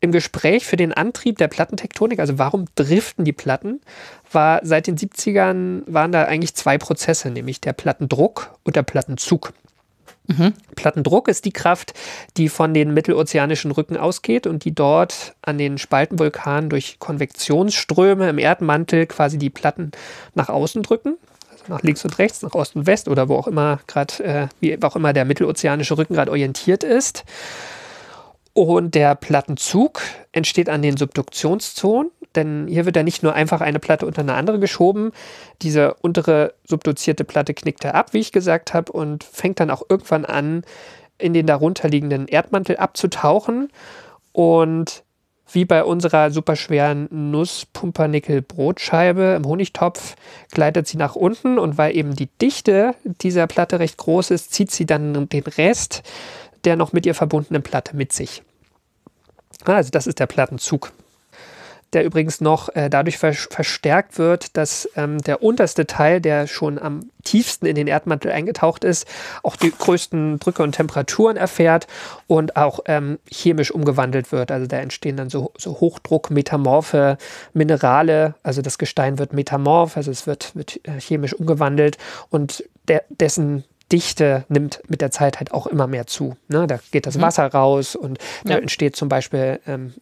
Im 0.00 0.12
Gespräch 0.12 0.64
für 0.64 0.76
den 0.76 0.94
Antrieb 0.94 1.36
der 1.36 1.48
Plattentektonik, 1.48 2.18
also 2.18 2.38
warum 2.38 2.64
driften 2.74 3.26
die 3.26 3.34
Platten, 3.34 3.82
war 4.32 4.60
seit 4.62 4.86
den 4.86 4.96
70ern 4.96 5.82
waren 5.86 6.10
da 6.10 6.24
eigentlich 6.24 6.54
zwei 6.54 6.78
Prozesse, 6.78 7.30
nämlich 7.30 7.60
der 7.60 7.74
Plattendruck 7.74 8.56
und 8.64 8.76
der 8.76 8.82
Plattenzug. 8.82 9.52
Plattendruck 10.76 11.28
ist 11.28 11.44
die 11.44 11.52
Kraft, 11.52 11.94
die 12.36 12.48
von 12.48 12.74
den 12.74 12.94
mittelozeanischen 12.94 13.70
Rücken 13.70 13.96
ausgeht 13.96 14.46
und 14.46 14.64
die 14.64 14.74
dort 14.74 15.34
an 15.42 15.58
den 15.58 15.78
Spaltenvulkanen 15.78 16.70
durch 16.70 16.98
Konvektionsströme 16.98 18.28
im 18.28 18.38
Erdmantel 18.38 19.06
quasi 19.06 19.38
die 19.38 19.50
Platten 19.50 19.90
nach 20.34 20.48
außen 20.48 20.82
drücken. 20.82 21.16
Also 21.50 21.64
nach 21.68 21.82
links 21.82 22.04
und 22.04 22.18
rechts, 22.18 22.42
nach 22.42 22.54
Ost 22.54 22.76
und 22.76 22.86
West 22.86 23.08
oder 23.08 23.28
wo 23.28 23.36
auch 23.36 23.46
immer 23.46 23.80
gerade, 23.86 24.24
äh, 24.24 24.48
wie 24.60 24.82
auch 24.82 24.96
immer 24.96 25.12
der 25.12 25.24
mittelozeanische 25.24 25.98
Rücken 25.98 26.14
gerade 26.14 26.30
orientiert 26.30 26.84
ist. 26.84 27.24
Und 28.54 28.94
der 28.94 29.14
Plattenzug 29.14 30.02
entsteht 30.32 30.68
an 30.68 30.82
den 30.82 30.96
Subduktionszonen, 30.96 32.10
denn 32.36 32.66
hier 32.68 32.86
wird 32.86 32.96
ja 32.96 33.02
nicht 33.02 33.22
nur 33.22 33.34
einfach 33.34 33.60
eine 33.60 33.78
Platte 33.78 34.06
unter 34.06 34.22
eine 34.22 34.34
andere 34.34 34.58
geschoben. 34.58 35.12
Diese 35.62 35.94
untere 35.94 36.54
subduzierte 36.64 37.24
Platte 37.24 37.54
knickt 37.54 37.84
er 37.84 37.94
ab, 37.94 38.12
wie 38.12 38.20
ich 38.20 38.32
gesagt 38.32 38.74
habe, 38.74 38.92
und 38.92 39.24
fängt 39.24 39.60
dann 39.60 39.70
auch 39.70 39.82
irgendwann 39.88 40.24
an, 40.24 40.64
in 41.18 41.34
den 41.34 41.46
darunterliegenden 41.46 42.28
Erdmantel 42.28 42.76
abzutauchen. 42.76 43.70
Und 44.32 45.04
wie 45.52 45.64
bei 45.64 45.84
unserer 45.84 46.30
superschweren 46.30 47.08
Nuss-Pumpernickel-Brotscheibe 47.10 49.34
im 49.36 49.46
Honigtopf 49.46 50.16
gleitet 50.50 50.88
sie 50.88 50.96
nach 50.96 51.14
unten 51.14 51.58
und 51.58 51.76
weil 51.76 51.94
eben 51.94 52.16
die 52.16 52.30
Dichte 52.40 52.94
dieser 53.04 53.46
Platte 53.46 53.78
recht 53.78 53.98
groß 53.98 54.30
ist, 54.30 54.54
zieht 54.54 54.70
sie 54.70 54.86
dann 54.86 55.28
den 55.28 55.42
Rest 55.42 56.02
der 56.64 56.76
noch 56.76 56.92
mit 56.92 57.06
ihr 57.06 57.14
verbundenen 57.14 57.62
Platte 57.62 57.96
mit 57.96 58.12
sich. 58.12 58.42
Also 59.64 59.90
das 59.90 60.06
ist 60.06 60.18
der 60.18 60.26
Plattenzug, 60.26 60.92
der 61.92 62.04
übrigens 62.04 62.40
noch 62.40 62.68
äh, 62.74 62.88
dadurch 62.88 63.18
ver 63.18 63.32
verstärkt 63.32 64.18
wird, 64.18 64.56
dass 64.56 64.88
ähm, 64.96 65.18
der 65.18 65.42
unterste 65.42 65.86
Teil, 65.86 66.20
der 66.20 66.46
schon 66.46 66.78
am 66.78 67.10
tiefsten 67.24 67.66
in 67.66 67.74
den 67.74 67.86
Erdmantel 67.86 68.32
eingetaucht 68.32 68.84
ist, 68.84 69.06
auch 69.42 69.56
die 69.56 69.70
größten 69.70 70.38
Drücke 70.38 70.62
und 70.62 70.72
Temperaturen 70.72 71.36
erfährt 71.36 71.86
und 72.26 72.56
auch 72.56 72.80
ähm, 72.86 73.18
chemisch 73.30 73.70
umgewandelt 73.70 74.32
wird. 74.32 74.50
Also 74.50 74.66
da 74.66 74.78
entstehen 74.78 75.16
dann 75.16 75.30
so, 75.30 75.52
so 75.56 75.80
Hochdruck-metamorphe 75.80 77.18
Minerale, 77.52 78.34
also 78.42 78.62
das 78.62 78.78
Gestein 78.78 79.18
wird 79.18 79.32
metamorph, 79.32 79.96
also 79.96 80.10
es 80.10 80.26
wird, 80.26 80.54
wird 80.56 80.80
äh, 80.84 81.00
chemisch 81.00 81.34
umgewandelt 81.34 81.98
und 82.30 82.64
der, 82.88 83.04
dessen 83.08 83.64
Dichte 83.92 84.44
nimmt 84.48 84.82
mit 84.88 85.00
der 85.02 85.10
Zeit 85.10 85.38
halt 85.38 85.52
auch 85.52 85.66
immer 85.66 85.86
mehr 85.86 86.06
zu. 86.06 86.36
Ne? 86.48 86.66
Da 86.66 86.78
geht 86.90 87.06
das 87.06 87.20
Wasser 87.20 87.46
raus 87.46 87.94
und 87.94 88.18
da 88.44 88.54
Ja. 88.54 88.58
entsteht 88.58 88.96
zum 88.96 89.08
Beispiel 89.08 89.60
ähm, 89.66 89.92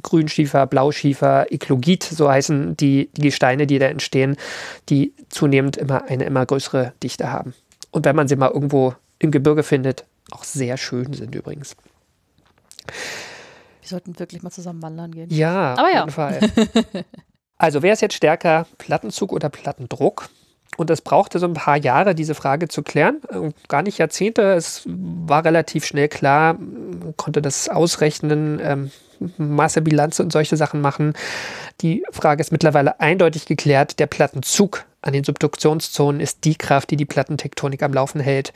Grünschiefer, 0.00 0.66
Blauschiefer, 0.66 1.50
Eklogit, 1.50 2.04
so 2.04 2.30
heißen 2.30 2.76
die, 2.76 3.10
die 3.14 3.22
Gesteine, 3.22 3.66
die 3.66 3.78
da 3.78 3.86
entstehen, 3.86 4.36
die 4.88 5.12
zunehmend 5.28 5.76
immer 5.76 6.04
eine 6.08 6.24
immer 6.24 6.46
größere 6.46 6.92
Dichte 7.02 7.30
haben. 7.32 7.52
Und 7.90 8.04
wenn 8.06 8.16
man 8.16 8.28
sie 8.28 8.36
mal 8.36 8.50
irgendwo 8.50 8.94
im 9.18 9.30
Gebirge 9.30 9.62
findet, 9.64 10.04
auch 10.30 10.44
sehr 10.44 10.76
schön 10.76 11.12
sind 11.12 11.34
übrigens. 11.34 11.76
wir 12.86 13.88
sollten 13.88 14.18
wirklich 14.18 14.42
mal 14.42 14.50
zusammen 14.50 14.82
wandern 14.82 15.12
gehen. 15.12 15.28
Ja, 15.30 15.72
Aber 15.74 15.82
auf 15.88 15.92
ja. 15.92 16.00
jeden 16.00 16.10
Fall. 16.10 16.40
Also 17.58 17.82
wer 17.82 17.92
ist 17.92 18.02
jetzt 18.02 18.14
stärker, 18.14 18.66
Plattenzug 18.78 19.32
oder 19.32 19.48
Plattendruck? 19.48 20.28
Und 20.76 20.90
es 20.90 21.02
brauchte 21.02 21.38
so 21.38 21.46
ein 21.46 21.52
paar 21.54 21.76
Jahre, 21.76 22.14
diese 22.14 22.34
Frage 22.34 22.68
zu 22.68 22.82
klären. 22.82 23.20
Äh, 23.28 23.50
Gar 23.68 23.82
nicht 23.82 23.98
Jahrzehnte. 23.98 24.54
Es 24.54 24.82
war 24.86 25.44
relativ 25.44 25.84
schnell 25.84 26.08
klar, 26.08 26.54
man 26.54 27.14
konnte 27.16 27.42
das 27.42 27.68
ausrechnen, 27.68 28.60
ähm, 28.62 28.90
Massebilanz 29.36 30.18
und 30.18 30.32
solche 30.32 30.56
Sachen 30.56 30.80
machen. 30.80 31.14
Die 31.80 32.04
Frage 32.10 32.40
ist 32.40 32.52
mittlerweile 32.52 33.00
eindeutig 33.00 33.46
geklärt. 33.46 33.98
Der 33.98 34.06
Plattenzug 34.06 34.84
an 35.00 35.12
den 35.12 35.24
Subduktionszonen 35.24 36.20
ist 36.20 36.44
die 36.44 36.56
Kraft, 36.56 36.90
die 36.90 36.96
die 36.96 37.04
Plattentektonik 37.04 37.82
am 37.82 37.92
Laufen 37.92 38.20
hält. 38.20 38.52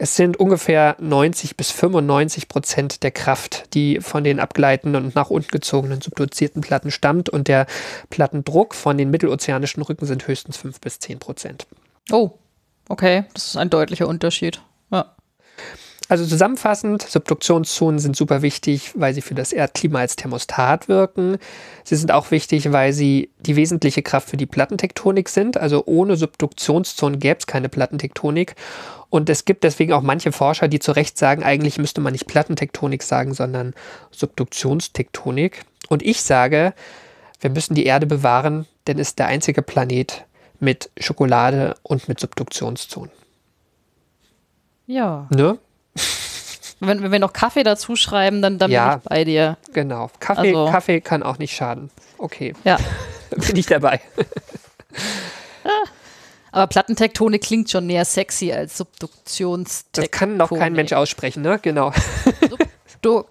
Es 0.00 0.14
sind 0.14 0.38
ungefähr 0.38 0.96
90 1.00 1.56
bis 1.56 1.72
95 1.72 2.46
Prozent 2.48 3.02
der 3.02 3.10
Kraft, 3.10 3.74
die 3.74 4.00
von 4.00 4.22
den 4.22 4.38
abgleitenden 4.38 5.06
und 5.06 5.14
nach 5.16 5.28
unten 5.30 5.50
gezogenen 5.50 6.00
subduzierten 6.00 6.62
Platten 6.62 6.92
stammt. 6.92 7.28
Und 7.28 7.48
der 7.48 7.66
Plattendruck 8.08 8.74
von 8.74 8.96
den 8.96 9.10
mittelozeanischen 9.10 9.82
Rücken 9.82 10.06
sind 10.06 10.26
höchstens 10.28 10.56
5 10.56 10.80
bis 10.80 11.00
10 11.00 11.18
Prozent. 11.18 11.66
Oh, 12.12 12.30
okay. 12.88 13.24
Das 13.34 13.48
ist 13.48 13.56
ein 13.56 13.70
deutlicher 13.70 14.06
Unterschied. 14.06 14.62
Ja. 14.90 15.16
Also 16.08 16.24
zusammenfassend, 16.24 17.02
Subduktionszonen 17.02 17.98
sind 17.98 18.16
super 18.16 18.40
wichtig, 18.40 18.92
weil 18.94 19.12
sie 19.12 19.20
für 19.20 19.34
das 19.34 19.52
Erdklima 19.52 19.98
als 19.98 20.16
Thermostat 20.16 20.88
wirken. 20.88 21.36
Sie 21.84 21.96
sind 21.96 22.12
auch 22.12 22.30
wichtig, 22.30 22.72
weil 22.72 22.94
sie 22.94 23.30
die 23.40 23.56
wesentliche 23.56 24.00
Kraft 24.00 24.30
für 24.30 24.38
die 24.38 24.46
Plattentektonik 24.46 25.28
sind. 25.28 25.58
Also 25.58 25.82
ohne 25.84 26.16
Subduktionszonen 26.16 27.20
gäbe 27.20 27.40
es 27.40 27.46
keine 27.46 27.68
Plattentektonik. 27.68 28.54
Und 29.10 29.28
es 29.28 29.44
gibt 29.44 29.64
deswegen 29.64 29.92
auch 29.92 30.00
manche 30.00 30.32
Forscher, 30.32 30.68
die 30.68 30.78
zu 30.78 30.92
Recht 30.92 31.18
sagen, 31.18 31.42
eigentlich 31.42 31.76
müsste 31.76 32.00
man 32.00 32.12
nicht 32.12 32.26
Plattentektonik 32.26 33.02
sagen, 33.02 33.34
sondern 33.34 33.74
Subduktionstektonik. 34.10 35.62
Und 35.90 36.02
ich 36.02 36.22
sage, 36.22 36.72
wir 37.40 37.50
müssen 37.50 37.74
die 37.74 37.84
Erde 37.84 38.06
bewahren, 38.06 38.66
denn 38.86 38.98
es 38.98 39.08
ist 39.08 39.18
der 39.18 39.26
einzige 39.26 39.60
Planet 39.60 40.24
mit 40.58 40.90
Schokolade 40.98 41.74
und 41.82 42.08
mit 42.08 42.18
Subduktionszonen. 42.18 43.12
Ja. 44.86 45.28
Ne? 45.30 45.58
Wenn, 46.80 47.02
wenn 47.02 47.12
wir 47.12 47.18
noch 47.18 47.32
Kaffee 47.32 47.62
dazu 47.64 47.96
schreiben, 47.96 48.40
dann, 48.42 48.58
dann 48.58 48.70
Ja. 48.70 48.96
bin 48.96 49.00
ich 49.02 49.08
bei 49.08 49.24
dir. 49.24 49.56
Genau. 49.72 50.10
Kaffee, 50.20 50.54
Also- 50.54 50.70
Kaffee 50.70 51.00
kann 51.00 51.22
auch 51.22 51.38
nicht 51.38 51.54
schaden. 51.54 51.90
Okay, 52.18 52.52
Ja. 52.64 52.78
bin 53.30 53.56
ich 53.56 53.66
dabei. 53.66 54.00
Aber 56.50 56.66
Plattentektonik 56.66 57.42
klingt 57.42 57.70
schon 57.70 57.86
mehr 57.86 58.04
sexy 58.04 58.52
als 58.52 58.76
Subduktionstektonik. 58.78 60.10
Das 60.12 60.18
kann 60.18 60.36
noch 60.38 60.50
kein 60.50 60.72
Mensch 60.72 60.92
aussprechen, 60.92 61.42
ne? 61.42 61.58
Genau. 61.60 61.92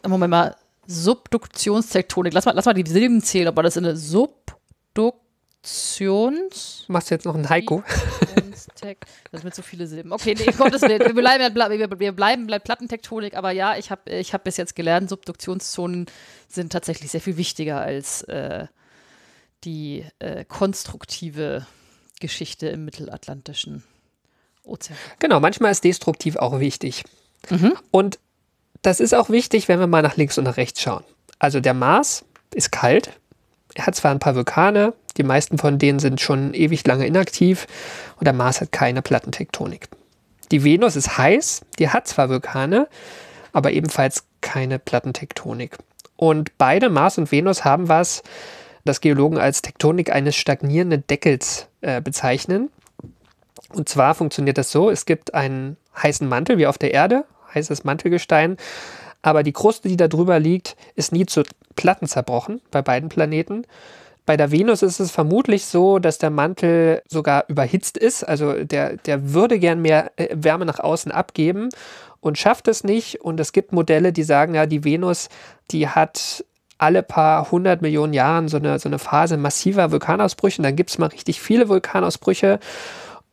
Moment 0.08 0.32
mal, 0.32 0.56
Subduktionstektonik. 0.86 2.34
Lass 2.34 2.46
mal, 2.46 2.54
lass 2.54 2.66
mal 2.66 2.74
die 2.74 2.90
Silben 2.90 3.22
zählen, 3.22 3.48
ob 3.50 3.56
man 3.56 3.66
das 3.66 3.76
in 3.76 3.86
eine 3.86 3.98
Subduktions... 3.98 6.86
Machst 6.88 7.10
du 7.10 7.16
jetzt 7.16 7.26
noch 7.26 7.36
einen 7.36 7.50
Heiko? 7.50 7.84
Subduktionstek- 8.76 9.06
Das 9.32 9.42
sind 9.42 9.56
so 9.56 9.62
viele 9.62 9.88
Silben. 9.88 10.12
Okay, 10.12 10.36
nee, 10.38 10.52
Gottes 10.52 10.82
Willen. 10.82 11.00
Wir 11.00 11.14
bleiben, 11.14 12.00
wir 12.00 12.12
bleiben 12.12 12.48
bei 12.48 12.60
Plattentektonik, 12.60 13.36
aber 13.36 13.52
ja, 13.52 13.78
ich 13.78 13.92
habe 13.92 14.10
ich 14.12 14.34
hab 14.34 14.44
bis 14.44 14.58
jetzt 14.58 14.76
gelernt, 14.76 15.10
Subduktionszonen 15.10 16.06
sind 16.48 16.72
tatsächlich 16.72 17.12
sehr 17.12 17.22
viel 17.22 17.38
wichtiger 17.38 17.80
als 17.82 18.24
äh, 18.24 18.68
die 19.64 20.06
äh, 20.20 20.46
konstruktive 20.46 21.66
Geschichte 22.20 22.68
im 22.68 22.86
mittelatlantischen 22.86 23.84
Ozean. 24.64 24.98
Genau, 25.20 25.40
manchmal 25.40 25.72
ist 25.72 25.84
destruktiv 25.84 26.36
auch 26.36 26.60
wichtig. 26.60 27.04
Und 27.92 28.20
das 28.82 29.00
ist 29.00 29.14
auch 29.14 29.30
wichtig, 29.30 29.68
wenn 29.68 29.80
wir 29.80 29.88
mal 29.88 30.02
nach 30.02 30.18
links 30.18 30.38
und 30.38 30.44
nach 30.44 30.58
rechts 30.58 30.82
schauen. 30.82 31.04
Also 31.40 31.60
der 31.60 31.74
Mars 31.74 32.26
ist 32.54 32.72
kalt. 32.72 33.12
Er 33.78 33.86
hat 33.86 33.94
zwar 33.94 34.10
ein 34.10 34.18
paar 34.18 34.34
Vulkane, 34.34 34.94
die 35.18 35.24
meisten 35.24 35.60
von 35.60 35.78
denen 35.78 36.00
sind 36.00 36.20
schon 36.20 36.56
ewig 36.56 36.86
lange 36.88 37.06
inaktiv 37.06 37.68
und 38.18 38.26
der 38.26 38.34
Mars 38.34 38.60
hat 38.60 38.72
keine 38.72 39.04
Plattentektonik. 39.04 39.88
Die 40.52 40.64
Venus 40.64 40.96
ist 40.96 41.20
heiß, 41.20 41.62
die 41.78 41.90
hat 41.90 42.08
zwar 42.08 42.28
Vulkane, 42.28 42.88
aber 43.54 43.74
ebenfalls 43.74 44.24
keine 44.42 44.80
Plattentektonik. 44.80 45.78
Und 46.16 46.58
beide, 46.58 46.90
Mars 46.90 47.20
und 47.20 47.32
Venus, 47.32 47.66
haben 47.66 47.88
was, 47.88 48.24
das 48.84 49.00
Geologen 49.00 49.38
als 49.38 49.62
Tektonik 49.62 50.12
eines 50.12 50.36
stagnierenden 50.36 51.06
Deckels 51.06 51.68
äh, 51.82 52.02
bezeichnen. 52.02 52.72
Und 53.74 53.90
zwar 53.90 54.16
funktioniert 54.16 54.58
das 54.58 54.72
so, 54.72 54.90
es 54.90 55.06
gibt 55.06 55.36
einen 55.36 55.78
heißen 56.02 56.28
Mantel 56.28 56.58
wie 56.58 56.66
auf 56.66 56.80
der 56.80 56.96
Erde, 56.96 57.26
heißes 57.54 57.84
Mantelgestein, 57.84 58.58
aber 59.28 59.44
die 59.44 59.52
Kruste, 59.52 59.90
die 59.90 59.98
da 59.98 60.08
drüber 60.08 60.40
liegt, 60.40 60.78
ist 60.96 61.12
nie 61.12 61.26
zu 61.26 61.44
Platten 61.76 62.08
zerbrochen 62.08 62.62
bei 62.72 62.82
beiden 62.82 63.10
Planeten. 63.10 63.66
Bei 64.26 64.38
der 64.38 64.52
Venus 64.52 64.84
ist 64.84 65.02
es 65.02 65.12
vermutlich 65.12 65.66
so, 65.66 66.00
dass 66.00 66.18
der 66.18 66.30
Mantel 66.30 67.02
sogar 67.10 67.44
überhitzt 67.50 67.98
ist. 67.98 68.24
Also 68.24 68.64
der, 68.64 68.96
der 68.96 69.34
würde 69.34 69.60
gern 69.60 69.82
mehr 69.82 70.14
äh, 70.16 70.30
Wärme 70.34 70.66
nach 70.66 70.80
außen 70.80 71.12
abgeben 71.12 71.68
und 72.22 72.38
schafft 72.38 72.70
es 72.70 72.86
nicht. 72.86 73.20
Und 73.20 73.38
es 73.42 73.52
gibt 73.52 73.74
Modelle, 73.74 74.14
die 74.14 74.24
sagen, 74.24 74.56
ja, 74.56 74.66
die 74.66 74.86
Venus, 74.86 75.28
die 75.72 75.90
hat 75.90 76.46
alle 76.78 77.04
paar 77.04 77.52
hundert 77.52 77.82
Millionen 77.82 78.14
Jahren 78.14 78.48
so 78.48 78.58
eine, 78.58 78.80
so 78.80 78.88
eine 78.88 79.00
Phase 79.00 79.36
massiver 79.36 79.92
Vulkanausbrüche. 79.92 80.60
Und 80.60 80.64
dann 80.64 80.78
gibt 80.78 80.90
es 80.90 81.00
mal 81.00 81.08
richtig 81.08 81.42
viele 81.42 81.68
Vulkanausbrüche, 81.68 82.60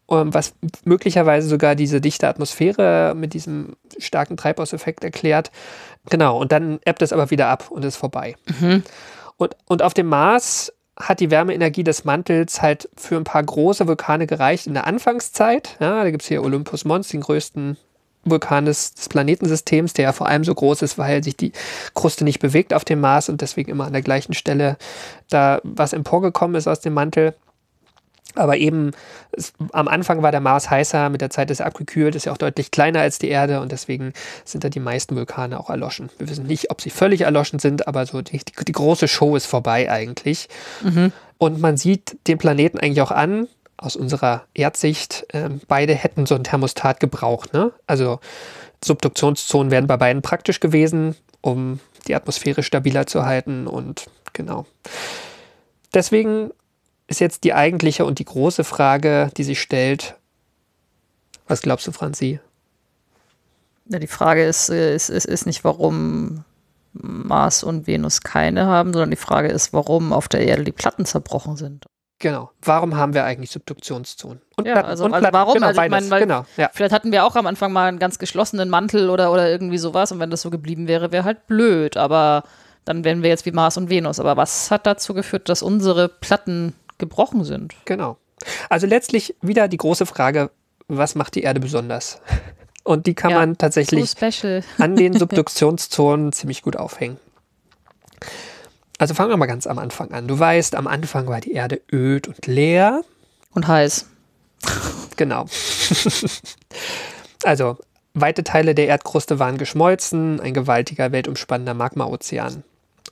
was 0.07 0.55
möglicherweise 0.84 1.48
sogar 1.48 1.74
diese 1.74 2.00
dichte 2.00 2.28
Atmosphäre 2.28 3.14
mit 3.16 3.34
diesem 3.34 3.76
starken 3.98 4.36
Treibhauseffekt 4.36 5.02
erklärt. 5.02 5.50
Genau, 6.11 6.38
und 6.38 6.52
dann 6.52 6.78
ebbt 6.84 7.02
es 7.02 7.12
aber 7.12 7.30
wieder 7.30 7.48
ab 7.48 7.70
und 7.70 7.84
ist 7.84 7.96
vorbei. 7.96 8.36
Und, 9.36 9.57
und 9.66 9.82
auf 9.82 9.94
dem 9.94 10.07
Mars 10.07 10.72
hat 10.96 11.20
die 11.20 11.30
Wärmeenergie 11.30 11.84
des 11.84 12.05
Mantels 12.05 12.62
halt 12.62 12.88
für 12.96 13.16
ein 13.16 13.24
paar 13.24 13.42
große 13.42 13.88
Vulkane 13.88 14.26
gereicht 14.26 14.66
in 14.66 14.74
der 14.74 14.86
Anfangszeit. 14.86 15.76
Ja, 15.80 16.05
da 16.05 16.11
gibt 16.11 16.22
es 16.22 16.28
hier 16.28 16.42
Olympus 16.42 16.84
Mons, 16.84 17.09
den 17.09 17.20
größten 17.20 17.76
Vulkan 18.24 18.64
des, 18.64 18.94
des 18.94 19.09
Planetensystems, 19.09 19.92
der 19.92 20.05
ja 20.05 20.12
vor 20.12 20.28
allem 20.28 20.44
so 20.44 20.55
groß 20.55 20.82
ist, 20.82 20.98
weil 20.98 21.22
sich 21.22 21.36
die 21.36 21.52
Kruste 21.94 22.24
nicht 22.24 22.38
bewegt 22.38 22.72
auf 22.72 22.84
dem 22.84 23.00
Mars 23.00 23.28
und 23.28 23.40
deswegen 23.40 23.70
immer 23.70 23.86
an 23.86 23.92
der 23.92 24.02
gleichen 24.02 24.34
Stelle 24.34 24.76
da 25.28 25.61
was 25.62 25.92
emporgekommen 25.92 26.57
ist 26.57 26.68
aus 26.68 26.80
dem 26.80 26.94
Mantel. 26.94 27.34
Aber 28.35 28.57
eben 28.57 28.93
es, 29.32 29.53
am 29.72 29.89
Anfang 29.89 30.22
war 30.22 30.32
der 30.32 30.41
Mars 30.41 30.70
heißer, 30.70 31.09
mit 31.09 31.20
der 31.20 31.30
Zeit 31.30 31.51
ist 31.51 31.61
er 31.61 31.66
abgekühlt, 31.66 32.14
ist 32.14 32.26
ja 32.26 32.32
auch 32.32 32.39
deutlich 32.39 32.70
kleiner 32.70 33.01
als 33.01 33.18
die 33.18 33.28
Erde 33.28 33.61
und 33.61 33.70
deswegen 33.72 34.12
sind 34.45 34.64
da 34.64 34.68
die 34.68 34.80
meisten 34.80 35.16
Vulkane 35.16 35.59
auch 35.59 35.70
erloschen. 35.70 36.11
Wir 36.18 36.28
wissen 36.28 36.47
nicht, 36.47 36.70
ob 36.70 36.80
sie 36.80 36.91
völlig 36.91 37.22
erloschen 37.22 37.59
sind, 37.59 37.87
aber 37.87 38.07
so 38.07 38.22
die, 38.22 38.39
die, 38.39 38.72
große 38.72 39.09
Show 39.09 39.37
ist 39.37 39.47
vorbei 39.47 39.91
eigentlich. 39.91 40.49
Und 41.39 41.61
man 41.61 41.76
sieht 41.76 42.16
den 42.26 42.39
Planeten 42.39 42.78
eigentlich 42.78 43.03
auch 43.03 43.11
an, 43.11 43.49
aus 43.76 43.97
unserer 43.97 44.45
Erdsicht, 44.55 45.26
ähm, 45.32 45.61
beide 45.68 45.95
hätten 45.95 46.26
so 46.26 46.35
ein 46.35 46.45
Thermostat 46.45 47.01
gebraucht. 47.01 47.53
Ne? 47.53 47.72
Also 47.87 48.20
Subduktionszonen 48.85 49.70
wären 49.70 49.87
bei 49.87 49.97
beiden 49.97 50.22
praktisch 50.22 50.61
gewesen, 50.61 51.16
um 51.41 51.80
die 52.07 52.14
Atmosphäre 52.14 52.62
stabiler 52.62 53.07
zu 53.07 53.24
halten 53.24 53.66
und 53.66 54.07
genau. 54.32 54.66
Deswegen 55.93 56.51
ist 57.07 57.20
jetzt 57.20 57.44
die 57.44 57.55
eigentliche 57.55 58.05
und 58.05 58.18
die 58.18 58.24
große 58.24 58.64
Frage, 58.64 59.30
die 59.36 59.44
sich 59.44 59.61
stellt. 59.61 60.16
Was 61.46 61.62
glaubst 61.62 61.86
du, 61.86 61.92
Franzi? 61.92 62.40
Ja, 63.86 63.98
die 63.98 64.07
Frage 64.07 64.44
ist, 64.44 64.70
äh, 64.70 64.94
ist, 64.94 65.11
ist, 65.11 65.26
ist 65.26 65.46
nicht, 65.46 65.62
warum 65.64 66.44
Mars 66.94 67.62
und 67.64 67.86
Venus 67.86 68.20
keine 68.22 68.66
haben, 68.66 68.92
sondern 68.92 69.11
die 69.11 69.16
Frage 69.16 69.48
ist, 69.48 69.72
warum 69.72 70.12
auf 70.12 70.28
der 70.28 70.40
Erde 70.46 70.64
die 70.64 70.72
Platten 70.72 71.05
zerbrochen 71.05 71.57
sind. 71.57 71.84
Genau. 72.20 72.50
Warum 72.62 72.96
haben 72.96 73.12
wir 73.12 73.24
eigentlich 73.24 73.50
Subduktionszonen? 73.50 74.40
Und 74.57 74.66
Ja, 74.66 74.74
Platten- 74.74 74.88
also- 74.88 75.05
und 75.05 75.12
also 75.12 75.28
warum? 75.32 75.55
Genau, 75.55 75.66
Also 75.66 75.82
ich 75.82 75.90
meine, 75.90 76.09
weil- 76.11 76.20
genau, 76.20 76.46
ja. 76.57 76.70
Vielleicht 76.72 76.92
hatten 76.94 77.12
wir 77.12 77.24
auch 77.24 77.36
am 77.36 77.46
Anfang 77.46 77.72
mal 77.72 77.88
einen 77.88 77.98
ganz 77.98 78.18
geschlossenen 78.18 78.70
Mantel 78.70 79.11
oder, 79.11 79.30
oder 79.32 79.50
irgendwie 79.50 79.76
sowas 79.78 80.12
und 80.12 80.20
wenn 80.20 80.30
das 80.30 80.40
so 80.40 80.48
geblieben 80.50 80.86
wäre, 80.88 81.12
wäre 81.12 81.24
halt 81.24 81.46
blöd, 81.48 81.96
aber 81.98 82.44
dann 82.86 83.05
wären 83.05 83.22
wir 83.22 83.28
jetzt 83.30 83.44
wie 83.44 83.52
Mars 83.52 83.76
und 83.76 83.90
Venus. 83.90 84.20
Aber 84.20 84.36
was 84.36 84.70
hat 84.70 84.86
dazu 84.86 85.12
geführt, 85.12 85.48
dass 85.48 85.62
unsere 85.62 86.09
Platten 86.09 86.74
gebrochen 86.99 87.45
sind? 87.45 87.74
Genau. 87.84 88.16
Also 88.68 88.86
letztlich 88.86 89.34
wieder 89.40 89.68
die 89.68 89.76
große 89.76 90.07
Frage, 90.07 90.51
was 90.88 91.14
macht 91.14 91.34
die 91.34 91.42
Erde 91.42 91.61
besonders? 91.61 92.20
Und 92.84 93.07
die 93.07 93.14
kann 93.14 93.30
Ja, 93.30 93.38
man 93.38 93.57
tatsächlich 93.57 94.11
So 94.11 94.61
an 94.78 94.95
den 94.95 95.14
Subduktionszonen 95.18 96.32
ziemlich 96.32 96.61
gut 96.61 96.76
aufhängen. 96.76 97.16
Also 98.99 99.14
fangen 99.14 99.30
wir 99.30 99.38
mal 99.38 99.47
ganz 99.47 99.66
am 99.66 99.78
Anfang 99.78 100.12
an. 100.12 100.28
Du 100.28 100.38
weißt, 100.38 100.74
am 100.74 100.86
Anfang 100.86 101.26
war 101.26 101.40
die 101.40 101.53
Erde 101.53 101.80
öd 101.90 102.28
und 102.28 102.47
leer. 102.47 103.03
Und 103.53 103.66
heiß. 103.66 104.07
Genau. 105.16 105.47
also 107.45 107.78
weite 108.12 108.45
Teile 108.45 108.74
der 108.74 108.86
Erdkruste 108.86 109.38
waren 109.38 109.59
geschmolzen, 109.59 110.40
ein 110.40 110.55
gewaltiger 110.55 111.11
weltumspannender 111.11 111.74
Magmaozean. 111.74 112.64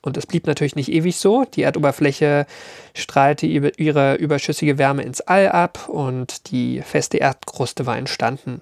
Und 0.04 0.16
es 0.16 0.26
blieb 0.26 0.46
natürlich 0.46 0.74
nicht 0.76 0.90
ewig 0.90 1.16
so. 1.16 1.44
Die 1.44 1.62
Erdoberfläche 1.62 2.46
strahlte 2.94 3.46
ihre 3.46 4.14
überschüssige 4.16 4.76
Wärme 4.78 5.02
ins 5.02 5.20
All 5.20 5.48
ab 5.48 5.88
und 5.88 6.50
die 6.50 6.82
feste 6.82 7.18
Erdkruste 7.18 7.86
war 7.86 7.96
entstanden. 7.96 8.60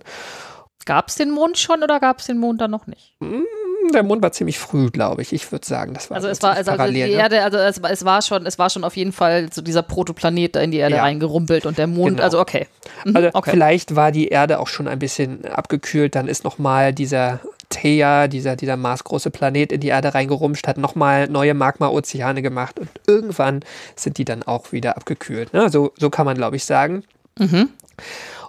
Gab 0.86 1.08
es 1.08 1.14
den 1.14 1.30
Mond 1.30 1.58
schon 1.58 1.82
oder 1.82 2.00
gab 2.00 2.18
es 2.20 2.26
den 2.26 2.38
Mond 2.38 2.60
dann 2.60 2.70
noch 2.70 2.86
nicht? 2.86 3.14
Der 3.92 4.02
Mond 4.02 4.22
war 4.22 4.32
ziemlich 4.32 4.58
früh, 4.58 4.90
glaube 4.90 5.22
ich. 5.22 5.32
Ich 5.32 5.50
würde 5.52 5.66
sagen, 5.66 5.94
das 5.94 6.10
war 6.10 6.16
Also 6.16 6.28
so 6.28 6.32
es 6.32 6.42
war 6.42 6.50
also, 6.50 6.70
also 6.70 6.72
die 6.72 6.76
parallel, 6.76 7.08
ne? 7.08 7.14
Erde, 7.22 7.42
also 7.42 7.58
es, 7.58 7.82
war- 7.82 7.90
es 7.90 8.04
war 8.04 8.22
schon, 8.22 8.46
es 8.46 8.58
war 8.58 8.70
schon 8.70 8.84
auf 8.84 8.96
jeden 8.96 9.12
Fall 9.12 9.48
so 9.52 9.62
dieser 9.62 9.82
Protoplanet 9.82 10.56
da 10.56 10.60
in 10.60 10.70
die 10.70 10.78
Erde 10.78 10.96
Ja. 10.96 11.02
reingerumpelt 11.02 11.66
und 11.66 11.76
der 11.78 11.86
Mond, 11.86 12.12
Genau. 12.16 12.22
also 12.22 12.40
okay. 12.40 12.66
Mhm, 13.04 13.16
Also 13.16 13.30
okay. 13.34 13.50
vielleicht 13.50 13.94
war 13.96 14.10
die 14.12 14.28
Erde 14.28 14.58
auch 14.58 14.68
schon 14.68 14.88
ein 14.88 14.98
bisschen 14.98 15.44
abgekühlt, 15.46 16.14
dann 16.14 16.28
ist 16.28 16.44
nochmal 16.44 16.92
dieser 16.92 17.40
Theia, 17.70 18.28
dieser, 18.28 18.56
dieser 18.56 18.76
maßgroße 18.76 19.30
Planet 19.30 19.72
in 19.72 19.80
die 19.80 19.88
Erde 19.88 20.12
reingerumscht, 20.14 20.66
hat 20.66 20.76
nochmal 20.76 21.28
neue 21.28 21.54
Magma-Ozeane 21.54 22.42
gemacht 22.42 22.78
und 22.78 22.90
irgendwann 23.06 23.64
sind 23.96 24.18
die 24.18 24.24
dann 24.24 24.42
auch 24.42 24.72
wieder 24.72 24.96
abgekühlt. 24.96 25.54
Ne? 25.54 25.70
So, 25.70 25.92
so 25.98 26.10
kann 26.10 26.26
man, 26.26 26.36
glaube 26.36 26.56
ich, 26.56 26.64
sagen. 26.64 27.04
Mhm. 27.38 27.70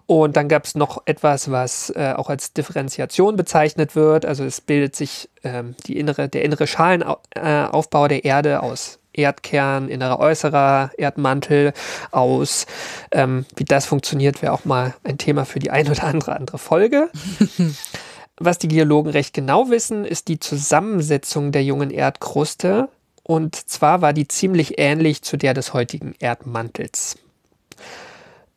Und 0.07 0.35
dann 0.35 0.49
gab 0.49 0.65
es 0.65 0.75
noch 0.75 1.03
etwas, 1.05 1.51
was 1.51 1.89
äh, 1.95 2.13
auch 2.17 2.29
als 2.29 2.51
Differenziation 2.51 3.37
bezeichnet 3.37 3.95
wird. 3.95 4.25
Also 4.25 4.43
es 4.43 4.59
bildet 4.59 4.95
sich 4.95 5.29
ähm, 5.43 5.75
die 5.87 5.97
innere, 5.97 6.27
der 6.27 6.43
innere 6.43 6.67
Schalenaufbau 6.67 8.09
der 8.09 8.25
Erde 8.25 8.61
aus 8.61 8.99
Erdkern, 9.13 9.87
innerer, 9.87 10.19
äußerer 10.19 10.91
Erdmantel 10.97 11.73
aus. 12.11 12.65
Ähm, 13.11 13.45
wie 13.55 13.65
das 13.65 13.85
funktioniert, 13.85 14.41
wäre 14.41 14.53
auch 14.53 14.65
mal 14.65 14.95
ein 15.03 15.17
Thema 15.17 15.45
für 15.45 15.59
die 15.59 15.71
ein 15.71 15.89
oder 15.89 16.03
andere 16.03 16.35
andere 16.35 16.57
Folge. 16.57 17.09
Was 18.43 18.57
die 18.57 18.69
Geologen 18.69 19.11
recht 19.11 19.35
genau 19.35 19.69
wissen, 19.69 20.03
ist 20.03 20.27
die 20.27 20.39
Zusammensetzung 20.39 21.51
der 21.51 21.63
jungen 21.63 21.91
Erdkruste. 21.91 22.89
Und 23.21 23.55
zwar 23.55 24.01
war 24.01 24.13
die 24.13 24.27
ziemlich 24.27 24.79
ähnlich 24.79 25.21
zu 25.21 25.37
der 25.37 25.53
des 25.53 25.73
heutigen 25.73 26.15
Erdmantels. 26.17 27.19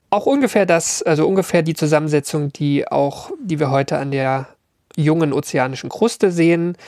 Auch 0.09 0.24
ungefähr 0.24 0.64
das, 0.64 1.03
also 1.03 1.28
ungefähr 1.28 1.61
die 1.61 1.74
Zusammensetzung, 1.74 2.51
die 2.51 2.89
auch, 2.89 3.30
die 3.39 3.61
wir 3.61 3.70
heute 3.70 3.99
an 3.99 4.11
der 4.11 4.49
jungen 4.97 5.35
ozeanischen 5.35 5.91
Kruste 5.91 6.32
sehen. 6.32 6.78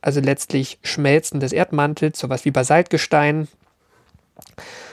Also 0.00 0.20
letztlich 0.20 0.78
Schmelzen 0.84 1.40
des 1.40 1.50
Erdmantels, 1.50 2.16
sowas 2.16 2.44
wie 2.44 2.52
Basaltgestein. 2.52 3.48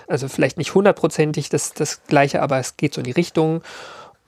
Also 0.08 0.28
vielleicht 0.28 0.58
nicht 0.58 0.74
hundertprozentig 0.74 1.50
das, 1.50 1.76
das 1.76 2.04
gleiche, 2.08 2.42
aber 2.42 2.58
es 2.58 2.78
geht 2.78 2.96
so 2.96 3.02
in 3.02 3.06
die 3.06 3.12
Richtung. 3.12 3.62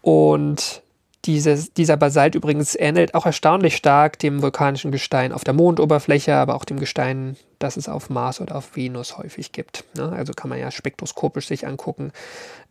Und 0.04 0.84
dieses, 1.26 1.74
dieser 1.74 1.98
Basalt 1.98 2.36
übrigens 2.36 2.76
ähnelt 2.76 3.16
auch 3.16 3.26
erstaunlich 3.26 3.76
stark 3.76 4.20
dem 4.20 4.42
vulkanischen 4.42 4.92
Gestein 4.92 5.32
auf 5.32 5.44
der 5.44 5.54
Mondoberfläche, 5.54 6.36
aber 6.36 6.56
auch 6.56 6.66
dem 6.66 6.80
Gestein, 6.80 7.36
das 7.60 7.78
es 7.78 7.90
auf 7.90 8.10
Mars 8.10 8.42
oder 8.42 8.56
auf 8.56 8.76
Venus 8.76 9.18
häufig 9.18 9.52
gibt. 9.52 9.84
Ne? 9.96 10.12
Also 10.12 10.34
kann 10.34 10.50
man 10.50 10.60
ja 10.60 10.72
spektroskopisch 10.72 11.48
sich 11.48 11.66
angucken. 11.68 12.12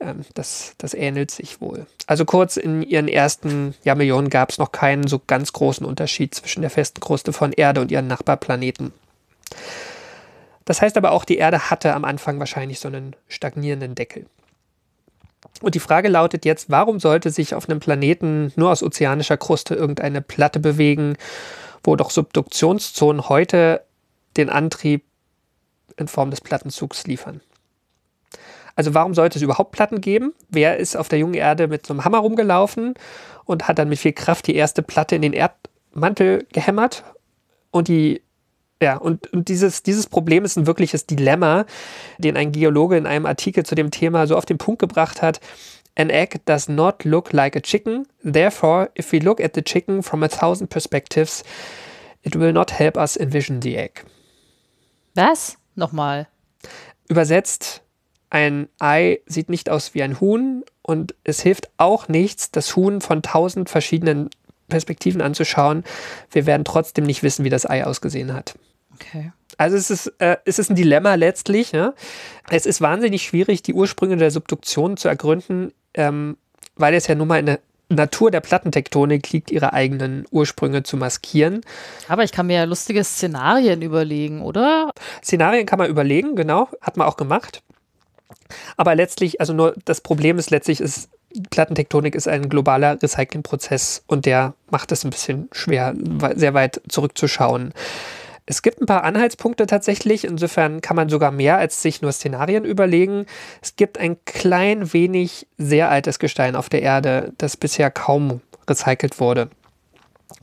Ähm, 0.01 0.25
das, 0.35 0.75
das 0.79 0.95
ähnelt 0.95 1.31
sich 1.31 1.61
wohl. 1.61 1.87
Also 2.07 2.25
kurz, 2.25 2.57
in 2.57 2.83
ihren 2.83 3.09
ersten 3.09 3.75
Jahrmillionen 3.83 4.31
gab 4.31 4.51
es 4.51 4.59
noch 4.59 4.73
keinen 4.73 5.07
so 5.07 5.21
ganz 5.27 5.53
großen 5.53 5.85
Unterschied 5.85 6.35
zwischen 6.35 6.61
der 6.61 6.71
festen 6.71 7.01
Kruste 7.01 7.33
von 7.33 7.53
Erde 7.53 7.81
und 7.81 7.91
ihren 7.91 8.07
Nachbarplaneten. 8.07 8.93
Das 10.65 10.81
heißt 10.81 10.97
aber 10.97 11.13
auch, 11.13 11.25
die 11.25 11.37
Erde 11.37 11.71
hatte 11.71 11.95
am 11.95 12.05
Anfang 12.05 12.39
wahrscheinlich 12.39 12.81
so 12.81 12.89
einen 12.89 13.15
stagnierenden 13.29 13.95
Deckel. 13.95 14.27
Und 15.61 15.75
die 15.75 15.81
Frage 15.81 16.09
lautet 16.09 16.45
jetzt, 16.45 16.71
warum 16.71 17.01
sollte 17.01 17.31
sich 17.31 17.55
auf 17.55 17.69
einem 17.69 17.81
Planeten 17.81 18.53
nur 18.57 18.71
aus 18.71 18.83
ozeanischer 18.83 19.37
Kruste 19.37 19.75
irgendeine 19.75 20.21
Platte 20.21 20.61
bewegen, 20.61 21.17
wo 21.83 21.97
doch 21.97 22.11
Subduktionszonen 22.11 23.29
heute 23.29 23.83
den 24.37 24.51
Antrieb 24.51 25.05
in 25.97 26.09
Form 26.09 26.31
des 26.31 26.41
Plattenzugs 26.41 27.07
liefern? 27.07 27.41
Also 28.77 28.95
warum 28.95 29.15
sollte 29.15 29.39
es 29.39 29.43
überhaupt 29.43 29.73
Platten 29.73 30.01
geben? 30.01 30.35
Wer 30.49 30.79
ist 30.79 30.97
auf 30.97 31.09
der 31.09 31.21
jungen 31.21 31.35
Erde 31.35 31.69
mit 31.69 31.87
so 31.87 31.95
einem 31.95 32.05
Hammer 32.05 32.19
rumgelaufen 32.19 32.95
und 33.45 33.69
hat 33.69 33.79
dann 33.79 33.89
mit 33.89 33.99
viel 33.99 34.13
Kraft 34.13 34.47
die 34.47 34.57
erste 34.57 34.83
Platte 34.83 35.15
in 35.15 35.23
den 35.23 35.33
Erdmantel 35.33 36.47
gehämmert 36.53 37.05
und 37.71 37.87
die 37.89 38.24
ja, 38.85 38.99
und, 38.99 39.33
und 39.33 39.49
dieses, 39.49 39.83
dieses 39.83 40.07
Problem 40.07 40.45
ist 40.45 40.59
ein 40.59 40.67
wirkliches 40.67 41.07
Dilemma, 41.07 41.65
den 42.19 42.37
ein 42.37 42.53
Geologe 42.53 42.99
in 42.99 43.07
einem 43.07 43.25
Artikel 43.25 43.65
zu 43.65 43.75
dem 43.75 43.91
Thema 43.91 44.27
so 44.27 44.37
auf 44.37 44.45
den 44.45 44.59
Punkt 44.59 44.79
gebracht 44.79 45.23
hat. 45.23 45.41
An 45.97 46.11
egg 46.11 46.41
does 46.45 46.69
not 46.69 47.05
look 47.05 47.33
like 47.33 47.57
a 47.57 47.61
chicken. 47.61 48.07
Therefore, 48.23 48.91
if 48.99 49.11
we 49.11 49.21
look 49.21 49.41
at 49.41 49.55
the 49.55 49.63
chicken 49.63 50.03
from 50.03 50.23
a 50.23 50.29
thousand 50.29 50.69
perspectives, 50.69 51.45
it 52.23 52.39
will 52.39 52.53
not 52.53 52.79
help 52.79 52.99
us 52.99 53.17
envision 53.17 53.63
the 53.63 53.79
egg. 53.79 54.05
Was? 55.15 55.57
Nochmal. 55.77 56.29
Übersetzt, 57.09 57.81
ein 58.29 58.69
Ei 58.79 59.21
sieht 59.25 59.49
nicht 59.49 59.71
aus 59.71 59.95
wie 59.95 60.03
ein 60.03 60.21
Huhn 60.21 60.63
und 60.83 61.15
es 61.25 61.41
hilft 61.41 61.71
auch 61.79 62.09
nichts, 62.09 62.51
das 62.51 62.77
Huhn 62.77 63.01
von 63.01 63.23
tausend 63.23 63.71
verschiedenen 63.71 64.29
Perspektiven 64.69 65.23
anzuschauen. 65.23 65.85
Wir 66.31 66.45
werden 66.45 66.67
trotzdem 66.67 67.05
nicht 67.05 67.23
wissen, 67.23 67.47
wie 67.47 67.51
das 67.51 67.65
Ei 67.65 67.87
ausgesehen 67.87 68.35
hat. 68.35 68.57
Okay. 68.95 69.33
Also 69.59 69.77
es 69.77 69.91
ist, 69.91 70.13
äh, 70.19 70.37
es 70.45 70.59
ist 70.59 70.71
ein 70.71 70.77
Dilemma 70.77 71.15
letztlich. 71.15 71.73
Ja? 71.73 71.95
Es 72.51 72.67
ist 72.67 72.81
wahnsinnig 72.81 73.23
schwierig, 73.23 73.63
die 73.63 73.75
Ursprünge 73.75 74.17
der 74.17 74.31
Subduktion 74.31 74.97
zu 74.97 75.09
ergründen, 75.09 75.73
ähm, 75.95 76.37
weil 76.77 76.95
es 76.95 77.07
ja 77.07 77.15
nun 77.15 77.29
mal 77.29 77.39
in 77.39 77.47
der 77.47 77.61
Natur 77.89 78.31
der 78.31 78.41
Plattentektonik 78.41 79.31
liegt, 79.33 79.51
ihre 79.51 79.73
eigenen 79.73 80.25
Ursprünge 80.31 80.83
zu 80.83 80.97
maskieren. 80.97 81.61
Aber 82.09 82.25
ich 82.25 82.33
kann 82.33 82.47
mir 82.47 82.57
ja 82.57 82.65
lustige 82.65 83.05
Szenarien 83.05 83.83
überlegen, 83.83 84.43
oder? 84.43 84.91
Szenarien 85.23 85.67
kann 85.67 85.79
man 85.79 85.91
überlegen, 85.91 86.35
genau, 86.35 86.69
hat 86.81 86.97
man 86.97 87.07
auch 87.07 87.17
gemacht. 87.17 87.63
Aber 88.77 88.95
letztlich, 88.95 89.41
also 89.41 89.53
nur 89.53 89.75
das 89.85 90.01
Problem 90.01 90.39
ist 90.39 90.51
letztlich, 90.51 90.81
ist, 90.81 91.11
Plattentektonik 91.51 92.15
ist 92.15 92.29
ein 92.29 92.49
globaler 92.49 93.01
Recyclingprozess 93.03 94.05
und 94.07 94.25
der 94.25 94.55
macht 94.71 94.93
es 94.93 95.05
ein 95.05 95.11
bisschen 95.11 95.49
schwer, 95.53 95.95
sehr 96.37 96.55
weit 96.55 96.81
zurückzuschauen. 96.89 97.73
Es 98.47 98.61
gibt 98.61 98.81
ein 98.81 98.87
paar 98.87 99.05
Anhaltspunkte 99.05 99.67
tatsächlich, 99.67 100.25
insofern 100.25 100.83
kann 100.83 100.97
man 100.97 101.09
sogar 101.09 101.31
mehr 101.31 101.57
als 101.57 101.81
sich 101.81 102.03
nur 102.03 102.13
Szenarien 102.13 102.65
überlegen. 102.65 103.25
Es 103.63 103.77
gibt 103.77 103.99
ein 103.99 104.17
klein 104.27 104.93
wenig 104.93 105.47
sehr 105.57 105.91
altes 105.91 106.19
Gestein 106.19 106.55
auf 106.55 106.69
der 106.69 106.83
Erde, 106.83 107.33
das 107.39 107.57
bisher 107.57 107.91
kaum 107.91 108.43
recycelt 108.69 109.19
wurde. 109.19 109.49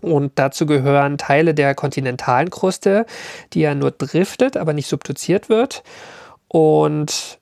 Und 0.01 0.31
dazu 0.35 0.65
gehören 0.65 1.19
Teile 1.19 1.53
der 1.53 1.75
kontinentalen 1.75 2.49
Kruste, 2.49 3.05
die 3.53 3.61
ja 3.61 3.75
nur 3.75 3.91
driftet, 3.91 4.57
aber 4.57 4.73
nicht 4.73 4.87
subduziert 4.87 5.47
wird. 5.47 5.83
Und 6.47 7.39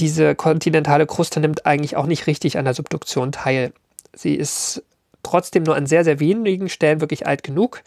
diese 0.00 0.34
kontinentale 0.34 1.06
Kruste 1.06 1.38
nimmt 1.38 1.64
eigentlich 1.64 1.96
auch 1.96 2.06
nicht 2.06 2.26
richtig 2.26 2.58
an 2.58 2.64
der 2.64 2.74
Subduktion 2.74 3.30
teil. 3.30 3.72
Sie 4.12 4.34
ist 4.34 4.82
trotzdem 5.22 5.62
nur 5.62 5.76
an 5.76 5.86
sehr, 5.86 6.04
sehr 6.04 6.18
wenigen 6.18 6.68
Stellen 6.68 7.00
wirklich 7.00 7.26
alt 7.26 7.42
genug. 7.42 7.82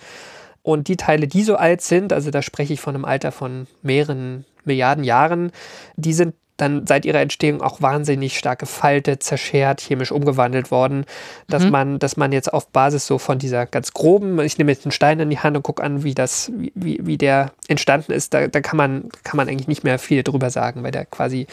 Und 0.69 0.87
die 0.87 0.97
Teile, 0.97 1.27
die 1.27 1.41
so 1.41 1.55
alt 1.55 1.81
sind, 1.81 2.13
also 2.13 2.29
da 2.29 2.43
spreche 2.43 2.73
ich 2.73 2.79
von 2.79 2.93
einem 2.93 3.03
Alter 3.03 3.31
von 3.31 3.65
mehreren 3.81 4.45
Milliarden 4.65 5.03
Jahren, 5.03 5.51
die 5.95 6.13
sind 6.13 6.35
dann 6.61 6.85
seit 6.85 7.05
ihrer 7.05 7.19
Entstehung 7.19 7.61
auch 7.61 7.81
wahnsinnig 7.81 8.37
stark 8.37 8.59
gefaltet, 8.59 9.23
zerschert, 9.23 9.81
chemisch 9.81 10.11
umgewandelt 10.11 10.71
worden, 10.71 11.05
dass 11.47 11.63
mhm. 11.63 11.71
man, 11.71 11.99
dass 11.99 12.17
man 12.17 12.31
jetzt 12.31 12.53
auf 12.53 12.67
Basis 12.67 13.07
so 13.07 13.17
von 13.17 13.39
dieser 13.39 13.65
ganz 13.65 13.93
groben, 13.93 14.39
ich 14.39 14.57
nehme 14.57 14.71
jetzt 14.71 14.85
einen 14.85 14.91
Stein 14.91 15.19
in 15.19 15.29
die 15.29 15.39
Hand 15.39 15.55
und 15.55 15.63
gucke 15.63 15.83
an, 15.83 16.03
wie 16.03 16.13
das, 16.13 16.51
wie, 16.55 16.99
wie 17.01 17.17
der 17.17 17.51
entstanden 17.67 18.11
ist, 18.11 18.33
da, 18.33 18.47
da 18.47 18.61
kann 18.61 18.77
man, 18.77 19.09
kann 19.23 19.37
man 19.37 19.47
eigentlich 19.47 19.67
nicht 19.67 19.83
mehr 19.83 19.99
viel 19.99 20.23
drüber 20.23 20.49
sagen, 20.49 20.83
weil 20.83 20.91
der 20.91 21.05
quasi 21.05 21.47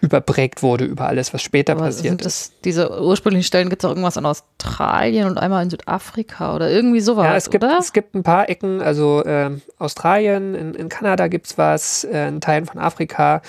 überprägt 0.00 0.62
wurde 0.62 0.84
über 0.84 1.06
alles, 1.06 1.32
was 1.32 1.42
später 1.42 1.72
Aber 1.72 1.82
passiert 1.82 2.08
sind 2.08 2.24
das, 2.24 2.52
Diese 2.64 3.02
ursprünglichen 3.02 3.46
Stellen 3.46 3.68
gibt 3.68 3.82
es 3.82 3.86
auch 3.86 3.90
irgendwas 3.90 4.16
in 4.16 4.26
Australien 4.26 5.28
und 5.28 5.38
einmal 5.38 5.62
in 5.62 5.70
Südafrika 5.70 6.54
oder 6.54 6.70
irgendwie 6.70 7.00
sowas, 7.00 7.26
ja, 7.26 7.36
es 7.36 7.50
gibt, 7.50 7.64
oder? 7.64 7.78
Es 7.78 7.92
gibt 7.92 8.14
ein 8.14 8.22
paar 8.22 8.48
Ecken, 8.48 8.80
also 8.80 9.22
äh, 9.24 9.50
Australien, 9.78 10.54
in, 10.54 10.74
in 10.74 10.88
Kanada 10.88 11.28
gibt 11.28 11.46
es 11.46 11.58
was, 11.58 12.04
äh, 12.04 12.28
in 12.28 12.40
Teilen 12.40 12.66
von 12.66 12.80
Afrika, 12.80 13.42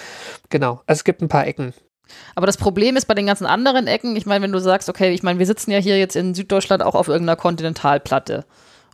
genau. 0.50 0.82
Also 0.86 0.99
es 1.00 1.04
gibt 1.06 1.22
ein 1.22 1.30
paar 1.30 1.48
Ecken. 1.48 1.74
Aber 2.36 2.46
das 2.46 2.58
Problem 2.58 2.96
ist 2.96 3.06
bei 3.06 3.14
den 3.14 3.26
ganzen 3.26 3.46
anderen 3.46 3.88
Ecken, 3.88 4.16
ich 4.16 4.26
meine, 4.26 4.44
wenn 4.44 4.52
du 4.52 4.60
sagst, 4.60 4.90
okay, 4.90 5.12
ich 5.12 5.24
meine, 5.24 5.40
wir 5.40 5.46
sitzen 5.46 5.72
ja 5.72 5.80
hier 5.80 5.98
jetzt 5.98 6.16
in 6.16 6.34
Süddeutschland 6.34 6.84
auch 6.84 6.96
auf 6.96 7.08
irgendeiner 7.08 7.38
Kontinentalplatte, 7.38 8.46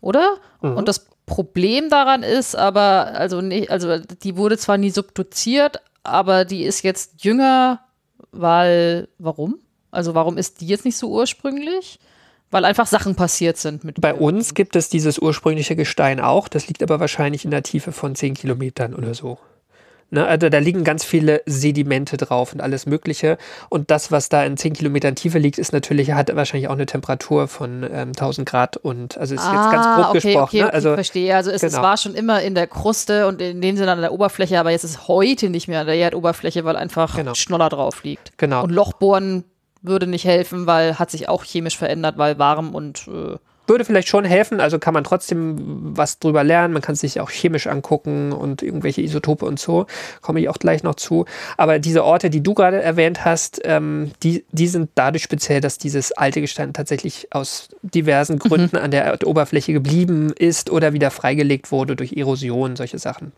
oder? 0.01 0.37
Mhm. 0.61 0.77
Und 0.77 0.87
das 0.87 1.07
Problem 1.25 1.89
daran 1.89 2.23
ist 2.23 2.55
aber, 2.55 3.13
also, 3.13 3.41
nicht, 3.41 3.71
also 3.71 3.97
die 3.97 4.37
wurde 4.37 4.57
zwar 4.57 4.77
nie 4.77 4.91
subduziert, 4.91 5.79
aber 6.03 6.45
die 6.45 6.63
ist 6.63 6.83
jetzt 6.83 7.23
jünger, 7.23 7.79
weil, 8.31 9.07
warum? 9.17 9.55
Also 9.91 10.13
warum 10.13 10.37
ist 10.37 10.61
die 10.61 10.67
jetzt 10.67 10.85
nicht 10.85 10.97
so 10.97 11.09
ursprünglich? 11.09 11.99
Weil 12.51 12.65
einfach 12.65 12.85
Sachen 12.85 13.15
passiert 13.15 13.57
sind 13.57 13.83
mit. 13.83 13.99
Bei 14.01 14.13
uns 14.13 14.53
gibt 14.53 14.75
es 14.75 14.89
dieses 14.89 15.17
ursprüngliche 15.17 15.75
Gestein 15.75 16.19
auch, 16.19 16.47
das 16.47 16.67
liegt 16.67 16.83
aber 16.83 16.99
wahrscheinlich 16.99 17.43
in 17.43 17.51
der 17.51 17.63
Tiefe 17.63 17.91
von 17.91 18.13
10 18.13 18.35
Kilometern 18.35 18.93
oder 18.93 19.13
so. 19.13 19.39
Ne, 20.15 20.25
also 20.25 20.47
da 20.47 20.59
liegen 20.59 20.85
ganz 20.85 21.03
viele 21.03 21.41
Sedimente 21.45 22.15
drauf 22.15 22.53
und 22.53 22.61
alles 22.61 22.85
Mögliche. 22.85 23.37
Und 23.67 23.91
das, 23.91 24.13
was 24.13 24.29
da 24.29 24.45
in 24.45 24.55
10 24.55 24.71
Kilometern 24.71 25.13
Tiefe 25.15 25.39
liegt, 25.39 25.57
ist 25.57 25.73
natürlich, 25.73 26.13
hat 26.13 26.33
wahrscheinlich 26.33 26.69
auch 26.69 26.73
eine 26.75 26.85
Temperatur 26.85 27.49
von 27.49 27.83
ähm, 27.83 28.09
1000 28.09 28.47
Grad 28.47 28.77
und 28.77 29.17
also 29.17 29.35
ist 29.35 29.41
ah, 29.41 29.53
jetzt 29.53 29.71
ganz 29.73 29.85
grob 29.97 30.05
okay, 30.15 30.19
gesprochen. 30.21 30.43
Okay, 30.45 30.61
ne? 30.61 30.73
also, 30.73 30.93
verstehe. 30.93 31.35
Also 31.35 31.51
es, 31.51 31.59
genau. 31.59 31.73
es, 31.73 31.83
war 31.83 31.97
schon 31.97 32.15
immer 32.15 32.41
in 32.41 32.55
der 32.55 32.65
Kruste 32.65 33.27
und 33.27 33.41
in 33.41 33.59
dem 33.59 33.75
Sinne 33.75 33.91
an 33.91 33.99
der 33.99 34.13
Oberfläche, 34.13 34.57
aber 34.57 34.71
jetzt 34.71 34.85
ist 34.85 35.09
heute 35.09 35.49
nicht 35.49 35.67
mehr 35.67 35.81
an 35.81 35.87
der 35.87 35.97
Erdoberfläche, 35.97 36.63
weil 36.63 36.77
einfach 36.77 37.17
genau. 37.17 37.33
Schnoller 37.33 37.67
drauf 37.67 38.05
liegt. 38.05 38.37
Genau. 38.37 38.63
Und 38.63 38.69
Lochbohren 38.69 39.43
würde 39.81 40.07
nicht 40.07 40.23
helfen, 40.23 40.65
weil 40.65 40.97
hat 40.97 41.11
sich 41.11 41.27
auch 41.27 41.43
chemisch 41.43 41.77
verändert, 41.77 42.17
weil 42.17 42.39
warm 42.39 42.73
und 42.73 43.05
äh, 43.09 43.35
würde 43.67 43.85
vielleicht 43.85 44.07
schon 44.07 44.25
helfen, 44.25 44.59
also 44.59 44.79
kann 44.79 44.93
man 44.93 45.03
trotzdem 45.03 45.55
was 45.97 46.19
drüber 46.19 46.43
lernen. 46.43 46.73
Man 46.73 46.81
kann 46.81 46.93
es 46.93 47.01
sich 47.01 47.19
auch 47.19 47.29
chemisch 47.29 47.67
angucken 47.67 48.31
und 48.31 48.61
irgendwelche 48.61 49.01
Isotope 49.01 49.45
und 49.45 49.59
so. 49.59 49.85
Komme 50.21 50.39
ich 50.39 50.49
auch 50.49 50.59
gleich 50.59 50.83
noch 50.83 50.95
zu. 50.95 51.25
Aber 51.57 51.79
diese 51.79 52.03
Orte, 52.03 52.29
die 52.29 52.41
du 52.41 52.53
gerade 52.53 52.81
erwähnt 52.81 53.25
hast, 53.25 53.61
ähm, 53.63 54.11
die, 54.23 54.45
die 54.51 54.67
sind 54.67 54.89
dadurch 54.95 55.23
speziell, 55.23 55.61
dass 55.61 55.77
dieses 55.77 56.11
alte 56.11 56.41
Gestein 56.41 56.73
tatsächlich 56.73 57.27
aus 57.31 57.69
diversen 57.81 58.35
mhm. 58.35 58.39
Gründen 58.39 58.77
mhm. 58.77 58.83
an 58.83 58.91
der 58.91 59.17
Oberfläche 59.25 59.73
geblieben 59.73 60.31
ist 60.37 60.69
oder 60.69 60.93
wieder 60.93 61.11
freigelegt 61.11 61.71
wurde 61.71 61.95
durch 61.95 62.13
Erosion, 62.13 62.75
solche 62.75 62.99
Sachen. 62.99 63.31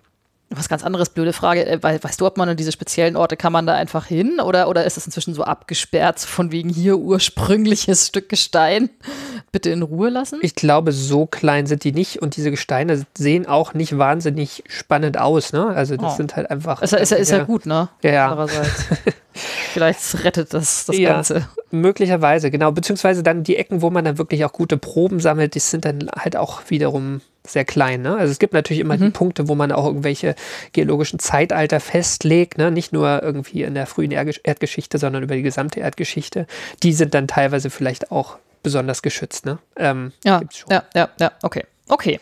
Was 0.49 0.69
ganz 0.69 0.83
anderes, 0.85 1.09
blöde 1.09 1.33
Frage. 1.33 1.65
Äh, 1.65 1.83
wei- 1.83 2.01
Weißt 2.01 2.21
du, 2.21 2.25
ob 2.25 2.37
man 2.37 2.47
an 2.47 2.55
diese 2.55 2.71
speziellen 2.71 3.17
Orte, 3.17 3.35
kann 3.35 3.51
man 3.51 3.67
da 3.67 3.73
einfach 3.73 4.05
hin 4.05 4.39
oder, 4.39 4.69
oder 4.69 4.85
ist 4.85 4.95
es 4.95 5.05
inzwischen 5.05 5.33
so 5.33 5.43
abgesperrt, 5.43 6.19
von 6.21 6.53
wegen 6.53 6.69
hier 6.69 6.97
ursprüngliches 6.97 8.07
Stück 8.07 8.29
Gestein? 8.29 8.89
Bitte 9.51 9.69
in 9.71 9.81
Ruhe 9.81 10.09
lassen? 10.09 10.39
Ich 10.41 10.55
glaube, 10.55 10.93
so 10.93 11.25
klein 11.25 11.65
sind 11.67 11.83
die 11.83 11.91
nicht 11.91 12.21
und 12.21 12.37
diese 12.37 12.49
Gesteine 12.51 13.05
sehen 13.17 13.45
auch 13.45 13.73
nicht 13.73 13.97
wahnsinnig 13.97 14.63
spannend 14.69 15.17
aus. 15.19 15.51
Ne? 15.51 15.65
Also 15.67 15.97
das 15.97 16.13
Oh. 16.13 16.15
sind 16.17 16.35
halt 16.37 16.49
einfach. 16.49 16.81
Ist 16.81 16.91
ja, 16.93 16.99
ist 16.99 17.11
ja, 17.11 17.17
ist 17.17 17.31
ja 17.31 17.43
gut, 17.43 17.65
ne? 17.65 17.89
Ja, 18.01 18.11
ja. 18.11 18.31
Andererseits. 18.31 18.85
Vielleicht 19.33 20.23
rettet 20.23 20.53
das 20.53 20.85
das 20.85 20.97
Ja. 20.97 21.13
Ganze. 21.13 21.47
Möglicherweise, 21.71 22.49
genau. 22.51 22.71
Beziehungsweise 22.71 23.21
dann 23.21 23.43
die 23.43 23.57
Ecken, 23.57 23.81
wo 23.81 23.89
man 23.89 24.05
dann 24.05 24.17
wirklich 24.17 24.45
auch 24.45 24.53
gute 24.53 24.77
Proben 24.77 25.19
sammelt, 25.19 25.55
die 25.55 25.59
sind 25.59 25.85
dann 25.85 26.09
halt 26.17 26.35
auch 26.35 26.61
wiederum 26.69 27.21
sehr 27.47 27.65
klein. 27.65 28.01
Ne? 28.01 28.15
Also 28.15 28.31
es 28.31 28.39
gibt 28.39 28.53
natürlich 28.53 28.79
immer 28.79 28.97
die 28.97 29.09
Punkte, 29.09 29.47
wo 29.47 29.55
man 29.55 29.71
auch 29.71 29.85
irgendwelche 29.85 30.35
geologischen 30.73 31.19
Zeitalter 31.19 31.79
festlegt, 31.79 32.57
ne? 32.57 32.71
nicht 32.71 32.93
nur 32.93 33.21
irgendwie 33.23 33.63
in 33.63 33.73
der 33.73 33.85
frühen 33.87 34.11
Erdgesch- 34.11 34.41
Erdgeschichte, 34.43 34.97
sondern 34.97 35.23
über 35.23 35.35
die 35.35 35.41
gesamte 35.43 35.79
Erdgeschichte. 35.79 36.47
Die 36.83 36.93
sind 36.93 37.13
dann 37.13 37.27
teilweise 37.27 37.69
vielleicht 37.69 38.11
auch 38.11 38.37
besonders 38.63 39.01
geschützt. 39.01 39.45
Ne? 39.45 39.59
Ähm, 39.77 40.11
Ja, 40.23 40.41
ja, 40.69 40.83
ja, 40.95 41.09
ja, 41.19 41.31
okay. 41.43 41.63
Okay. 41.87 42.19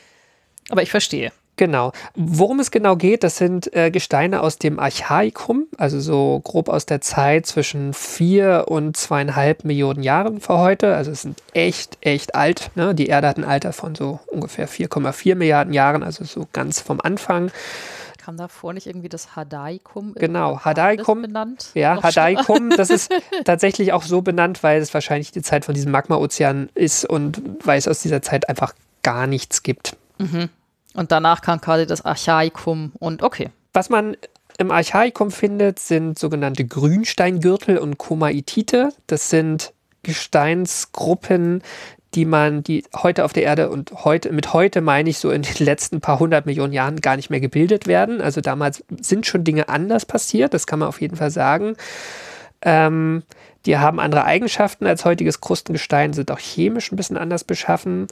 Aber 0.69 0.81
ich 0.83 0.91
verstehe. 0.91 1.31
Genau. 1.57 1.93
Worum 2.15 2.59
es 2.59 2.69
genau 2.71 2.95
geht, 2.95 3.23
das 3.23 3.37
sind 3.37 3.73
äh, 3.73 3.89
Gesteine 3.89 4.41
aus 4.41 4.57
dem 4.57 4.79
Archaikum, 4.79 5.67
also 5.77 5.99
so 5.99 6.41
grob 6.43 6.67
aus 6.67 6.85
der 6.85 7.01
Zeit 7.01 7.45
zwischen 7.45 7.93
vier 7.93 8.65
und 8.67 8.97
zweieinhalb 8.97 9.63
Millionen 9.63 10.03
Jahren 10.03 10.41
vor 10.41 10.59
heute. 10.59 10.95
Also 10.95 11.11
es 11.11 11.21
sind 11.21 11.41
echt, 11.53 11.97
echt 12.01 12.35
alt. 12.35 12.71
Ne? 12.75 12.93
Die 12.93 13.07
Erde 13.07 13.27
hat 13.27 13.37
ein 13.37 13.45
Alter 13.45 13.71
von 13.71 13.95
so 13.95 14.19
ungefähr 14.27 14.67
4,4 14.67 15.35
Milliarden 15.35 15.73
Jahren, 15.73 16.03
also 16.03 16.25
so 16.25 16.47
ganz 16.51 16.81
vom 16.81 16.99
Anfang. 16.99 17.51
Kam 18.17 18.37
davor 18.37 18.73
nicht 18.73 18.87
irgendwie 18.87 19.07
das 19.07 19.35
Hadaikum? 19.35 20.15
Genau, 20.15 20.59
Hadaikum. 20.59 21.21
benannt? 21.21 21.69
Ja, 21.75 22.01
Hadaikum, 22.01 22.71
das 22.71 22.89
ist 22.89 23.13
tatsächlich 23.45 23.93
auch 23.93 24.01
so 24.01 24.23
benannt, 24.23 24.63
weil 24.63 24.81
es 24.81 24.93
wahrscheinlich 24.93 25.31
die 25.31 25.43
Zeit 25.43 25.63
von 25.63 25.75
diesem 25.75 25.91
Magma-Ozean 25.91 26.69
ist 26.73 27.05
und 27.05 27.39
weil 27.63 27.77
es 27.77 27.87
aus 27.87 28.01
dieser 28.01 28.23
Zeit 28.23 28.49
einfach 28.49 28.73
gar 29.03 29.27
nichts 29.27 29.61
gibt. 29.61 29.95
Und 30.95 31.11
danach 31.11 31.41
kam 31.41 31.61
quasi 31.61 31.85
das 31.85 32.03
Archaikum 32.03 32.93
und 32.99 33.21
okay. 33.21 33.49
Was 33.73 33.89
man 33.89 34.15
im 34.57 34.71
Archaikum 34.71 35.31
findet, 35.31 35.79
sind 35.79 36.17
sogenannte 36.17 36.65
Grünsteingürtel 36.65 37.77
und 37.77 37.97
Komaitite. 37.97 38.89
Das 39.07 39.29
sind 39.29 39.73
Gesteinsgruppen, 40.03 41.61
die 42.13 42.25
man, 42.25 42.63
die 42.63 42.85
heute 42.95 43.25
auf 43.25 43.33
der 43.33 43.43
Erde 43.43 43.69
und 43.69 43.91
heute, 44.05 44.31
mit 44.31 44.53
heute 44.53 44.79
meine 44.79 45.09
ich 45.09 45.17
so 45.17 45.31
in 45.31 45.41
den 45.41 45.65
letzten 45.65 45.99
paar 45.99 46.19
hundert 46.19 46.45
Millionen 46.45 46.71
Jahren 46.71 47.01
gar 47.01 47.17
nicht 47.17 47.29
mehr 47.29 47.41
gebildet 47.41 47.87
werden. 47.87 48.21
Also 48.21 48.39
damals 48.39 48.85
sind 49.01 49.25
schon 49.25 49.43
Dinge 49.43 49.67
anders 49.67 50.05
passiert, 50.05 50.53
das 50.53 50.65
kann 50.65 50.79
man 50.79 50.87
auf 50.87 51.01
jeden 51.01 51.17
Fall 51.17 51.31
sagen. 51.31 51.75
Ähm, 52.61 53.23
die 53.65 53.77
haben 53.77 53.99
andere 53.99 54.25
Eigenschaften 54.25 54.85
als 54.85 55.05
heutiges 55.05 55.41
Krustengestein, 55.41 56.13
sind 56.13 56.31
auch 56.31 56.39
chemisch 56.39 56.91
ein 56.91 56.95
bisschen 56.95 57.17
anders 57.17 57.43
beschaffen. 57.43 58.07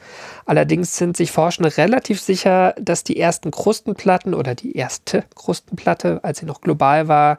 Allerdings 0.46 0.98
sind 0.98 1.16
sich 1.16 1.32
Forschende 1.32 1.76
relativ 1.78 2.20
sicher, 2.20 2.74
dass 2.80 3.04
die 3.04 3.20
ersten 3.20 3.52
Krustenplatten 3.52 4.34
oder 4.34 4.56
die 4.56 4.76
erste 4.76 5.24
Krustenplatte, 5.36 6.20
als 6.24 6.40
sie 6.40 6.46
noch 6.46 6.62
global 6.62 7.08
war, 7.08 7.38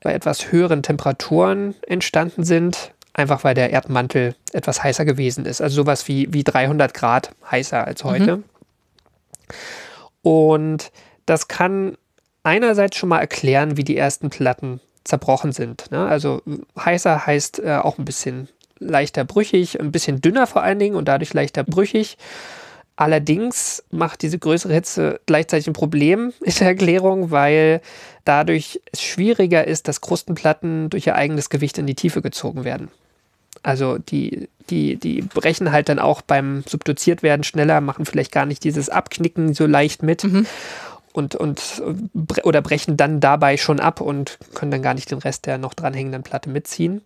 bei 0.00 0.12
etwas 0.12 0.50
höheren 0.50 0.82
Temperaturen 0.82 1.74
entstanden 1.86 2.44
sind. 2.44 2.92
Einfach 3.14 3.44
weil 3.44 3.54
der 3.54 3.70
Erdmantel 3.70 4.34
etwas 4.52 4.82
heißer 4.82 5.04
gewesen 5.04 5.44
ist. 5.44 5.60
Also 5.60 5.76
sowas 5.76 6.08
wie, 6.08 6.32
wie 6.32 6.44
300 6.44 6.94
Grad 6.94 7.34
heißer 7.50 7.86
als 7.86 8.04
heute. 8.04 8.42
Und 10.22 10.90
das 11.26 11.46
kann 11.46 11.98
einerseits 12.42 12.96
schon 12.96 13.10
mal 13.10 13.20
erklären, 13.20 13.76
wie 13.76 13.84
die 13.84 13.96
ersten 13.96 14.30
Platten 14.30 14.80
zerbrochen 15.04 15.52
sind. 15.52 15.90
Ne? 15.90 16.06
Also 16.06 16.42
heißer 16.78 17.26
heißt 17.26 17.60
äh, 17.60 17.76
auch 17.76 17.98
ein 17.98 18.04
bisschen 18.04 18.48
leichter 18.78 19.24
brüchig, 19.24 19.80
ein 19.80 19.92
bisschen 19.92 20.20
dünner 20.20 20.46
vor 20.46 20.62
allen 20.62 20.78
Dingen 20.78 20.96
und 20.96 21.06
dadurch 21.06 21.34
leichter 21.34 21.64
brüchig. 21.64 22.16
Allerdings 22.96 23.82
macht 23.90 24.22
diese 24.22 24.38
größere 24.38 24.74
Hitze 24.74 25.20
gleichzeitig 25.26 25.66
ein 25.66 25.72
Problem 25.72 26.32
in 26.40 26.54
der 26.54 26.68
Erklärung, 26.68 27.30
weil 27.30 27.80
dadurch 28.24 28.80
es 28.92 29.02
schwieriger 29.02 29.66
ist, 29.66 29.88
dass 29.88 30.00
Krustenplatten 30.00 30.90
durch 30.90 31.06
ihr 31.06 31.16
eigenes 31.16 31.50
Gewicht 31.50 31.78
in 31.78 31.86
die 31.86 31.94
Tiefe 31.94 32.22
gezogen 32.22 32.64
werden. 32.64 32.88
Also 33.62 33.98
die, 33.98 34.48
die, 34.70 34.96
die 34.96 35.22
brechen 35.22 35.70
halt 35.72 35.88
dann 35.88 35.98
auch 35.98 36.22
beim 36.22 36.64
Subduziert 36.66 37.22
werden 37.22 37.44
schneller, 37.44 37.80
machen 37.80 38.06
vielleicht 38.06 38.32
gar 38.32 38.46
nicht 38.46 38.64
dieses 38.64 38.88
Abknicken 38.88 39.54
so 39.54 39.66
leicht 39.66 40.02
mit 40.02 40.24
und, 41.12 41.34
und 41.34 41.82
oder 42.42 42.62
brechen 42.62 42.96
dann 42.96 43.20
dabei 43.20 43.56
schon 43.56 43.80
ab 43.80 44.00
und 44.00 44.38
können 44.54 44.70
dann 44.70 44.82
gar 44.82 44.94
nicht 44.94 45.10
den 45.10 45.18
Rest 45.18 45.46
der 45.46 45.58
noch 45.58 45.74
dranhängenden 45.74 46.22
Platte 46.22 46.48
mitziehen. 46.48 47.02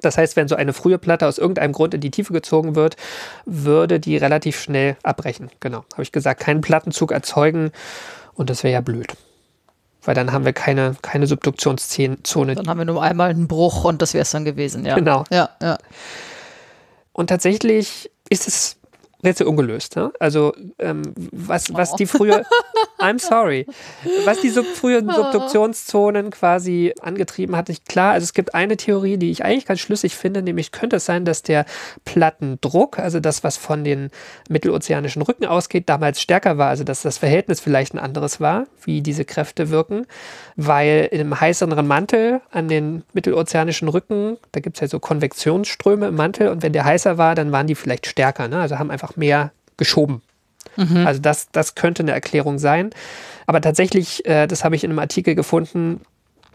Das 0.00 0.16
heißt, 0.18 0.36
wenn 0.36 0.48
so 0.48 0.56
eine 0.56 0.72
frühe 0.72 0.98
Platte 0.98 1.26
aus 1.26 1.38
irgendeinem 1.38 1.72
Grund 1.72 1.94
in 1.94 2.00
die 2.00 2.10
Tiefe 2.10 2.32
gezogen 2.32 2.74
wird, 2.74 2.96
würde 3.44 4.00
die 4.00 4.16
relativ 4.16 4.58
schnell 4.58 4.96
abbrechen. 5.02 5.50
Genau, 5.60 5.84
habe 5.92 6.02
ich 6.02 6.12
gesagt, 6.12 6.40
keinen 6.40 6.60
Plattenzug 6.60 7.12
erzeugen 7.12 7.72
und 8.34 8.50
das 8.50 8.62
wäre 8.62 8.72
ja 8.72 8.80
blöd. 8.80 9.14
Weil 10.04 10.14
dann 10.14 10.32
haben 10.32 10.44
wir 10.44 10.52
keine, 10.52 10.96
keine 11.02 11.26
Subduktionszone. 11.26 12.56
Dann 12.56 12.68
haben 12.68 12.78
wir 12.78 12.84
nur 12.84 13.02
einmal 13.02 13.30
einen 13.30 13.46
Bruch 13.46 13.84
und 13.84 14.02
das 14.02 14.14
wäre 14.14 14.22
es 14.22 14.30
dann 14.30 14.44
gewesen, 14.44 14.84
ja. 14.84 14.96
Genau. 14.96 15.24
Ja, 15.30 15.50
ja. 15.60 15.78
Und 17.12 17.28
tatsächlich 17.28 18.10
ist 18.28 18.48
es 18.48 18.76
Rätsel 19.24 19.46
ungelöst. 19.46 19.96
Ne? 19.96 20.12
Also 20.18 20.52
ähm, 20.78 21.02
was, 21.30 21.72
was 21.72 21.94
die 21.94 22.06
frühe, 22.06 22.44
I'm 22.98 23.20
sorry, 23.20 23.66
was 24.24 24.40
die 24.40 24.50
sub 24.50 24.66
frühen 24.66 25.08
Subduktionszonen 25.10 26.30
quasi 26.30 26.92
angetrieben 27.00 27.54
hat, 27.54 27.68
ist 27.68 27.88
klar. 27.88 28.12
Also 28.12 28.24
es 28.24 28.34
gibt 28.34 28.54
eine 28.54 28.76
Theorie, 28.76 29.18
die 29.18 29.30
ich 29.30 29.44
eigentlich 29.44 29.66
ganz 29.66 29.80
schlüssig 29.80 30.16
finde, 30.16 30.42
nämlich 30.42 30.72
könnte 30.72 30.96
es 30.96 31.04
sein, 31.04 31.24
dass 31.24 31.42
der 31.42 31.66
Plattendruck, 32.04 32.98
also 32.98 33.20
das, 33.20 33.44
was 33.44 33.56
von 33.56 33.84
den 33.84 34.10
mittelozeanischen 34.48 35.22
Rücken 35.22 35.46
ausgeht, 35.46 35.88
damals 35.88 36.20
stärker 36.20 36.58
war, 36.58 36.68
also 36.68 36.82
dass 36.82 37.02
das 37.02 37.18
Verhältnis 37.18 37.60
vielleicht 37.60 37.94
ein 37.94 37.98
anderes 37.98 38.40
war, 38.40 38.66
wie 38.84 39.02
diese 39.02 39.24
Kräfte 39.24 39.70
wirken, 39.70 40.06
weil 40.56 41.08
in 41.12 41.20
einem 41.20 41.40
heißeren 41.40 41.86
Mantel 41.86 42.40
an 42.50 42.68
den 42.68 43.04
mittelozeanischen 43.12 43.88
Rücken, 43.88 44.36
da 44.50 44.60
gibt 44.60 44.76
es 44.76 44.80
ja 44.80 44.88
so 44.88 44.98
Konvektionsströme 44.98 46.08
im 46.08 46.16
Mantel 46.16 46.48
und 46.48 46.62
wenn 46.62 46.72
der 46.72 46.84
heißer 46.84 47.18
war, 47.18 47.34
dann 47.34 47.52
waren 47.52 47.66
die 47.66 47.74
vielleicht 47.74 48.06
stärker, 48.06 48.48
ne? 48.48 48.60
also 48.60 48.78
haben 48.78 48.90
einfach 48.90 49.11
mehr 49.16 49.52
geschoben. 49.76 50.22
Also 51.04 51.20
das, 51.20 51.48
das 51.52 51.74
könnte 51.74 52.02
eine 52.02 52.12
Erklärung 52.12 52.58
sein. 52.58 52.90
Aber 53.46 53.60
tatsächlich, 53.60 54.24
äh, 54.26 54.46
das 54.46 54.64
habe 54.64 54.76
ich 54.76 54.84
in 54.84 54.90
einem 54.90 54.98
Artikel 54.98 55.34
gefunden, 55.34 56.00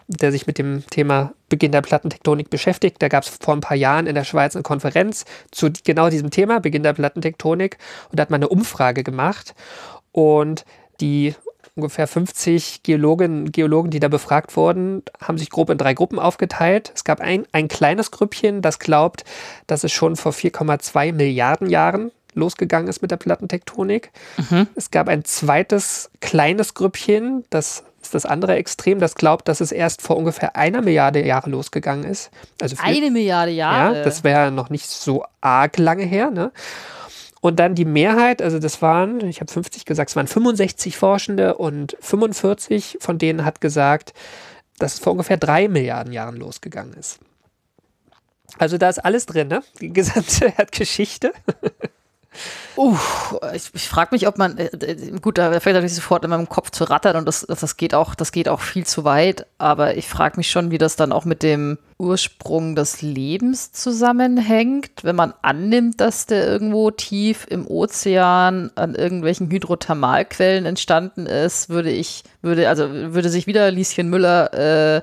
der 0.07 0.31
sich 0.31 0.47
mit 0.47 0.57
dem 0.57 0.83
Thema 0.89 1.33
Beginn 1.49 1.71
der 1.71 1.81
Plattentektonik 1.81 2.49
beschäftigt. 2.49 3.01
Da 3.01 3.09
gab 3.09 3.23
es 3.23 3.29
vor 3.29 3.53
ein 3.53 3.61
paar 3.61 3.77
Jahren 3.77 4.07
in 4.07 4.15
der 4.15 4.23
Schweiz 4.23 4.55
eine 4.55 4.63
Konferenz 4.63 5.25
zu 5.51 5.69
genau 5.83 6.09
diesem 6.09 6.31
Thema, 6.31 6.59
Beginn 6.59 6.83
der 6.83 6.93
Plattentektonik. 6.93 7.77
Und 8.09 8.17
da 8.17 8.21
hat 8.21 8.29
man 8.29 8.39
eine 8.39 8.49
Umfrage 8.49 9.03
gemacht. 9.03 9.53
Und 10.13 10.65
die 11.01 11.35
ungefähr 11.75 12.07
50 12.07 12.81
Geologen, 12.83 13.51
Geologen, 13.51 13.91
die 13.91 13.99
da 13.99 14.07
befragt 14.07 14.55
wurden, 14.55 15.03
haben 15.21 15.37
sich 15.37 15.51
grob 15.51 15.69
in 15.69 15.77
drei 15.77 15.93
Gruppen 15.93 16.17
aufgeteilt. 16.17 16.91
Es 16.95 17.03
gab 17.03 17.19
ein, 17.19 17.45
ein 17.51 17.67
kleines 17.67 18.09
Grüppchen, 18.09 18.63
das 18.63 18.79
glaubt, 18.79 19.25
dass 19.67 19.83
es 19.83 19.91
schon 19.91 20.15
vor 20.15 20.31
4,2 20.31 21.13
Milliarden 21.13 21.69
Jahren 21.69 22.11
losgegangen 22.37 22.87
ist 22.87 23.01
mit 23.01 23.11
der 23.11 23.17
Plattentektonik. 23.17 24.11
Es 24.75 24.91
gab 24.91 25.07
ein 25.09 25.25
zweites 25.25 26.09
kleines 26.21 26.73
Grüppchen, 26.73 27.43
das 27.49 27.83
ist 28.01 28.13
das 28.13 28.25
andere 28.25 28.55
Extrem, 28.55 28.99
das 28.99 29.15
glaubt, 29.15 29.47
dass 29.49 29.59
es 29.59 29.71
erst 29.71 30.01
vor 30.01 30.15
ungefähr 30.15 30.55
einer 30.55 30.81
Milliarde 30.81 31.25
Jahre 31.25 31.49
losgegangen 31.49 32.05
ist. 32.09 32.29
Also 32.61 32.75
viel, 32.77 32.85
Eine 32.85 33.11
Milliarde 33.11 33.51
Jahre. 33.51 33.97
ja, 33.97 34.03
das 34.03 34.23
wäre 34.23 34.51
noch 34.51 34.69
nicht 34.69 34.87
so 34.87 35.23
arg 35.41 35.77
lange 35.77 36.05
her. 36.05 36.29
Ne? 36.31 36.51
Und 37.41 37.59
dann 37.59 37.75
die 37.75 37.85
Mehrheit, 37.85 38.41
also 38.41 38.59
das 38.59 38.81
waren, 38.81 39.21
ich 39.27 39.41
habe 39.41 39.51
50 39.51 39.85
gesagt, 39.85 40.09
es 40.11 40.15
waren 40.15 40.27
65 40.27 40.95
Forschende 40.97 41.55
und 41.55 41.97
45 41.99 42.97
von 43.01 43.17
denen 43.17 43.43
hat 43.43 43.59
gesagt, 43.61 44.13
dass 44.79 44.95
es 44.95 44.99
vor 44.99 45.11
ungefähr 45.11 45.37
drei 45.37 45.67
Milliarden 45.67 46.13
Jahren 46.13 46.37
losgegangen 46.37 46.93
ist. 46.93 47.19
Also 48.57 48.77
da 48.77 48.89
ist 48.89 48.99
alles 48.99 49.25
drin, 49.25 49.49
ne? 49.49 49.61
Die 49.81 49.91
gesamte 49.91 50.53
Erdgeschichte. 50.57 51.33
Uff, 52.75 53.39
ich, 53.53 53.69
ich 53.73 53.89
frage 53.89 54.09
mich, 54.11 54.27
ob 54.27 54.37
man, 54.37 54.57
äh, 54.57 54.65
äh, 54.65 55.19
gut, 55.19 55.37
da 55.37 55.59
fällt 55.59 55.75
natürlich 55.75 55.95
sofort 55.95 56.23
in 56.23 56.29
meinem 56.29 56.49
Kopf 56.49 56.69
zu 56.69 56.83
rattern 56.83 57.15
und 57.15 57.25
das, 57.25 57.45
das, 57.47 57.77
geht 57.77 57.93
auch, 57.93 58.15
das 58.15 58.31
geht 58.31 58.47
auch 58.49 58.61
viel 58.61 58.85
zu 58.85 59.03
weit, 59.03 59.47
aber 59.57 59.97
ich 59.97 60.07
frage 60.07 60.37
mich 60.37 60.49
schon, 60.49 60.71
wie 60.71 60.77
das 60.77 60.95
dann 60.95 61.11
auch 61.11 61.25
mit 61.25 61.43
dem 61.43 61.77
Ursprung 61.97 62.75
des 62.75 63.01
Lebens 63.01 63.71
zusammenhängt, 63.71 65.03
wenn 65.03 65.15
man 65.15 65.33
annimmt, 65.41 65.99
dass 65.99 66.27
der 66.27 66.45
irgendwo 66.45 66.91
tief 66.91 67.47
im 67.49 67.65
Ozean 67.65 68.71
an 68.75 68.93
irgendwelchen 68.93 69.49
Hydrothermalquellen 69.49 70.65
entstanden 70.65 71.25
ist, 71.25 71.69
würde 71.69 71.89
ich, 71.89 72.23
würde, 72.41 72.69
also 72.69 72.91
würde 72.91 73.29
sich 73.29 73.47
wieder 73.47 73.71
Lieschen 73.71 74.09
Müller 74.09 74.97
äh, 74.97 75.01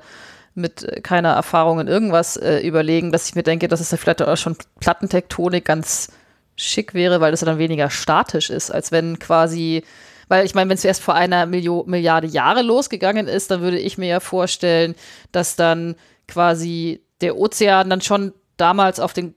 mit 0.55 1.03
keiner 1.03 1.33
Erfahrung 1.33 1.81
in 1.81 1.89
irgendwas 1.89 2.37
äh, 2.37 2.61
überlegen, 2.61 3.11
dass 3.11 3.29
ich 3.29 3.35
mir 3.35 3.43
denke, 3.43 3.67
dass 3.67 3.81
es 3.81 3.91
ja 3.91 3.97
vielleicht 3.97 4.23
auch 4.23 4.37
schon 4.37 4.57
Plattentektonik 4.79 5.65
ganz 5.65 6.09
schick 6.57 6.95
wäre, 6.95 7.21
weil 7.21 7.31
das 7.31 7.41
ja 7.41 7.47
dann 7.47 7.59
weniger 7.59 7.91
statisch 7.91 8.51
ist, 8.51 8.71
als 8.71 8.93
wenn 8.93 9.19
quasi 9.19 9.83
Weil 10.29 10.47
ich 10.47 10.55
meine, 10.55 10.71
wenn 10.71 10.77
es 10.77 10.85
erst 10.85 11.03
vor 11.03 11.15
einer 11.15 11.47
Milio 11.47 11.85
Milliarde 11.87 12.27
Jahre 12.27 12.63
losgegangen 12.63 13.29
ist, 13.29 13.51
dann 13.51 13.61
würde 13.61 13.79
ich 13.79 13.99
mir 13.99 14.09
ja 14.09 14.21
vorstellen, 14.21 14.95
dass 15.33 15.57
dann 15.57 15.97
quasi 16.29 17.03
der 17.21 17.37
Ozean 17.37 17.91
dann 17.91 18.01
schon 18.01 18.33
damals 18.57 19.01
auf 19.01 19.13
den 19.13 19.35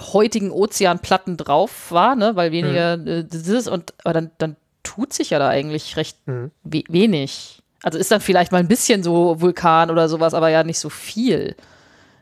heutigen 0.00 0.50
Ozeanplatten 0.50 1.36
drauf 1.36 1.90
war, 1.90 2.16
ne, 2.16 2.34
weil 2.34 2.50
weniger 2.50 2.96
mhm. 2.96 3.06
äh, 3.06 3.24
das 3.24 3.46
ist 3.46 3.68
und 3.68 3.94
aber 4.04 4.12
dann, 4.12 4.30
dann 4.38 4.56
tut 4.82 5.12
sich 5.12 5.30
ja 5.30 5.38
da 5.38 5.48
eigentlich 5.48 5.96
recht 5.96 6.18
mhm. 6.26 6.50
we 6.64 6.82
wenig. 6.88 7.62
Also 7.82 7.98
ist 7.98 8.10
dann 8.10 8.20
vielleicht 8.20 8.52
mal 8.52 8.58
ein 8.58 8.68
bisschen 8.68 9.02
so 9.02 9.40
Vulkan 9.40 9.90
oder 9.90 10.08
sowas, 10.08 10.34
aber 10.34 10.48
ja 10.48 10.64
nicht 10.64 10.78
so 10.78 10.88
viel. 10.88 11.56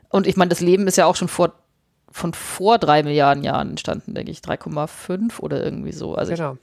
Und 0.09 0.27
ich 0.27 0.35
meine, 0.35 0.49
das 0.49 0.59
Leben 0.59 0.87
ist 0.87 0.97
ja 0.97 1.05
auch 1.05 1.15
schon 1.15 1.27
vor 1.27 1.53
von 2.11 2.33
vor 2.33 2.77
drei 2.77 3.03
Milliarden 3.03 3.43
Jahren 3.43 3.71
entstanden, 3.71 4.13
denke 4.13 4.31
ich, 4.31 4.39
3,5 4.39 5.39
oder 5.39 5.63
irgendwie 5.63 5.93
so. 5.93 6.15
Also 6.15 6.33
genau. 6.33 6.57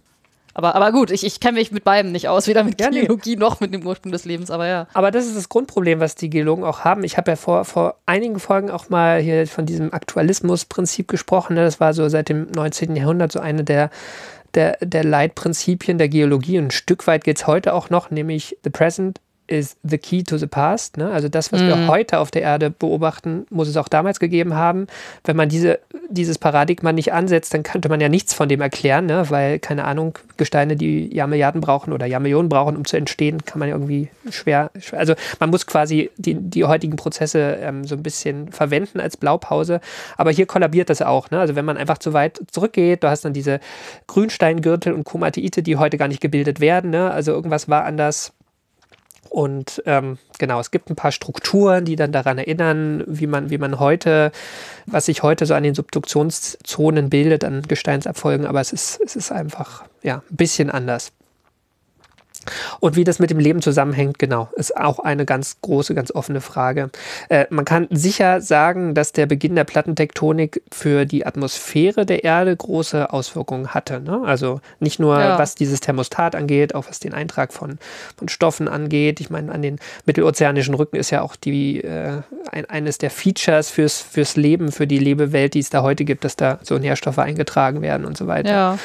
Aber, 0.58 0.74
aber 0.74 0.90
gut, 0.90 1.12
ich, 1.12 1.24
ich 1.24 1.38
kenne 1.38 1.58
mich 1.58 1.70
mit 1.70 1.84
beiden 1.84 2.10
nicht 2.10 2.28
aus, 2.28 2.48
weder 2.48 2.64
mit 2.64 2.80
ja, 2.80 2.90
Geologie 2.90 3.36
nee. 3.36 3.40
noch 3.40 3.60
mit 3.60 3.72
dem 3.72 3.86
Ursprung 3.86 4.10
des 4.10 4.24
Lebens, 4.24 4.50
aber 4.50 4.66
ja. 4.66 4.88
Aber 4.92 5.12
das 5.12 5.26
ist 5.26 5.36
das 5.36 5.48
Grundproblem, 5.48 6.00
was 6.00 6.16
die 6.16 6.30
Geologen 6.30 6.64
auch 6.64 6.80
haben. 6.80 7.04
Ich 7.04 7.16
habe 7.16 7.30
ja 7.30 7.36
vor, 7.36 7.64
vor 7.64 7.94
einigen 8.06 8.40
Folgen 8.40 8.68
auch 8.68 8.88
mal 8.88 9.20
hier 9.20 9.46
von 9.46 9.66
diesem 9.66 9.94
Aktualismus-Prinzip 9.94 11.06
gesprochen. 11.06 11.54
Ne? 11.54 11.62
Das 11.62 11.78
war 11.78 11.94
so 11.94 12.08
seit 12.08 12.28
dem 12.28 12.50
19. 12.50 12.96
Jahrhundert 12.96 13.30
so 13.30 13.38
eine 13.38 13.62
der, 13.62 13.90
der, 14.54 14.78
der 14.80 15.04
Leitprinzipien 15.04 15.96
der 15.96 16.08
Geologie. 16.08 16.58
Und 16.58 16.66
ein 16.66 16.70
Stück 16.72 17.06
weit 17.06 17.22
geht 17.22 17.36
es 17.36 17.46
heute 17.46 17.72
auch 17.72 17.88
noch, 17.88 18.10
nämlich 18.10 18.58
the 18.64 18.70
present 18.70 19.20
is 19.48 19.76
the 19.82 19.98
key 19.98 20.22
to 20.22 20.36
the 20.36 20.46
past. 20.46 20.96
Ne? 20.96 21.10
Also 21.10 21.28
das, 21.28 21.52
was 21.52 21.62
mhm. 21.62 21.68
wir 21.68 21.86
heute 21.88 22.18
auf 22.20 22.30
der 22.30 22.42
Erde 22.42 22.70
beobachten, 22.70 23.46
muss 23.50 23.66
es 23.66 23.76
auch 23.76 23.88
damals 23.88 24.20
gegeben 24.20 24.54
haben. 24.54 24.86
Wenn 25.24 25.36
man 25.36 25.48
diese, 25.48 25.80
dieses 26.08 26.38
Paradigma 26.38 26.92
nicht 26.92 27.12
ansetzt, 27.12 27.54
dann 27.54 27.62
könnte 27.62 27.88
man 27.88 28.00
ja 28.00 28.08
nichts 28.08 28.34
von 28.34 28.48
dem 28.48 28.60
erklären, 28.60 29.06
ne? 29.06 29.24
weil, 29.30 29.58
keine 29.58 29.84
Ahnung, 29.84 30.18
Gesteine, 30.36 30.76
die 30.76 31.12
Jahrmilliarden 31.14 31.60
brauchen 31.60 31.92
oder 31.92 32.06
Jahrmillionen 32.06 32.48
brauchen, 32.48 32.76
um 32.76 32.84
zu 32.84 32.96
entstehen, 32.96 33.44
kann 33.44 33.58
man 33.58 33.68
ja 33.68 33.74
irgendwie 33.74 34.10
schwer, 34.30 34.70
schwer 34.78 35.00
also 35.00 35.14
man 35.40 35.50
muss 35.50 35.66
quasi 35.66 36.10
die, 36.16 36.34
die 36.34 36.64
heutigen 36.64 36.96
Prozesse 36.96 37.58
ähm, 37.60 37.84
so 37.84 37.96
ein 37.96 38.02
bisschen 38.02 38.52
verwenden 38.52 39.00
als 39.00 39.16
Blaupause. 39.16 39.80
Aber 40.16 40.30
hier 40.30 40.46
kollabiert 40.46 40.90
das 40.90 41.00
auch. 41.00 41.30
Ne? 41.30 41.40
Also 41.40 41.56
wenn 41.56 41.64
man 41.64 41.78
einfach 41.78 41.98
zu 41.98 42.12
weit 42.12 42.40
zurückgeht, 42.50 43.02
du 43.02 43.08
hast 43.08 43.24
dann 43.24 43.32
diese 43.32 43.60
Grünsteingürtel 44.06 44.92
und 44.92 45.04
Komatite, 45.04 45.62
die 45.62 45.76
heute 45.76 45.96
gar 45.96 46.08
nicht 46.08 46.20
gebildet 46.20 46.60
werden. 46.60 46.90
Ne? 46.90 47.10
Also 47.10 47.32
irgendwas 47.32 47.68
war 47.68 47.84
anders 47.84 48.32
und 49.30 49.82
ähm, 49.86 50.18
genau, 50.38 50.60
es 50.60 50.70
gibt 50.70 50.90
ein 50.90 50.96
paar 50.96 51.12
Strukturen, 51.12 51.84
die 51.84 51.96
dann 51.96 52.12
daran 52.12 52.38
erinnern, 52.38 53.04
wie 53.06 53.26
man, 53.26 53.50
wie 53.50 53.58
man 53.58 53.78
heute, 53.78 54.32
was 54.86 55.06
sich 55.06 55.22
heute 55.22 55.46
so 55.46 55.54
an 55.54 55.62
den 55.62 55.74
Subduktionszonen 55.74 57.10
bildet, 57.10 57.44
an 57.44 57.62
Gesteinsabfolgen, 57.62 58.46
aber 58.46 58.60
es 58.60 58.72
ist, 58.72 59.00
es 59.04 59.16
ist 59.16 59.32
einfach 59.32 59.84
ja, 60.02 60.22
ein 60.30 60.36
bisschen 60.36 60.70
anders. 60.70 61.12
Und 62.80 62.96
wie 62.96 63.04
das 63.04 63.18
mit 63.18 63.30
dem 63.30 63.38
Leben 63.38 63.62
zusammenhängt, 63.62 64.18
genau, 64.18 64.48
ist 64.56 64.76
auch 64.76 64.98
eine 64.98 65.24
ganz 65.24 65.56
große, 65.62 65.94
ganz 65.94 66.10
offene 66.10 66.40
Frage. 66.40 66.90
Äh, 67.28 67.46
man 67.50 67.64
kann 67.64 67.86
sicher 67.90 68.40
sagen, 68.40 68.94
dass 68.94 69.12
der 69.12 69.26
Beginn 69.26 69.54
der 69.54 69.64
Plattentektonik 69.64 70.62
für 70.70 71.04
die 71.04 71.26
Atmosphäre 71.26 72.06
der 72.06 72.24
Erde 72.24 72.56
große 72.56 73.12
Auswirkungen 73.12 73.74
hatte. 73.74 74.00
Ne? 74.00 74.22
Also 74.24 74.60
nicht 74.80 74.98
nur 74.98 75.18
ja. 75.18 75.38
was 75.38 75.54
dieses 75.54 75.80
Thermostat 75.80 76.34
angeht, 76.34 76.74
auch 76.74 76.88
was 76.88 77.00
den 77.00 77.14
Eintrag 77.14 77.52
von, 77.52 77.78
von 78.16 78.28
Stoffen 78.28 78.68
angeht. 78.68 79.20
Ich 79.20 79.30
meine, 79.30 79.52
an 79.52 79.62
den 79.62 79.78
mittelozeanischen 80.06 80.74
Rücken 80.74 80.96
ist 80.96 81.10
ja 81.10 81.22
auch 81.22 81.36
die, 81.36 81.82
äh, 81.82 82.22
ein, 82.50 82.66
eines 82.66 82.98
der 82.98 83.10
Features 83.10 83.70
fürs, 83.70 84.00
fürs 84.00 84.36
Leben, 84.36 84.72
für 84.72 84.86
die 84.86 84.98
Lebewelt, 84.98 85.54
die 85.54 85.60
es 85.60 85.70
da 85.70 85.82
heute 85.82 86.04
gibt, 86.04 86.24
dass 86.24 86.36
da 86.36 86.58
so 86.62 86.78
Nährstoffe 86.78 87.18
eingetragen 87.18 87.82
werden 87.82 88.04
und 88.04 88.16
so 88.16 88.26
weiter. 88.26 88.50
Ja. 88.50 88.78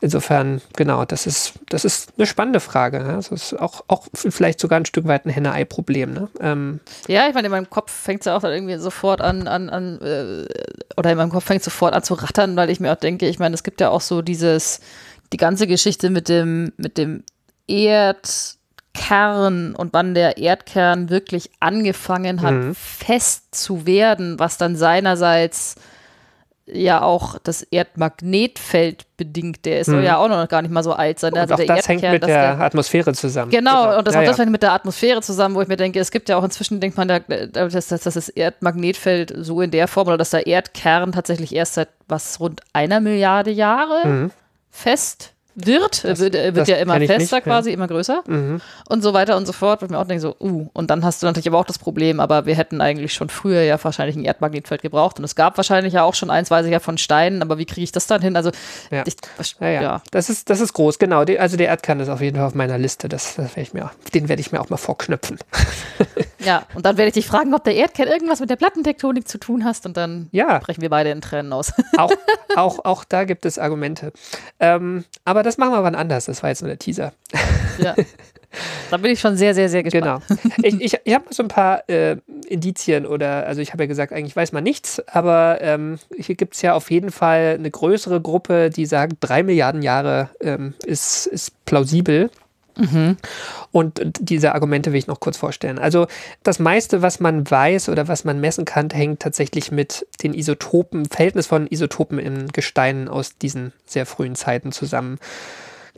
Insofern, 0.00 0.60
genau, 0.76 1.04
das 1.04 1.26
ist, 1.26 1.54
das 1.68 1.84
ist 1.84 2.12
eine 2.16 2.26
spannende 2.26 2.60
Frage. 2.60 2.98
Ne? 3.06 3.14
Das 3.14 3.28
ist 3.28 3.58
auch, 3.58 3.84
auch 3.88 4.06
vielleicht 4.12 4.60
sogar 4.60 4.80
ein 4.80 4.86
Stück 4.86 5.06
weit 5.06 5.26
ein 5.26 5.30
Henne-Ei-Problem. 5.30 6.12
Ne? 6.12 6.28
Ähm 6.40 6.80
ja, 7.08 7.28
ich 7.28 7.34
meine, 7.34 7.46
in 7.46 7.52
meinem 7.52 7.70
Kopf 7.70 7.92
fängt 7.92 8.20
es 8.20 8.26
ja 8.26 8.36
auch 8.36 8.40
dann 8.40 8.52
irgendwie 8.52 8.76
sofort 8.76 9.20
an, 9.20 9.48
an, 9.48 9.68
an 9.70 10.00
äh, 10.00 10.46
oder 10.96 11.12
in 11.12 11.16
meinem 11.16 11.30
Kopf 11.30 11.44
fängt 11.44 11.60
es 11.60 11.64
sofort 11.64 11.94
an 11.94 12.02
zu 12.02 12.14
rattern, 12.14 12.56
weil 12.56 12.70
ich 12.70 12.80
mir 12.80 12.92
auch 12.92 12.96
denke, 12.96 13.28
ich 13.28 13.38
meine, 13.38 13.54
es 13.54 13.62
gibt 13.62 13.80
ja 13.80 13.90
auch 13.90 14.00
so 14.00 14.22
dieses, 14.22 14.80
die 15.32 15.36
ganze 15.36 15.66
Geschichte 15.66 16.10
mit 16.10 16.28
dem, 16.28 16.72
mit 16.76 16.98
dem 16.98 17.24
Erdkern 17.68 18.54
und 19.74 19.92
wann 19.92 20.14
der 20.14 20.38
Erdkern 20.38 21.10
wirklich 21.10 21.50
angefangen 21.60 22.42
hat, 22.42 22.54
mhm. 22.54 22.74
fest 22.74 23.54
zu 23.54 23.86
werden, 23.86 24.38
was 24.38 24.58
dann 24.58 24.76
seinerseits 24.76 25.76
ja 26.66 27.02
auch 27.02 27.38
das 27.38 27.62
Erdmagnetfeld 27.62 29.06
bedingt. 29.16 29.64
Der 29.64 29.80
ist, 29.80 29.86
soll 29.86 29.98
hm. 29.98 30.04
ja 30.04 30.16
auch 30.16 30.28
noch 30.28 30.48
gar 30.48 30.62
nicht 30.62 30.72
mal 30.72 30.82
so 30.82 30.92
alt 30.92 31.20
sein. 31.20 31.36
Also 31.36 31.54
auch 31.54 31.58
das 31.58 31.68
Erdkern, 31.68 31.98
hängt 32.00 32.12
mit 32.12 32.22
der, 32.22 32.56
der, 32.56 32.60
Atmosphäre 32.60 33.14
zusammen. 33.14 33.50
Genau, 33.50 33.84
genau. 33.84 33.98
und 33.98 34.06
das, 34.06 34.14
ja, 34.14 34.22
ja. 34.22 34.28
das 34.28 34.38
hängt 34.38 34.50
mit 34.50 34.62
der 34.62 34.72
Atmosphäre 34.72 35.22
zusammen, 35.22 35.54
wo 35.54 35.62
ich 35.62 35.68
mir 35.68 35.76
denke, 35.76 36.00
es 36.00 36.10
gibt 36.10 36.28
ja 36.28 36.36
auch 36.36 36.44
inzwischen, 36.44 36.80
denkt 36.80 36.96
man, 36.96 37.08
dass, 37.08 37.86
dass 37.88 38.02
das 38.02 38.28
Erdmagnetfeld 38.28 39.32
so 39.38 39.60
in 39.60 39.70
der 39.70 39.86
Form 39.86 40.08
oder 40.08 40.18
dass 40.18 40.30
der 40.30 40.46
Erdkern 40.46 41.12
tatsächlich 41.12 41.54
erst 41.54 41.74
seit 41.74 41.88
was 42.08 42.40
rund 42.40 42.60
einer 42.72 43.00
Milliarde 43.00 43.50
Jahre 43.50 44.06
mhm. 44.06 44.30
fest 44.70 45.34
wird, 45.56 46.04
das, 46.04 46.20
wird, 46.20 46.34
wird 46.34 46.68
ja 46.68 46.76
immer 46.76 47.00
fester 47.00 47.36
nicht, 47.36 47.44
quasi, 47.44 47.70
ja. 47.70 47.74
immer 47.74 47.88
größer 47.88 48.22
mhm. 48.26 48.60
und 48.88 49.02
so 49.02 49.14
weiter 49.14 49.36
und 49.36 49.46
so 49.46 49.52
fort. 49.52 49.82
Ich 49.82 49.88
mir 49.88 49.98
auch 49.98 50.06
denke, 50.06 50.20
so, 50.20 50.36
uh, 50.38 50.68
und 50.74 50.90
dann 50.90 51.04
hast 51.04 51.22
du 51.22 51.26
natürlich 51.26 51.48
aber 51.48 51.58
auch 51.58 51.64
das 51.64 51.78
Problem, 51.78 52.20
aber 52.20 52.44
wir 52.44 52.54
hätten 52.54 52.80
eigentlich 52.80 53.14
schon 53.14 53.30
früher 53.30 53.62
ja 53.62 53.82
wahrscheinlich 53.82 54.16
ein 54.16 54.24
Erdmagnetfeld 54.24 54.82
gebraucht 54.82 55.18
und 55.18 55.24
es 55.24 55.34
gab 55.34 55.56
wahrscheinlich 55.56 55.94
ja 55.94 56.04
auch 56.04 56.14
schon 56.14 56.30
eins, 56.30 56.50
weiß 56.50 56.66
ich 56.66 56.72
ja, 56.72 56.80
von 56.80 56.98
Steinen, 56.98 57.40
aber 57.40 57.56
wie 57.56 57.64
kriege 57.64 57.84
ich 57.84 57.92
das 57.92 58.06
dann 58.06 58.20
hin? 58.20 58.36
Also, 58.36 58.50
ja. 58.90 59.02
Ich, 59.06 59.16
ja, 59.60 59.68
ja. 59.68 60.02
Das, 60.10 60.28
ist, 60.28 60.50
das 60.50 60.60
ist 60.60 60.74
groß, 60.74 60.98
genau. 60.98 61.20
Also 61.20 61.56
der 61.56 61.68
Erdkern 61.68 62.00
ist 62.00 62.10
auf 62.10 62.20
jeden 62.20 62.36
Fall 62.36 62.46
auf 62.46 62.54
meiner 62.54 62.76
Liste, 62.76 63.08
das, 63.08 63.36
das 63.36 63.56
werde 63.56 63.62
ich 63.62 63.72
mir, 63.72 63.90
den 64.12 64.28
werde 64.28 64.40
ich 64.40 64.52
mir 64.52 64.60
auch 64.60 64.68
mal 64.68 64.76
vorknöpfen. 64.76 65.38
Ja, 66.46 66.64
und 66.74 66.86
dann 66.86 66.96
werde 66.96 67.08
ich 67.08 67.14
dich 67.14 67.26
fragen, 67.26 67.52
ob 67.54 67.64
der 67.64 67.74
Erdkern 67.74 68.06
irgendwas 68.06 68.38
mit 68.38 68.48
der 68.48 68.56
Plattentektonik 68.56 69.26
zu 69.26 69.38
tun 69.38 69.64
hast 69.64 69.84
und 69.84 69.96
dann 69.96 70.28
brechen 70.30 70.80
wir 70.80 70.90
beide 70.90 71.10
in 71.10 71.20
Tränen 71.20 71.52
aus. 71.52 71.72
Auch, 71.96 72.12
auch, 72.56 72.84
auch 72.84 73.04
da 73.04 73.24
gibt 73.24 73.44
es 73.46 73.58
Argumente. 73.58 74.12
Ähm, 74.60 75.04
aber 75.24 75.42
das 75.46 75.58
machen 75.58 75.72
wir 75.72 75.82
wann 75.82 75.94
anders. 75.94 76.26
Das 76.26 76.42
war 76.42 76.50
jetzt 76.50 76.62
nur 76.62 76.68
der 76.68 76.78
Teaser. 76.78 77.12
Ja. 77.78 77.94
Da 78.90 78.96
bin 78.96 79.10
ich 79.10 79.20
schon 79.20 79.36
sehr, 79.36 79.54
sehr, 79.54 79.68
sehr 79.68 79.82
gespannt. 79.82 80.22
Genau. 80.28 80.40
Ich, 80.62 80.80
ich, 80.80 81.00
ich 81.04 81.14
habe 81.14 81.24
so 81.30 81.42
ein 81.42 81.48
paar 81.48 81.86
äh, 81.90 82.16
Indizien 82.48 83.04
oder, 83.04 83.46
also 83.46 83.60
ich 83.60 83.72
habe 83.72 83.82
ja 83.82 83.86
gesagt, 83.86 84.12
eigentlich 84.12 84.34
weiß 84.34 84.52
man 84.52 84.64
nichts, 84.64 85.06
aber 85.08 85.58
ähm, 85.60 85.98
hier 86.16 86.36
gibt 86.36 86.54
es 86.54 86.62
ja 86.62 86.74
auf 86.74 86.90
jeden 86.90 87.10
Fall 87.10 87.56
eine 87.58 87.70
größere 87.70 88.20
Gruppe, 88.20 88.70
die 88.70 88.86
sagt, 88.86 89.14
drei 89.20 89.42
Milliarden 89.42 89.82
Jahre 89.82 90.30
ähm, 90.40 90.74
ist, 90.84 91.26
ist 91.26 91.64
plausibel. 91.66 92.30
Mhm. 92.76 93.16
Und 93.72 94.00
diese 94.20 94.54
Argumente 94.54 94.92
will 94.92 94.98
ich 94.98 95.06
noch 95.06 95.20
kurz 95.20 95.36
vorstellen. 95.36 95.78
Also 95.78 96.06
das 96.42 96.58
meiste, 96.58 97.02
was 97.02 97.20
man 97.20 97.50
weiß 97.50 97.88
oder 97.88 98.08
was 98.08 98.24
man 98.24 98.40
messen 98.40 98.64
kann, 98.64 98.90
hängt 98.90 99.20
tatsächlich 99.20 99.72
mit 99.72 100.06
den 100.22 100.34
Isotopen, 100.34 101.06
Verhältnis 101.06 101.46
von 101.46 101.66
Isotopen 101.66 102.18
in 102.18 102.48
Gesteinen 102.48 103.08
aus 103.08 103.38
diesen 103.38 103.72
sehr 103.86 104.06
frühen 104.06 104.34
Zeiten 104.34 104.72
zusammen. 104.72 105.18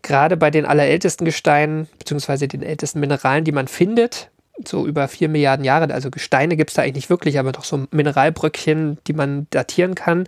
Gerade 0.03 0.37
bei 0.37 0.51
den 0.51 0.65
allerältesten 0.65 1.25
Gesteinen, 1.25 1.89
beziehungsweise 1.99 2.47
den 2.47 2.63
ältesten 2.63 3.01
Mineralen, 3.01 3.45
die 3.45 3.53
man 3.53 3.67
findet, 3.67 4.31
so 4.67 4.87
über 4.87 5.09
vier 5.09 5.29
Milliarden 5.29 5.65
Jahre, 5.65 5.93
also 5.93 6.11
Gesteine 6.11 6.57
gibt 6.57 6.71
es 6.71 6.75
da 6.75 6.83
eigentlich 6.83 6.95
nicht 6.95 7.11
wirklich, 7.11 7.39
aber 7.39 7.53
doch 7.53 7.65
so 7.65 7.87
Mineralbröckchen, 7.91 8.99
die 9.07 9.13
man 9.13 9.47
datieren 9.51 9.95
kann. 9.95 10.27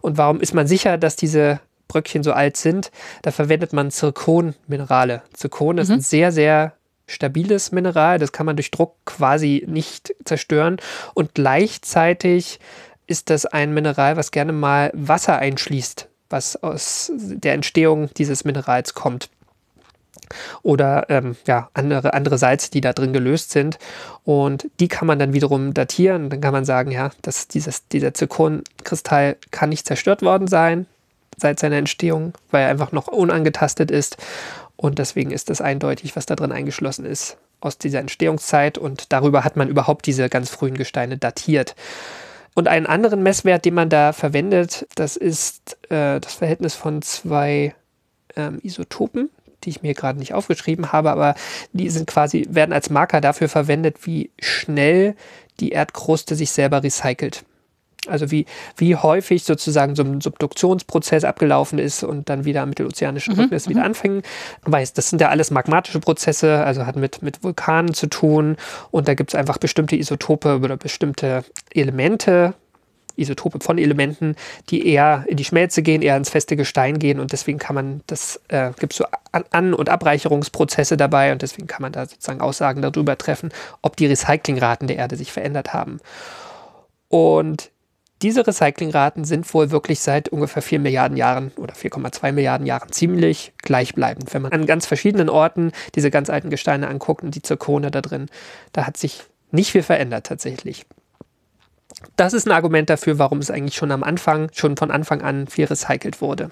Und 0.00 0.18
warum 0.18 0.40
ist 0.40 0.54
man 0.54 0.66
sicher, 0.66 0.98
dass 0.98 1.16
diese 1.16 1.60
Bröckchen 1.88 2.22
so 2.22 2.32
alt 2.32 2.56
sind, 2.56 2.90
da 3.22 3.30
verwendet 3.30 3.72
man 3.72 3.90
Zirkonminerale. 3.90 5.22
Zirkon 5.32 5.78
ist 5.78 5.88
mhm. 5.88 5.94
ein 5.94 6.00
sehr, 6.00 6.32
sehr 6.32 6.74
stabiles 7.06 7.72
Mineral, 7.72 8.18
das 8.18 8.32
kann 8.32 8.46
man 8.46 8.56
durch 8.56 8.70
Druck 8.70 8.94
quasi 9.06 9.64
nicht 9.66 10.14
zerstören 10.24 10.76
und 11.14 11.34
gleichzeitig 11.34 12.60
ist 13.06 13.30
das 13.30 13.46
ein 13.46 13.72
Mineral, 13.72 14.16
was 14.16 14.30
gerne 14.30 14.52
mal 14.52 14.90
Wasser 14.92 15.38
einschließt, 15.38 16.08
was 16.28 16.62
aus 16.62 17.10
der 17.16 17.54
Entstehung 17.54 18.10
dieses 18.16 18.44
Minerals 18.44 18.92
kommt. 18.92 19.30
Oder 20.62 21.08
ähm, 21.08 21.36
ja, 21.46 21.70
andere, 21.72 22.12
andere 22.12 22.36
Salze, 22.36 22.70
die 22.70 22.82
da 22.82 22.92
drin 22.92 23.14
gelöst 23.14 23.50
sind. 23.50 23.78
Und 24.24 24.68
die 24.78 24.88
kann 24.88 25.06
man 25.06 25.18
dann 25.18 25.32
wiederum 25.32 25.72
datieren. 25.72 26.28
Dann 26.28 26.42
kann 26.42 26.52
man 26.52 26.66
sagen, 26.66 26.90
ja, 26.90 27.12
dass 27.22 27.48
dieses, 27.48 27.88
dieser 27.88 28.12
Zirkonkristall 28.12 29.38
kann 29.50 29.70
nicht 29.70 29.86
zerstört 29.86 30.20
worden 30.20 30.46
sein 30.46 30.86
seit 31.38 31.58
seiner 31.58 31.76
Entstehung, 31.76 32.34
weil 32.50 32.64
er 32.64 32.68
einfach 32.68 32.92
noch 32.92 33.08
unangetastet 33.08 33.90
ist. 33.90 34.16
Und 34.76 34.98
deswegen 34.98 35.30
ist 35.30 35.50
das 35.50 35.60
eindeutig, 35.60 36.14
was 36.14 36.26
da 36.26 36.36
drin 36.36 36.52
eingeschlossen 36.52 37.04
ist 37.04 37.38
aus 37.60 37.78
dieser 37.78 38.00
Entstehungszeit. 38.00 38.78
Und 38.78 39.12
darüber 39.12 39.44
hat 39.44 39.56
man 39.56 39.68
überhaupt 39.68 40.06
diese 40.06 40.28
ganz 40.28 40.50
frühen 40.50 40.76
Gesteine 40.76 41.18
datiert. 41.18 41.74
Und 42.54 42.68
einen 42.68 42.86
anderen 42.86 43.22
Messwert, 43.22 43.64
den 43.64 43.74
man 43.74 43.88
da 43.88 44.12
verwendet, 44.12 44.86
das 44.94 45.16
ist 45.16 45.78
äh, 45.90 46.20
das 46.20 46.34
Verhältnis 46.34 46.74
von 46.74 47.02
zwei 47.02 47.74
ähm, 48.36 48.58
Isotopen, 48.62 49.30
die 49.64 49.70
ich 49.70 49.82
mir 49.82 49.94
gerade 49.94 50.18
nicht 50.18 50.34
aufgeschrieben 50.34 50.92
habe, 50.92 51.10
aber 51.10 51.34
die 51.72 51.90
sind 51.90 52.06
quasi, 52.06 52.46
werden 52.50 52.72
als 52.72 52.90
Marker 52.90 53.20
dafür 53.20 53.48
verwendet, 53.48 54.06
wie 54.06 54.30
schnell 54.40 55.14
die 55.60 55.70
Erdkruste 55.70 56.34
sich 56.34 56.50
selber 56.50 56.82
recycelt. 56.82 57.44
Also 58.06 58.30
wie, 58.30 58.46
wie 58.76 58.96
häufig 58.96 59.44
sozusagen 59.44 59.96
so 59.96 60.02
ein 60.02 60.20
Subduktionsprozess 60.20 61.24
abgelaufen 61.24 61.78
ist 61.78 62.04
und 62.04 62.28
dann 62.28 62.44
wieder 62.44 62.62
am 62.62 62.68
mittelozeanischen 62.68 63.34
Rücken 63.34 63.54
ist, 63.54 63.68
wieder 63.68 63.84
anfängen. 63.84 64.22
Weiß, 64.62 64.92
das 64.92 65.10
sind 65.10 65.20
ja 65.20 65.28
alles 65.28 65.50
magmatische 65.50 66.00
Prozesse, 66.00 66.64
also 66.64 66.86
hat 66.86 66.96
mit, 66.96 67.22
mit 67.22 67.42
Vulkanen 67.42 67.94
zu 67.94 68.06
tun 68.06 68.56
und 68.90 69.08
da 69.08 69.14
gibt 69.14 69.30
es 69.30 69.34
einfach 69.34 69.58
bestimmte 69.58 69.96
Isotope 69.96 70.60
oder 70.60 70.76
bestimmte 70.76 71.44
Elemente, 71.70 72.54
Isotope 73.16 73.58
von 73.60 73.78
Elementen, 73.78 74.36
die 74.70 74.86
eher 74.86 75.24
in 75.26 75.36
die 75.36 75.44
Schmelze 75.44 75.82
gehen, 75.82 76.02
eher 76.02 76.16
ins 76.16 76.30
feste 76.30 76.56
Gestein 76.56 76.98
gehen 76.98 77.18
und 77.18 77.32
deswegen 77.32 77.58
kann 77.58 77.74
man, 77.74 78.00
das 78.06 78.40
äh, 78.48 78.70
gibt 78.78 78.92
so 78.92 79.04
An-, 79.32 79.44
An 79.50 79.74
und 79.74 79.88
Abreicherungsprozesse 79.88 80.96
dabei 80.96 81.32
und 81.32 81.42
deswegen 81.42 81.66
kann 81.66 81.82
man 81.82 81.92
da 81.92 82.06
sozusagen 82.06 82.40
Aussagen 82.40 82.80
darüber 82.80 83.18
treffen, 83.18 83.50
ob 83.82 83.96
die 83.96 84.06
Recyclingraten 84.06 84.86
der 84.86 84.96
Erde 84.96 85.16
sich 85.16 85.32
verändert 85.32 85.74
haben. 85.74 85.98
Und 87.08 87.70
diese 88.22 88.46
Recyclingraten 88.46 89.24
sind 89.24 89.52
wohl 89.54 89.70
wirklich 89.70 90.00
seit 90.00 90.28
ungefähr 90.28 90.62
4 90.62 90.80
Milliarden 90.80 91.16
Jahren 91.16 91.52
oder 91.56 91.74
4,2 91.74 92.32
Milliarden 92.32 92.66
Jahren 92.66 92.90
ziemlich 92.90 93.52
gleichbleibend. 93.58 94.32
Wenn 94.34 94.42
man 94.42 94.52
an 94.52 94.66
ganz 94.66 94.86
verschiedenen 94.86 95.28
Orten 95.28 95.72
diese 95.94 96.10
ganz 96.10 96.28
alten 96.28 96.50
Gesteine 96.50 96.88
anguckt 96.88 97.22
und 97.22 97.34
die 97.34 97.42
Zirkone 97.42 97.90
da 97.90 98.00
drin, 98.00 98.26
da 98.72 98.86
hat 98.86 98.96
sich 98.96 99.22
nicht 99.50 99.70
viel 99.70 99.82
verändert 99.82 100.26
tatsächlich. 100.26 100.84
Das 102.16 102.32
ist 102.32 102.46
ein 102.46 102.52
Argument 102.52 102.90
dafür, 102.90 103.18
warum 103.18 103.38
es 103.38 103.50
eigentlich 103.50 103.76
schon 103.76 103.92
am 103.92 104.02
Anfang, 104.02 104.48
schon 104.52 104.76
von 104.76 104.90
Anfang 104.90 105.22
an 105.22 105.46
viel 105.46 105.66
recycelt 105.66 106.20
wurde. 106.20 106.50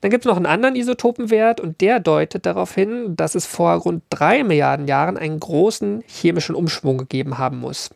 Dann 0.00 0.10
gibt 0.10 0.24
es 0.24 0.28
noch 0.28 0.36
einen 0.36 0.46
anderen 0.46 0.76
Isotopenwert 0.76 1.60
und 1.60 1.80
der 1.80 2.00
deutet 2.00 2.46
darauf 2.46 2.74
hin, 2.74 3.16
dass 3.16 3.34
es 3.34 3.46
vor 3.46 3.74
rund 3.74 4.02
drei 4.08 4.42
Milliarden 4.44 4.88
Jahren 4.88 5.18
einen 5.18 5.38
großen 5.38 6.02
chemischen 6.06 6.54
Umschwung 6.54 6.98
gegeben 6.98 7.38
haben 7.38 7.58
muss. 7.58 7.90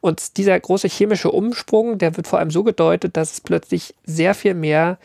Und 0.00 0.36
dieser 0.36 0.58
große 0.58 0.88
chemische 0.88 1.30
Umsprung, 1.30 1.98
der 1.98 2.16
wird 2.16 2.26
vor 2.26 2.38
allem 2.38 2.50
so 2.50 2.64
gedeutet, 2.64 3.16
dass 3.16 3.32
es 3.32 3.40
plötzlich 3.40 3.94
sehr 4.04 4.34
viel 4.34 4.54
mehr 4.54 4.98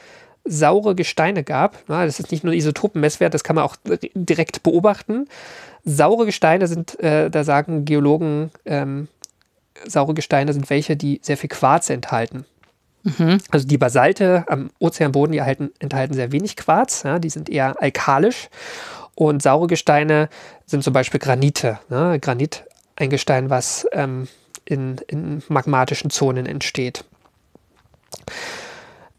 saure 0.46 0.96
Gesteine 0.96 1.44
gab. 1.44 1.86
das 1.88 2.20
ist 2.20 2.32
nicht 2.32 2.44
nur 2.44 2.54
ein 2.54 2.58
Isotopenmesswert, 2.58 3.34
das 3.34 3.44
kann 3.44 3.56
man 3.56 3.66
auch 3.66 3.76
direkt 4.14 4.64
beobachten. 4.64 5.28
Saure 5.86 6.26
Gesteine 6.26 6.68
sind, 6.68 7.00
äh, 7.00 7.30
da 7.30 7.44
sagen 7.44 7.86
Geologen, 7.86 8.52
ähm, 8.66 9.08
saure 9.86 10.14
Gesteine 10.14 10.54
sind 10.54 10.70
welche, 10.70 10.98
die 10.98 11.20
sehr 11.22 11.38
viel 11.38 11.50
Quarz 11.50 11.90
enthalten. 11.90 12.46
Mhm. 13.04 13.40
Also 13.52 13.68
die 13.68 13.78
Basalte 13.78 14.44
am 14.48 14.72
Ozeanboden, 14.80 15.32
die 15.32 15.38
erhalten, 15.38 15.72
enthalten 15.80 16.14
sehr 16.14 16.32
wenig 16.32 16.56
Quarz, 16.56 17.04
ja, 17.04 17.20
die 17.20 17.30
sind 17.30 17.50
eher 17.50 17.82
alkalisch. 17.82 18.50
Und 19.16 19.42
saure 19.42 19.68
Gesteine 19.68 20.30
sind 20.66 20.84
zum 20.84 20.94
Beispiel 20.94 21.20
Granite. 21.20 21.80
Ne? 21.90 22.20
Granit, 22.22 22.64
ein 23.00 23.10
Gestein, 23.10 23.50
was 23.50 23.88
ähm, 23.92 24.28
in, 24.66 24.98
in 25.08 25.42
magmatischen 25.48 26.10
Zonen 26.10 26.46
entsteht. 26.46 27.04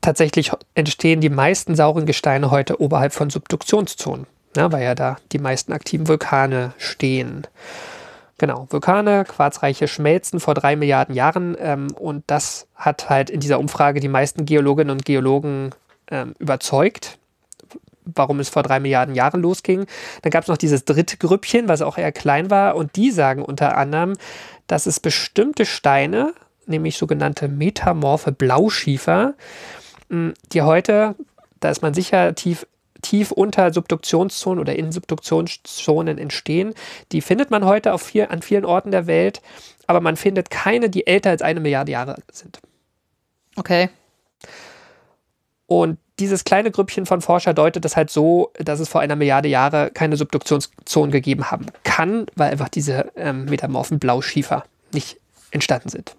Tatsächlich 0.00 0.52
entstehen 0.74 1.20
die 1.20 1.28
meisten 1.28 1.74
sauren 1.74 2.06
Gesteine 2.06 2.50
heute 2.50 2.80
oberhalb 2.80 3.12
von 3.12 3.28
Subduktionszonen, 3.28 4.26
ne? 4.56 4.72
weil 4.72 4.84
ja 4.84 4.94
da 4.94 5.16
die 5.32 5.38
meisten 5.38 5.72
aktiven 5.72 6.08
Vulkane 6.08 6.72
stehen. 6.78 7.46
Genau, 8.38 8.66
Vulkane, 8.70 9.24
quarzreiche 9.26 9.86
Schmelzen 9.86 10.40
vor 10.40 10.54
drei 10.54 10.74
Milliarden 10.74 11.14
Jahren. 11.14 11.56
Ähm, 11.60 11.88
und 11.92 12.24
das 12.26 12.66
hat 12.74 13.10
halt 13.10 13.28
in 13.28 13.40
dieser 13.40 13.58
Umfrage 13.58 14.00
die 14.00 14.08
meisten 14.08 14.46
Geologinnen 14.46 14.90
und 14.90 15.04
Geologen 15.04 15.72
ähm, 16.10 16.34
überzeugt, 16.38 17.18
warum 18.04 18.40
es 18.40 18.48
vor 18.48 18.62
drei 18.62 18.80
Milliarden 18.80 19.14
Jahren 19.14 19.42
losging. 19.42 19.86
Dann 20.22 20.30
gab 20.30 20.42
es 20.42 20.48
noch 20.48 20.56
dieses 20.56 20.84
dritte 20.84 21.16
Grüppchen, 21.16 21.68
was 21.68 21.82
auch 21.82 21.98
eher 21.98 22.12
klein 22.12 22.50
war. 22.50 22.76
Und 22.76 22.96
die 22.96 23.10
sagen 23.10 23.42
unter 23.42 23.76
anderem, 23.76 24.14
dass 24.66 24.86
es 24.86 25.00
bestimmte 25.00 25.66
Steine, 25.66 26.34
nämlich 26.66 26.96
sogenannte 26.96 27.48
metamorphe 27.48 28.32
Blauschiefer, 28.32 29.34
die 30.10 30.62
heute, 30.62 31.14
da 31.60 31.70
ist 31.70 31.82
man 31.82 31.94
sicher 31.94 32.34
tief 32.34 32.66
tief 33.02 33.32
unter 33.32 33.72
Subduktionszonen 33.72 34.60
oder 34.60 34.76
in 34.76 34.92
Subduktionszonen 34.92 36.18
entstehen. 36.18 36.74
Die 37.12 37.20
findet 37.20 37.50
man 37.50 37.64
heute 37.64 37.92
auf 37.92 38.02
viel, 38.02 38.26
an 38.26 38.42
vielen 38.42 38.64
Orten 38.64 38.90
der 38.90 39.06
Welt, 39.06 39.40
aber 39.86 40.00
man 40.00 40.16
findet 40.16 40.50
keine, 40.50 40.90
die 40.90 41.06
älter 41.06 41.30
als 41.30 41.42
eine 41.42 41.60
Milliarde 41.60 41.92
Jahre 41.92 42.16
sind. 42.30 42.60
Okay. 43.56 43.88
Und 45.66 45.98
dieses 46.20 46.44
kleine 46.44 46.70
Grüppchen 46.70 47.06
von 47.06 47.20
Forscher 47.20 47.54
deutet 47.54 47.84
das 47.84 47.96
halt 47.96 48.10
so, 48.10 48.52
dass 48.58 48.78
es 48.78 48.88
vor 48.88 49.00
einer 49.00 49.16
Milliarde 49.16 49.48
Jahre 49.48 49.90
keine 49.92 50.16
Subduktionszonen 50.16 51.10
gegeben 51.10 51.50
haben 51.50 51.66
kann, 51.82 52.26
weil 52.36 52.50
einfach 52.52 52.68
diese 52.68 53.10
ähm, 53.16 53.46
metamorphen 53.46 53.98
Blauschiefer 53.98 54.64
nicht 54.92 55.18
entstanden 55.50 55.88
sind. 55.88 56.14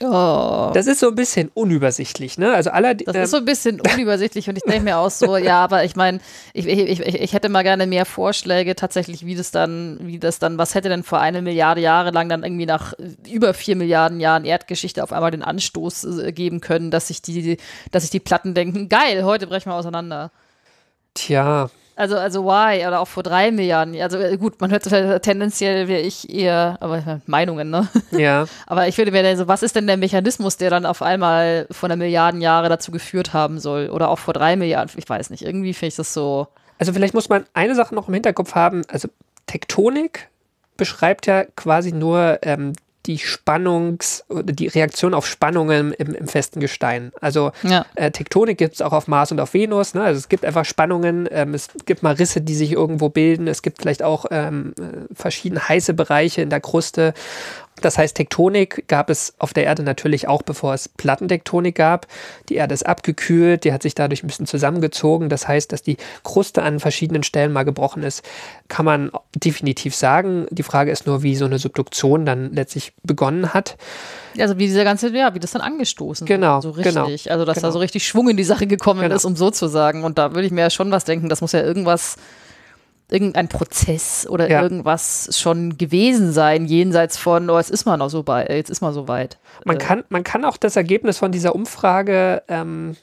Oh. 0.00 0.70
Das 0.74 0.86
ist 0.86 1.00
so 1.00 1.08
ein 1.08 1.16
bisschen 1.16 1.50
unübersichtlich, 1.54 2.38
ne? 2.38 2.52
Also 2.52 2.70
aller, 2.70 2.94
das 2.94 3.16
ähm, 3.16 3.22
ist 3.22 3.30
so 3.32 3.38
ein 3.38 3.44
bisschen 3.44 3.80
unübersichtlich 3.80 4.48
und 4.48 4.56
ich 4.56 4.62
denke 4.62 4.84
mir 4.84 4.98
auch 4.98 5.10
so, 5.10 5.36
ja, 5.36 5.64
aber 5.64 5.84
ich 5.84 5.96
meine, 5.96 6.20
ich, 6.52 6.66
ich, 6.66 7.00
ich, 7.00 7.14
ich 7.14 7.32
hätte 7.32 7.48
mal 7.48 7.64
gerne 7.64 7.86
mehr 7.86 8.06
Vorschläge 8.06 8.76
tatsächlich, 8.76 9.26
wie 9.26 9.34
das 9.34 9.50
dann, 9.50 9.98
wie 10.02 10.20
das 10.20 10.38
dann, 10.38 10.56
was 10.56 10.76
hätte 10.76 10.88
denn 10.88 11.02
vor 11.02 11.18
eine 11.18 11.42
Milliarde 11.42 11.80
Jahre 11.80 12.12
lang 12.12 12.28
dann 12.28 12.44
irgendwie 12.44 12.66
nach 12.66 12.94
über 13.28 13.54
vier 13.54 13.74
Milliarden 13.74 14.20
Jahren 14.20 14.44
Erdgeschichte 14.44 15.02
auf 15.02 15.12
einmal 15.12 15.32
den 15.32 15.42
Anstoß 15.42 16.04
äh, 16.04 16.32
geben 16.32 16.60
können, 16.60 16.92
dass 16.92 17.08
sich 17.08 17.20
die, 17.20 17.56
dass 17.90 18.04
sich 18.04 18.10
die 18.10 18.20
Platten 18.20 18.54
denken, 18.54 18.88
geil, 18.88 19.24
heute 19.24 19.48
brechen 19.48 19.70
wir 19.72 19.76
auseinander. 19.76 20.30
Tja, 21.14 21.70
also, 21.98 22.16
also 22.16 22.44
why? 22.44 22.86
Oder 22.86 23.00
auch 23.00 23.08
vor 23.08 23.24
drei 23.24 23.50
Milliarden. 23.50 24.00
Also 24.00 24.18
äh, 24.18 24.36
gut, 24.36 24.60
man 24.60 24.70
hört 24.70 24.84
tendenziell 25.22 25.88
wäre 25.88 26.00
ich 26.00 26.32
eher, 26.32 26.76
aber 26.78 27.20
Meinungen, 27.26 27.70
ne? 27.70 27.88
Ja. 28.12 28.46
aber 28.68 28.86
ich 28.86 28.96
würde 28.98 29.10
mir 29.10 29.24
dann 29.24 29.36
so, 29.36 29.48
was 29.48 29.64
ist 29.64 29.74
denn 29.74 29.88
der 29.88 29.96
Mechanismus, 29.96 30.56
der 30.56 30.70
dann 30.70 30.86
auf 30.86 31.02
einmal 31.02 31.66
vor 31.72 31.88
einer 31.88 31.96
Milliarden 31.96 32.40
Jahre 32.40 32.68
dazu 32.68 32.92
geführt 32.92 33.32
haben 33.32 33.58
soll? 33.58 33.90
Oder 33.90 34.10
auch 34.10 34.20
vor 34.20 34.32
drei 34.32 34.54
Milliarden? 34.54 34.92
Ich 34.96 35.08
weiß 35.08 35.30
nicht. 35.30 35.44
Irgendwie 35.44 35.74
finde 35.74 35.88
ich 35.88 35.96
das 35.96 36.14
so. 36.14 36.46
Also 36.78 36.92
vielleicht 36.92 37.14
muss 37.14 37.28
man 37.28 37.46
eine 37.52 37.74
Sache 37.74 37.96
noch 37.96 38.06
im 38.06 38.14
Hinterkopf 38.14 38.54
haben. 38.54 38.82
Also 38.86 39.08
Tektonik 39.46 40.28
beschreibt 40.76 41.26
ja 41.26 41.44
quasi 41.56 41.90
nur 41.90 42.38
ähm, 42.42 42.74
die 43.08 43.18
Spannungs- 43.18 44.22
oder 44.28 44.52
die 44.52 44.68
Reaktion 44.68 45.14
auf 45.14 45.26
Spannungen 45.26 45.92
im, 45.94 46.14
im 46.14 46.28
festen 46.28 46.60
Gestein. 46.60 47.10
Also 47.20 47.52
ja. 47.62 47.86
äh, 47.94 48.10
Tektonik 48.10 48.58
gibt 48.58 48.74
es 48.74 48.82
auch 48.82 48.92
auf 48.92 49.08
Mars 49.08 49.32
und 49.32 49.40
auf 49.40 49.54
Venus. 49.54 49.94
Ne? 49.94 50.02
Also 50.02 50.18
es 50.18 50.28
gibt 50.28 50.44
einfach 50.44 50.66
Spannungen, 50.66 51.26
ähm, 51.32 51.54
es 51.54 51.68
gibt 51.86 52.02
mal 52.02 52.14
Risse, 52.14 52.42
die 52.42 52.54
sich 52.54 52.72
irgendwo 52.72 53.08
bilden. 53.08 53.48
Es 53.48 53.62
gibt 53.62 53.78
vielleicht 53.80 54.02
auch 54.02 54.26
ähm, 54.30 54.74
äh, 54.78 55.14
verschiedene 55.14 55.66
heiße 55.66 55.94
Bereiche 55.94 56.42
in 56.42 56.50
der 56.50 56.60
Kruste. 56.60 57.14
Das 57.80 57.98
heißt, 57.98 58.16
Tektonik 58.16 58.84
gab 58.88 59.10
es 59.10 59.34
auf 59.38 59.52
der 59.52 59.64
Erde 59.64 59.82
natürlich 59.82 60.28
auch, 60.28 60.42
bevor 60.42 60.74
es 60.74 60.88
Plattentektonik 60.88 61.74
gab. 61.74 62.06
Die 62.48 62.56
Erde 62.56 62.74
ist 62.74 62.86
abgekühlt, 62.86 63.64
die 63.64 63.72
hat 63.72 63.82
sich 63.82 63.94
dadurch 63.94 64.22
ein 64.22 64.26
bisschen 64.26 64.46
zusammengezogen. 64.46 65.28
Das 65.28 65.48
heißt, 65.48 65.72
dass 65.72 65.82
die 65.82 65.96
Kruste 66.24 66.62
an 66.62 66.80
verschiedenen 66.80 67.22
Stellen 67.22 67.52
mal 67.52 67.64
gebrochen 67.64 68.02
ist, 68.02 68.22
kann 68.68 68.84
man 68.84 69.10
definitiv 69.34 69.94
sagen. 69.94 70.46
Die 70.50 70.62
Frage 70.62 70.90
ist 70.90 71.06
nur, 71.06 71.22
wie 71.22 71.36
so 71.36 71.44
eine 71.44 71.58
Subduktion 71.58 72.26
dann 72.26 72.52
letztlich 72.52 72.92
begonnen 73.02 73.54
hat. 73.54 73.76
Also 74.38 74.58
wie 74.58 74.66
dieser 74.66 74.84
ganze, 74.84 75.08
ja, 75.16 75.34
wie 75.34 75.40
das 75.40 75.52
dann 75.52 75.62
angestoßen 75.62 76.26
genau, 76.26 76.60
so 76.60 76.72
genau, 76.72 77.04
richtig. 77.04 77.24
Genau, 77.24 77.34
also 77.34 77.44
dass 77.44 77.56
genau. 77.56 77.68
da 77.68 77.72
so 77.72 77.78
richtig 77.78 78.06
Schwung 78.06 78.28
in 78.28 78.36
die 78.36 78.44
Sache 78.44 78.66
gekommen 78.66 79.00
genau. 79.00 79.14
ist, 79.14 79.24
um 79.24 79.36
so 79.36 79.50
zu 79.50 79.68
sagen. 79.68 80.04
Und 80.04 80.18
da 80.18 80.34
würde 80.34 80.46
ich 80.46 80.52
mir 80.52 80.60
ja 80.62 80.70
schon 80.70 80.90
was 80.90 81.04
denken, 81.04 81.28
das 81.28 81.40
muss 81.40 81.52
ja 81.52 81.62
irgendwas 81.62 82.16
irgendein 83.10 83.48
Prozess 83.48 84.26
oder 84.28 84.50
ja. 84.50 84.62
irgendwas 84.62 85.38
schon 85.38 85.78
gewesen 85.78 86.32
sein, 86.32 86.66
jenseits 86.66 87.16
von, 87.16 87.48
oh, 87.48 87.56
jetzt 87.56 87.70
ist 87.70 87.86
man 87.86 87.98
noch 87.98 88.10
so 88.10 88.26
weit, 88.26 88.50
jetzt 88.50 88.70
ist 88.70 88.80
man 88.80 88.92
so 88.92 89.08
weit. 89.08 89.38
Man, 89.64 89.76
äh. 89.76 89.80
kann, 89.80 90.04
man 90.08 90.24
kann 90.24 90.44
auch 90.44 90.56
das 90.56 90.76
Ergebnis 90.76 91.18
von 91.18 91.32
dieser 91.32 91.54
Umfrage 91.54 92.42
ähm, 92.48 92.96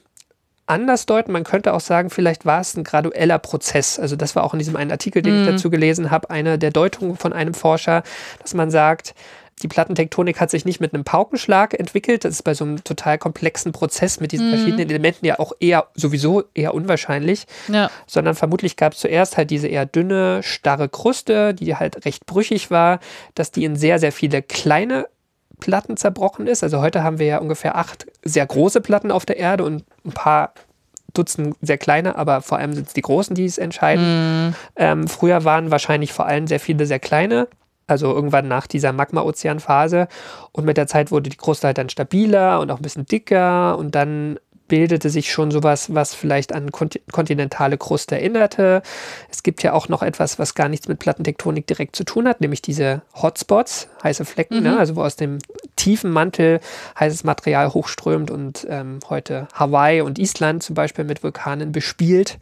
anders 0.66 1.06
deuten. 1.06 1.32
Man 1.32 1.44
könnte 1.44 1.72
auch 1.74 1.80
sagen, 1.80 2.10
vielleicht 2.10 2.44
war 2.44 2.60
es 2.60 2.76
ein 2.76 2.84
gradueller 2.84 3.38
Prozess. 3.38 3.98
Also 3.98 4.16
das 4.16 4.36
war 4.36 4.44
auch 4.44 4.52
in 4.52 4.58
diesem 4.58 4.76
einen 4.76 4.90
Artikel, 4.90 5.22
den 5.22 5.34
mm. 5.34 5.40
ich 5.40 5.48
mhm. 5.48 5.52
dazu 5.52 5.70
gelesen 5.70 6.10
habe, 6.10 6.30
eine 6.30 6.58
der 6.58 6.70
Deutungen 6.70 7.16
von 7.16 7.32
einem 7.32 7.54
Forscher, 7.54 8.02
dass 8.40 8.54
man 8.54 8.70
sagt, 8.70 9.14
die 9.62 9.68
Plattentektonik 9.68 10.38
hat 10.38 10.50
sich 10.50 10.66
nicht 10.66 10.80
mit 10.80 10.92
einem 10.92 11.04
Paukenschlag 11.04 11.78
entwickelt. 11.78 12.24
Das 12.24 12.34
ist 12.34 12.42
bei 12.42 12.52
so 12.52 12.64
einem 12.64 12.84
total 12.84 13.16
komplexen 13.16 13.72
Prozess 13.72 14.20
mit 14.20 14.32
diesen 14.32 14.48
mhm. 14.48 14.50
verschiedenen 14.50 14.90
Elementen 14.90 15.24
ja 15.24 15.38
auch 15.38 15.52
eher 15.60 15.86
sowieso 15.94 16.44
eher 16.54 16.74
unwahrscheinlich. 16.74 17.46
Ja. 17.68 17.90
Sondern 18.06 18.34
vermutlich 18.34 18.76
gab 18.76 18.92
es 18.92 18.98
zuerst 18.98 19.38
halt 19.38 19.50
diese 19.50 19.68
eher 19.68 19.86
dünne, 19.86 20.42
starre 20.42 20.90
Kruste, 20.90 21.54
die 21.54 21.74
halt 21.74 22.04
recht 22.04 22.26
brüchig 22.26 22.70
war, 22.70 23.00
dass 23.34 23.50
die 23.50 23.64
in 23.64 23.76
sehr, 23.76 23.98
sehr 23.98 24.12
viele 24.12 24.42
kleine 24.42 25.06
Platten 25.58 25.96
zerbrochen 25.96 26.46
ist. 26.46 26.62
Also 26.62 26.82
heute 26.82 27.02
haben 27.02 27.18
wir 27.18 27.26
ja 27.26 27.38
ungefähr 27.38 27.76
acht 27.76 28.06
sehr 28.22 28.44
große 28.44 28.82
Platten 28.82 29.10
auf 29.10 29.24
der 29.24 29.38
Erde 29.38 29.64
und 29.64 29.84
ein 30.04 30.12
paar 30.12 30.52
Dutzend 31.14 31.56
sehr 31.62 31.78
kleine, 31.78 32.16
aber 32.16 32.42
vor 32.42 32.58
allem 32.58 32.74
sind 32.74 32.88
es 32.88 32.92
die 32.92 33.00
großen, 33.00 33.34
die 33.34 33.46
es 33.46 33.56
entscheiden. 33.56 34.50
Mm. 34.50 34.54
Ähm, 34.76 35.08
früher 35.08 35.44
waren 35.44 35.70
wahrscheinlich 35.70 36.12
vor 36.12 36.26
allem 36.26 36.46
sehr 36.46 36.60
viele 36.60 36.84
sehr 36.84 36.98
kleine 36.98 37.48
also 37.86 38.12
irgendwann 38.12 38.48
nach 38.48 38.66
dieser 38.66 38.92
Magma-Ozean-Phase. 38.92 40.08
Und 40.52 40.64
mit 40.64 40.76
der 40.76 40.86
Zeit 40.86 41.10
wurde 41.10 41.30
die 41.30 41.36
Kruste 41.36 41.68
halt 41.68 41.78
dann 41.78 41.88
stabiler 41.88 42.60
und 42.60 42.70
auch 42.70 42.76
ein 42.78 42.82
bisschen 42.82 43.06
dicker 43.06 43.78
und 43.78 43.94
dann 43.94 44.38
bildete 44.68 45.10
sich 45.10 45.30
schon 45.30 45.50
sowas, 45.50 45.94
was 45.94 46.14
vielleicht 46.14 46.52
an 46.52 46.72
kont 46.72 47.00
kontinentale 47.12 47.78
Kruste 47.78 48.16
erinnerte. 48.16 48.82
Es 49.30 49.42
gibt 49.42 49.62
ja 49.62 49.72
auch 49.72 49.88
noch 49.88 50.02
etwas, 50.02 50.38
was 50.38 50.54
gar 50.54 50.68
nichts 50.68 50.88
mit 50.88 50.98
Plattentektonik 50.98 51.66
direkt 51.66 51.96
zu 51.96 52.04
tun 52.04 52.26
hat, 52.26 52.40
nämlich 52.40 52.62
diese 52.62 53.02
Hotspots, 53.14 53.88
heiße 54.02 54.24
Flecken, 54.24 54.62
ne? 54.62 54.78
also 54.78 54.96
wo 54.96 55.02
aus 55.02 55.16
dem 55.16 55.38
tiefen 55.76 56.10
Mantel 56.10 56.60
heißes 56.98 57.24
Material 57.24 57.72
hochströmt 57.72 58.30
und 58.30 58.66
ähm, 58.68 58.98
heute 59.08 59.48
Hawaii 59.54 60.00
und 60.00 60.18
Island 60.18 60.62
zum 60.62 60.74
Beispiel 60.74 61.04
mit 61.04 61.22
Vulkanen 61.22 61.72
bespielt. 61.72 62.38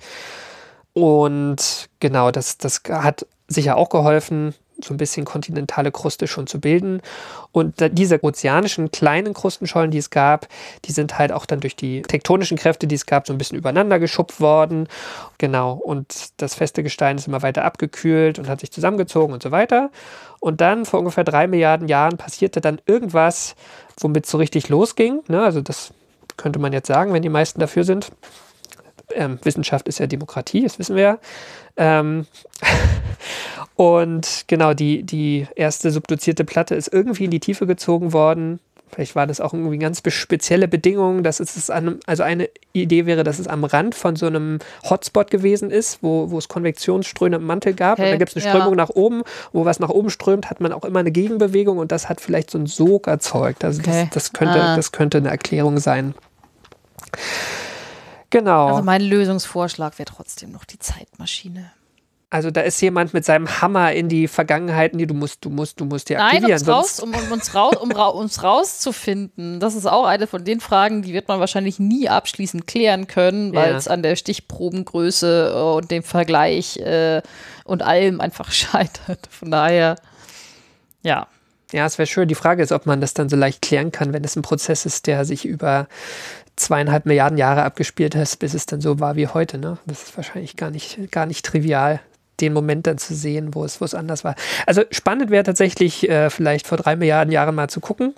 Und 0.93 1.89
genau, 2.01 2.31
das, 2.31 2.57
das 2.57 2.83
hat 2.89 3.27
sicher 3.49 3.77
auch 3.77 3.91
geholfen, 3.91 4.55
so 4.83 4.93
ein 4.95 4.97
bisschen 4.97 5.25
kontinentale 5.25 5.93
Kruste 5.93 6.27
schon 6.27 6.47
zu 6.47 6.61
bilden. 6.61 7.01
Und 7.53 7.75
diese 7.93 8.23
ozeanischen 8.23 8.91
kleinen 8.91 9.35
Krustenschollen, 9.35 9.91
die 9.91 9.99
es 9.99 10.11
gab, 10.11 10.49
die 10.85 10.93
sind 10.93 11.19
halt 11.19 11.33
auch 11.33 11.47
dann 11.47 11.61
durch 11.61 11.77
die 11.77 12.03
tektonischen 12.03 12.57
Kräfte, 12.57 12.87
die 12.87 12.95
es 12.95 13.07
gab, 13.07 13.27
so 13.27 13.33
ein 13.33 13.39
bisschen 13.39 13.59
übereinander 13.59 13.99
geschupft 13.99 14.41
worden. 14.41 14.89
Genau. 15.39 15.73
Und 15.75 16.31
das 16.39 16.55
feste 16.55 16.83
Gestein 16.83 17.17
ist 17.17 17.29
immer 17.29 17.43
weiter 17.43 17.65
abgekühlt 17.65 18.39
und 18.39 18.49
hat 18.49 18.61
sich 18.61 18.73
zusammengezogen 18.73 19.33
und 19.33 19.43
so 19.43 19.51
weiter. 19.51 19.91
Und 20.41 20.61
dann 20.61 20.85
vor 20.85 20.99
ungefähr 20.99 21.25
drei 21.25 21.47
Milliarden 21.47 21.89
Jahren 21.89 22.17
passierte 22.17 22.61
dann 22.61 22.81
irgendwas, 22.87 23.55
womit 23.99 24.25
es 24.25 24.31
so 24.31 24.39
richtig 24.39 24.69
losging. 24.69 25.21
Ne? 25.29 25.43
Also 25.43 25.61
das 25.61 25.93
könnte 26.37 26.59
man 26.59 26.73
jetzt 26.73 26.89
sagen, 26.89 27.13
wenn 27.13 27.23
die 27.23 27.29
meisten 27.29 27.61
dafür 27.61 27.85
sind. 27.85 28.11
Ähm, 29.13 29.39
Wissenschaft 29.43 29.87
ist 29.87 29.99
ja 29.99 30.07
Demokratie, 30.07 30.63
das 30.63 30.79
wissen 30.79 30.97
wir 30.97 31.03
ja. 31.03 31.19
Ähm 31.77 32.27
und 33.77 34.45
genau, 34.47 34.75
die, 34.75 35.03
die 35.03 35.47
erste 35.57 35.91
subduzierte 35.91 36.45
Platte 36.45 36.75
ist 36.75 36.93
irgendwie 36.93 37.25
in 37.25 37.31
die 37.31 37.41
Tiefe 37.41 37.67
gezogen 37.67 38.13
worden. 38.13 38.61
Vielleicht 38.95 39.17
war 39.17 39.27
das 39.27 39.41
auch 39.41 39.53
irgendwie 39.53 39.79
ganz 39.79 40.03
spezielle 40.07 40.69
Bedingungen, 40.69 41.25
dass 41.25 41.41
es 41.41 41.69
an, 41.69 41.99
also 42.07 42.23
eine 42.23 42.49
Idee 42.73 43.07
wäre, 43.07 43.25
dass 43.25 43.41
es 43.41 43.49
am 43.49 43.65
Rand 43.65 43.97
von 43.97 44.15
so 44.15 44.27
einem 44.27 44.61
Hotspot 44.89 45.33
gewesen 45.33 45.71
ist, 45.71 45.99
wo, 46.03 46.31
wo 46.31 46.39
es 46.39 46.47
Konvektionsströme 46.47 47.37
im 47.37 47.45
Mantel 47.45 47.75
gab. 47.75 47.99
Okay, 47.99 48.07
und 48.07 48.13
da 48.13 48.19
gibt 48.19 48.31
es 48.31 48.37
eine 48.37 48.49
Strömung 48.49 48.75
ja. 48.75 48.85
nach 48.85 48.91
oben. 48.91 49.23
Wo 49.53 49.65
was 49.65 49.81
nach 49.81 49.89
oben 49.89 50.11
strömt, 50.11 50.49
hat 50.49 50.61
man 50.61 50.73
auch 50.73 50.85
immer 50.85 51.01
eine 51.01 51.11
Gegenbewegung 51.11 51.79
und 51.79 51.91
das 51.91 52.09
hat 52.09 52.21
vielleicht 52.21 52.51
so 52.51 52.59
einen 52.59 52.69
Sog 52.69 53.09
erzeugt. 53.09 53.65
Also 53.65 53.81
okay. 53.81 54.05
das, 54.05 54.11
das, 54.11 54.33
könnte, 54.33 54.63
ah. 54.63 54.77
das 54.77 54.93
könnte 54.93 55.19
eine 55.19 55.31
Erklärung 55.31 55.79
sein. 55.79 56.15
Genau. 58.35 58.67
Also 58.67 58.83
mein 58.83 59.01
Lösungsvorschlag 59.01 59.97
wäre 59.97 60.11
trotzdem 60.13 60.51
noch 60.51 60.65
die 60.65 60.81
Zeitmaschine. 60.81 61.71
Also 62.31 62.51
da 62.51 62.63
ist 62.63 62.81
jemand 62.81 63.15
mit 63.15 63.25
seinem 63.25 63.61
Hammer 63.63 63.93
in 63.93 64.09
die 64.09 64.27
Vergangenheit, 64.27 64.93
nee, 64.93 65.07
du 65.07 65.15
musst, 65.15 65.45
du 65.45 65.51
musst, 65.51 65.79
du 65.79 65.85
musst 65.85 66.09
die 66.09 66.17
aktivieren. 66.17 66.61
Nein, 66.61 66.69
raus, 66.69 66.99
um, 66.99 67.15
um, 67.15 67.31
uns 67.31 67.55
raus, 67.55 67.77
um 67.77 67.93
ra 67.93 68.09
uns 68.09 68.43
rauszufinden. 68.43 69.61
Das 69.61 69.77
ist 69.77 69.87
auch 69.87 70.05
eine 70.05 70.27
von 70.27 70.45
den 70.45 70.59
Fragen, 70.59 71.03
die 71.03 71.13
wird 71.13 71.29
man 71.29 71.39
wahrscheinlich 71.39 71.79
nie 71.79 72.09
abschließend 72.09 72.67
klären 72.67 73.07
können, 73.07 73.55
weil 73.55 73.73
es 73.77 73.85
ja. 73.85 73.93
an 73.93 74.03
der 74.03 74.17
Stichprobengröße 74.17 75.75
und 75.77 75.93
dem 75.93 76.03
Vergleich 76.03 76.79
äh, 76.79 77.23
und 77.63 77.83
allem 77.83 78.21
einfach 78.21 78.51
scheitert. 78.51 79.29
Von 79.31 79.53
daher, 79.53 79.95
ja. 81.05 81.29
Ja, 81.73 81.87
es 81.87 81.99
wäre 81.99 82.07
schön. 82.07 82.29
Die 82.29 82.35
Frage 82.35 82.63
ist, 82.63 82.73
ob 82.73 82.87
man 82.87 83.01
das 83.01 83.15
dann 83.15 83.29
so 83.29 83.37
leicht 83.37 83.63
klären 83.63 83.91
kann, 83.91 84.13
wenn 84.13 84.23
es 84.23 84.37
ein 84.37 84.43
Prozess 84.43 84.87
ist, 84.87 85.07
der 85.07 85.25
sich 85.25 85.45
über 85.45 85.89
zweieinhalb 86.57 87.07
Milliarden 87.07 87.39
Jahre 87.39 87.65
abgespielt 87.65 88.15
hat, 88.15 88.39
bis 88.39 88.55
es 88.55 88.67
dann 88.67 88.81
so 88.81 89.01
war 89.01 89.17
wie 89.17 89.27
heute. 89.27 89.59
Ne? 89.59 89.79
Das 89.87 90.05
ist 90.05 90.17
wahrscheinlich 90.17 90.57
gar 90.57 90.71
nicht, 90.71 91.11
gar 91.11 91.27
nicht 91.27 91.45
trivial 91.45 92.01
den 92.41 92.53
Moment 92.53 92.87
dann 92.87 92.99
zu 92.99 93.15
sehen, 93.15 93.55
wo 93.55 93.65
es, 93.65 93.81
wo 93.81 93.85
es 93.85 93.95
anders 93.95 94.25
war. 94.25 94.35
Also 94.67 94.83
spannend 94.91 95.31
wäre 95.31 95.45
tatsächlich 95.45 96.09
äh, 96.09 96.31
vielleicht 96.31 96.67
vor 96.67 96.79
drei 96.79 96.97
Milliarden 96.97 97.33
Jahren 97.33 97.55
mal 97.55 97.69
zu 97.69 97.81
gucken, 97.81 98.15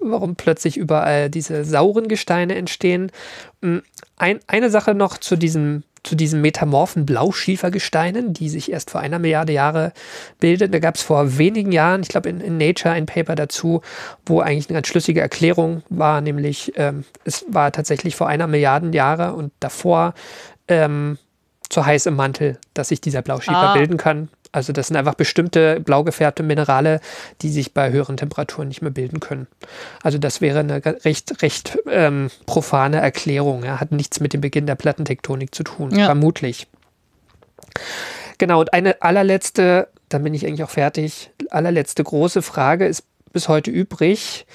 warum 0.00 0.36
plötzlich 0.36 0.76
überall 0.76 1.28
diese 1.28 1.64
sauren 1.64 2.08
Gesteine 2.08 2.54
entstehen. 2.54 3.12
Hm, 3.62 3.82
ein, 4.16 4.40
eine 4.46 4.70
Sache 4.70 4.94
noch 4.94 5.18
zu 5.18 5.36
diesem 5.36 5.82
zu 6.08 6.16
diesen 6.16 6.40
metamorphen 6.40 7.04
Blauschiefergesteinen, 7.04 8.32
die 8.32 8.48
sich 8.48 8.72
erst 8.72 8.90
vor 8.90 9.00
einer 9.00 9.18
Milliarde 9.18 9.52
Jahre 9.52 9.92
bilden. 10.40 10.72
Da 10.72 10.78
gab 10.78 10.94
es 10.94 11.02
vor 11.02 11.36
wenigen 11.36 11.70
Jahren, 11.70 12.02
ich 12.02 12.08
glaube 12.08 12.30
in, 12.30 12.40
in, 12.40 12.56
Nature, 12.56 12.94
ein 12.94 13.04
Paper 13.04 13.34
dazu, 13.34 13.82
wo 14.24 14.40
eigentlich 14.40 14.68
eine 14.68 14.76
ganz 14.78 14.88
schlüssige 14.88 15.20
Erklärung 15.20 15.82
war, 15.90 16.22
nämlich 16.22 16.72
ähm, 16.76 17.04
es 17.24 17.44
war 17.50 17.72
tatsächlich 17.72 18.16
vor 18.16 18.26
einer 18.26 18.46
Milliarde 18.46 18.88
Jahre 18.96 19.34
und 19.34 19.52
davor 19.60 20.14
ähm, 20.68 21.18
zu 21.68 21.84
heiß 21.84 22.06
im 22.06 22.16
Mantel, 22.16 22.58
dass 22.72 22.88
sich 22.88 23.00
dieser 23.00 23.20
Blauschiefer 23.20 23.56
ah. 23.56 23.74
bilden 23.74 23.98
kann. 23.98 24.28
Also 24.52 24.72
das 24.72 24.88
sind 24.88 24.96
einfach 24.96 25.14
bestimmte 25.14 25.80
blau 25.80 26.04
gefärbte 26.04 26.42
Minerale, 26.42 27.00
die 27.42 27.50
sich 27.50 27.74
bei 27.74 27.90
höheren 27.90 28.16
Temperaturen 28.16 28.68
nicht 28.68 28.82
mehr 28.82 28.90
bilden 28.90 29.20
können. 29.20 29.46
Also 30.02 30.18
das 30.18 30.40
wäre 30.40 30.60
eine 30.60 30.82
recht, 31.04 31.42
recht 31.42 31.78
ähm, 31.90 32.30
profane 32.46 33.00
Erklärung. 33.00 33.64
Ja. 33.64 33.80
Hat 33.80 33.92
nichts 33.92 34.20
mit 34.20 34.32
dem 34.32 34.40
Beginn 34.40 34.66
der 34.66 34.74
Plattentektonik 34.74 35.54
zu 35.54 35.64
tun, 35.64 35.96
ja. 35.96 36.06
vermutlich. 36.06 36.66
Genau, 38.38 38.60
und 38.60 38.72
eine 38.72 39.02
allerletzte, 39.02 39.88
dann 40.08 40.22
bin 40.22 40.34
ich 40.34 40.46
eigentlich 40.46 40.62
auch 40.62 40.70
fertig, 40.70 41.30
allerletzte 41.50 42.04
große 42.04 42.42
Frage 42.42 42.86
ist 42.86 43.04
bis 43.32 43.48
heute 43.48 43.70
übrig. 43.70 44.46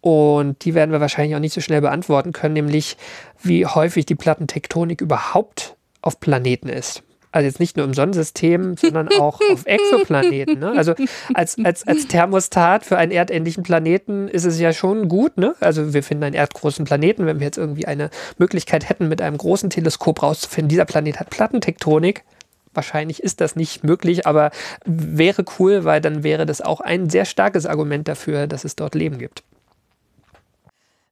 Und 0.00 0.64
die 0.64 0.74
werden 0.74 0.90
wir 0.90 1.00
wahrscheinlich 1.00 1.36
auch 1.36 1.40
nicht 1.40 1.54
so 1.54 1.60
schnell 1.60 1.80
beantworten 1.80 2.32
können, 2.32 2.54
nämlich 2.54 2.96
wie 3.40 3.66
häufig 3.66 4.04
die 4.04 4.16
Plattentektonik 4.16 5.00
überhaupt 5.00 5.76
auf 6.00 6.18
Planeten 6.18 6.68
ist. 6.68 7.04
Also 7.32 7.46
jetzt 7.46 7.60
nicht 7.60 7.78
nur 7.78 7.86
im 7.86 7.94
Sonnensystem, 7.94 8.76
sondern 8.76 9.08
auch 9.08 9.40
auf 9.50 9.62
Exoplaneten. 9.64 10.58
Ne? 10.58 10.72
Also 10.76 10.94
als, 11.32 11.56
als, 11.64 11.86
als 11.88 12.06
Thermostat 12.06 12.84
für 12.84 12.98
einen 12.98 13.10
erdähnlichen 13.10 13.62
Planeten 13.62 14.28
ist 14.28 14.44
es 14.44 14.60
ja 14.60 14.72
schon 14.74 15.08
gut. 15.08 15.38
Ne? 15.38 15.54
Also 15.60 15.94
wir 15.94 16.02
finden 16.02 16.24
einen 16.24 16.34
erdgroßen 16.34 16.84
Planeten, 16.84 17.24
wenn 17.24 17.40
wir 17.40 17.46
jetzt 17.46 17.56
irgendwie 17.56 17.86
eine 17.86 18.10
Möglichkeit 18.38 18.88
hätten, 18.88 19.08
mit 19.08 19.22
einem 19.22 19.38
großen 19.38 19.70
Teleskop 19.70 20.22
rauszufinden, 20.22 20.68
dieser 20.68 20.84
Planet 20.84 21.20
hat 21.20 21.30
Plattentektonik. 21.30 22.22
Wahrscheinlich 22.74 23.22
ist 23.22 23.40
das 23.40 23.56
nicht 23.56 23.82
möglich, 23.82 24.26
aber 24.26 24.50
wäre 24.84 25.44
cool, 25.58 25.84
weil 25.84 26.00
dann 26.00 26.22
wäre 26.22 26.46
das 26.46 26.60
auch 26.60 26.80
ein 26.80 27.10
sehr 27.10 27.24
starkes 27.24 27.66
Argument 27.66 28.08
dafür, 28.08 28.46
dass 28.46 28.64
es 28.64 28.76
dort 28.76 28.94
Leben 28.94 29.18
gibt. 29.18 29.42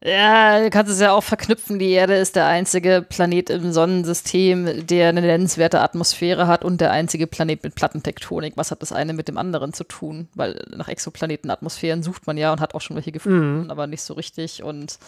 Ja, 0.03 0.61
du 0.61 0.71
kannst 0.71 0.91
es 0.91 0.99
ja 0.99 1.13
auch 1.13 1.23
verknüpfen. 1.23 1.79
Die 1.79 1.91
Erde 1.91 2.15
ist 2.15 2.35
der 2.35 2.47
einzige 2.47 3.05
Planet 3.07 3.51
im 3.51 3.71
Sonnensystem, 3.71 4.87
der 4.87 5.11
eine 5.11 5.21
nennenswerte 5.21 5.81
Atmosphäre 5.83 6.47
hat 6.47 6.65
und 6.65 6.81
der 6.81 6.91
einzige 6.91 7.27
Planet 7.27 7.63
mit 7.63 7.75
Plattentektonik. 7.75 8.55
Was 8.57 8.71
hat 8.71 8.81
das 8.81 8.93
eine 8.93 9.13
mit 9.13 9.29
dem 9.29 9.37
anderen 9.37 9.75
zu 9.75 9.85
tun? 9.85 10.29
Weil 10.35 10.65
nach 10.75 10.89
Exoplanetenatmosphären 10.89 12.03
sucht 12.03 12.27
man 12.27 12.39
ja 12.39 12.51
und 12.51 12.61
hat 12.61 12.75
auch 12.75 12.81
schon 12.81 12.97
welche 12.97 13.13
gefunden, 13.13 13.65
mhm. 13.65 13.71
aber 13.71 13.87
nicht 13.87 14.01
so 14.01 14.15
richtig. 14.15 14.63
Und 14.63 14.99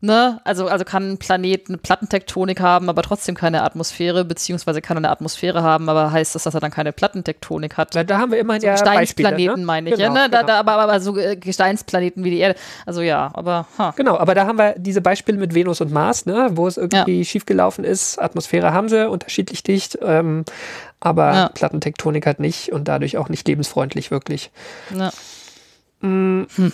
ne, 0.00 0.40
also, 0.42 0.66
also 0.66 0.84
kann 0.84 1.12
ein 1.12 1.18
Planet 1.18 1.68
eine 1.68 1.78
Plattentektonik 1.78 2.58
haben, 2.58 2.88
aber 2.88 3.02
trotzdem 3.02 3.36
keine 3.36 3.62
Atmosphäre, 3.62 4.24
beziehungsweise 4.24 4.82
kann 4.82 4.96
er 4.96 4.98
eine 4.98 5.10
Atmosphäre 5.10 5.62
haben, 5.62 5.88
aber 5.88 6.10
heißt 6.10 6.34
das, 6.34 6.42
dass 6.42 6.54
er 6.56 6.60
dann 6.60 6.72
keine 6.72 6.92
Plattentektonik 6.92 7.76
hat? 7.76 7.94
Weil 7.94 8.04
da 8.04 8.18
haben 8.18 8.32
wir 8.32 8.40
immer 8.40 8.60
so 8.60 8.66
ja 8.66 8.72
Gesteinsplaneten, 8.72 9.60
ne? 9.60 9.66
meine 9.66 9.90
ich. 9.90 9.96
Genau, 9.96 10.12
ja, 10.12 10.22
ne? 10.22 10.28
genau. 10.28 10.40
da, 10.40 10.42
da, 10.42 10.58
aber, 10.58 10.72
aber 10.72 10.98
so 10.98 11.16
äh, 11.16 11.36
Gesteinsplaneten 11.36 12.24
wie 12.24 12.30
die 12.30 12.38
Erde. 12.38 12.58
Also 12.84 13.00
ja, 13.00 13.30
aber. 13.32 13.68
Ha. 13.78 13.94
Genau, 13.96 14.18
aber 14.18 14.34
da 14.40 14.46
haben 14.46 14.58
wir 14.58 14.74
diese 14.78 15.02
Beispiele 15.02 15.36
mit 15.36 15.54
Venus 15.54 15.82
und 15.82 15.92
Mars, 15.92 16.24
ne, 16.24 16.48
wo 16.52 16.66
es 16.66 16.78
irgendwie 16.78 17.18
ja. 17.18 17.24
schiefgelaufen 17.24 17.84
ist. 17.84 18.18
Atmosphäre 18.18 18.72
haben 18.72 18.88
sie, 18.88 19.06
unterschiedlich 19.06 19.62
dicht, 19.62 19.98
ähm, 20.00 20.46
aber 20.98 21.34
ja. 21.34 21.48
Plattentektonik 21.50 22.26
hat 22.26 22.40
nicht 22.40 22.72
und 22.72 22.88
dadurch 22.88 23.18
auch 23.18 23.28
nicht 23.28 23.46
lebensfreundlich 23.46 24.10
wirklich. 24.10 24.50
Ja. 24.96 25.12
Mhm. 26.00 26.46
Hm. 26.56 26.72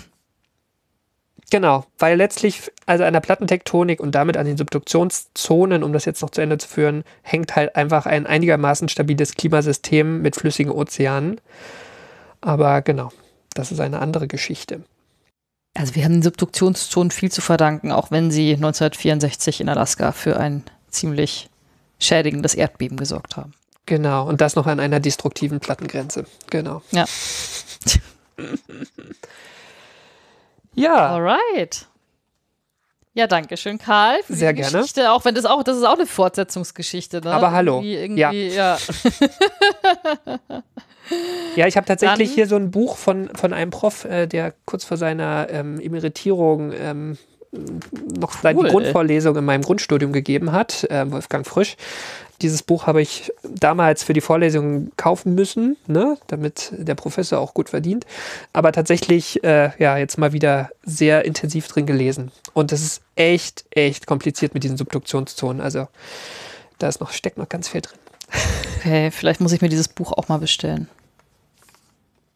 Genau, 1.50 1.84
weil 1.98 2.16
letztlich, 2.16 2.70
also 2.86 3.02
an 3.02 3.12
der 3.12 3.20
Plattentektonik 3.20 3.98
und 3.98 4.14
damit 4.14 4.36
an 4.36 4.46
den 4.46 4.56
Subduktionszonen, 4.56 5.82
um 5.82 5.92
das 5.92 6.04
jetzt 6.04 6.22
noch 6.22 6.30
zu 6.30 6.40
Ende 6.40 6.58
zu 6.58 6.68
führen, 6.68 7.02
hängt 7.22 7.56
halt 7.56 7.74
einfach 7.74 8.06
ein 8.06 8.26
einigermaßen 8.26 8.88
stabiles 8.88 9.34
Klimasystem 9.34 10.22
mit 10.22 10.36
flüssigen 10.36 10.70
Ozeanen. 10.70 11.40
Aber 12.40 12.82
genau, 12.82 13.10
das 13.54 13.72
ist 13.72 13.80
eine 13.80 13.98
andere 13.98 14.28
Geschichte. 14.28 14.82
Also 15.78 15.94
wir 15.94 16.04
haben 16.04 16.12
den 16.12 16.22
Subduktionszonen 16.22 17.10
viel 17.10 17.30
zu 17.30 17.40
verdanken, 17.40 17.92
auch 17.92 18.10
wenn 18.10 18.30
sie 18.30 18.54
1964 18.54 19.60
in 19.60 19.68
Alaska 19.68 20.12
für 20.12 20.38
ein 20.38 20.64
ziemlich 20.90 21.50
schädigendes 21.98 22.54
Erdbeben 22.54 22.96
gesorgt 22.96 23.36
haben. 23.36 23.52
Genau, 23.84 24.26
und 24.26 24.40
das 24.40 24.56
noch 24.56 24.66
an 24.66 24.80
einer 24.80 25.00
destruktiven 25.00 25.60
Plattengrenze. 25.60 26.26
Genau. 26.50 26.82
Ja. 26.90 27.04
ja. 30.74 31.14
Alright. 31.14 31.86
Ja, 33.14 33.26
danke 33.26 33.56
schön, 33.56 33.78
Karl. 33.78 34.22
Für 34.24 34.34
Sehr 34.34 34.52
die 34.52 34.60
gerne. 34.60 34.78
Geschichte, 34.78 35.10
auch 35.10 35.24
wenn 35.24 35.34
das 35.34 35.46
auch, 35.46 35.62
das 35.62 35.78
ist 35.78 35.84
auch 35.84 35.94
eine 35.94 36.06
Fortsetzungsgeschichte. 36.06 37.22
Ne? 37.22 37.32
Aber 37.32 37.52
hallo. 37.52 37.80
Irgendwie, 37.80 38.20
irgendwie, 38.20 38.48
ja. 38.48 38.76
ja. 38.76 40.38
Ja, 41.56 41.66
ich 41.66 41.76
habe 41.76 41.86
tatsächlich 41.86 42.28
Dann, 42.28 42.34
hier 42.34 42.46
so 42.46 42.56
ein 42.56 42.70
Buch 42.70 42.96
von, 42.96 43.30
von 43.34 43.52
einem 43.52 43.70
Prof, 43.70 44.04
äh, 44.04 44.26
der 44.26 44.54
kurz 44.64 44.84
vor 44.84 44.96
seiner 44.96 45.48
ähm, 45.50 45.80
Emeritierung 45.80 46.72
ähm, 46.72 47.18
noch 48.18 48.44
cool. 48.44 48.64
die 48.64 48.70
Grundvorlesung 48.70 49.36
in 49.36 49.44
meinem 49.44 49.62
Grundstudium 49.62 50.12
gegeben 50.12 50.52
hat, 50.52 50.84
äh, 50.84 51.10
Wolfgang 51.10 51.46
Frisch. 51.46 51.76
Dieses 52.42 52.62
Buch 52.62 52.86
habe 52.86 53.00
ich 53.00 53.32
damals 53.42 54.02
für 54.02 54.12
die 54.12 54.20
Vorlesung 54.20 54.90
kaufen 54.98 55.34
müssen, 55.34 55.78
ne, 55.86 56.18
damit 56.26 56.70
der 56.76 56.94
Professor 56.94 57.38
auch 57.40 57.54
gut 57.54 57.70
verdient. 57.70 58.04
Aber 58.52 58.72
tatsächlich, 58.72 59.42
äh, 59.42 59.70
ja, 59.78 59.96
jetzt 59.96 60.18
mal 60.18 60.32
wieder 60.34 60.70
sehr 60.84 61.24
intensiv 61.24 61.66
drin 61.68 61.86
gelesen. 61.86 62.30
Und 62.52 62.72
das 62.72 62.82
ist 62.82 63.02
echt, 63.14 63.64
echt 63.70 64.06
kompliziert 64.06 64.52
mit 64.52 64.64
diesen 64.64 64.76
Subduktionszonen. 64.76 65.62
Also 65.62 65.88
da 66.78 66.88
ist 66.88 67.00
noch, 67.00 67.12
steckt 67.12 67.38
noch 67.38 67.48
ganz 67.48 67.68
viel 67.68 67.80
drin. 67.80 67.98
Okay, 68.78 69.10
vielleicht 69.10 69.40
muss 69.40 69.52
ich 69.52 69.60
mir 69.60 69.68
dieses 69.68 69.88
Buch 69.88 70.12
auch 70.12 70.28
mal 70.28 70.38
bestellen. 70.38 70.88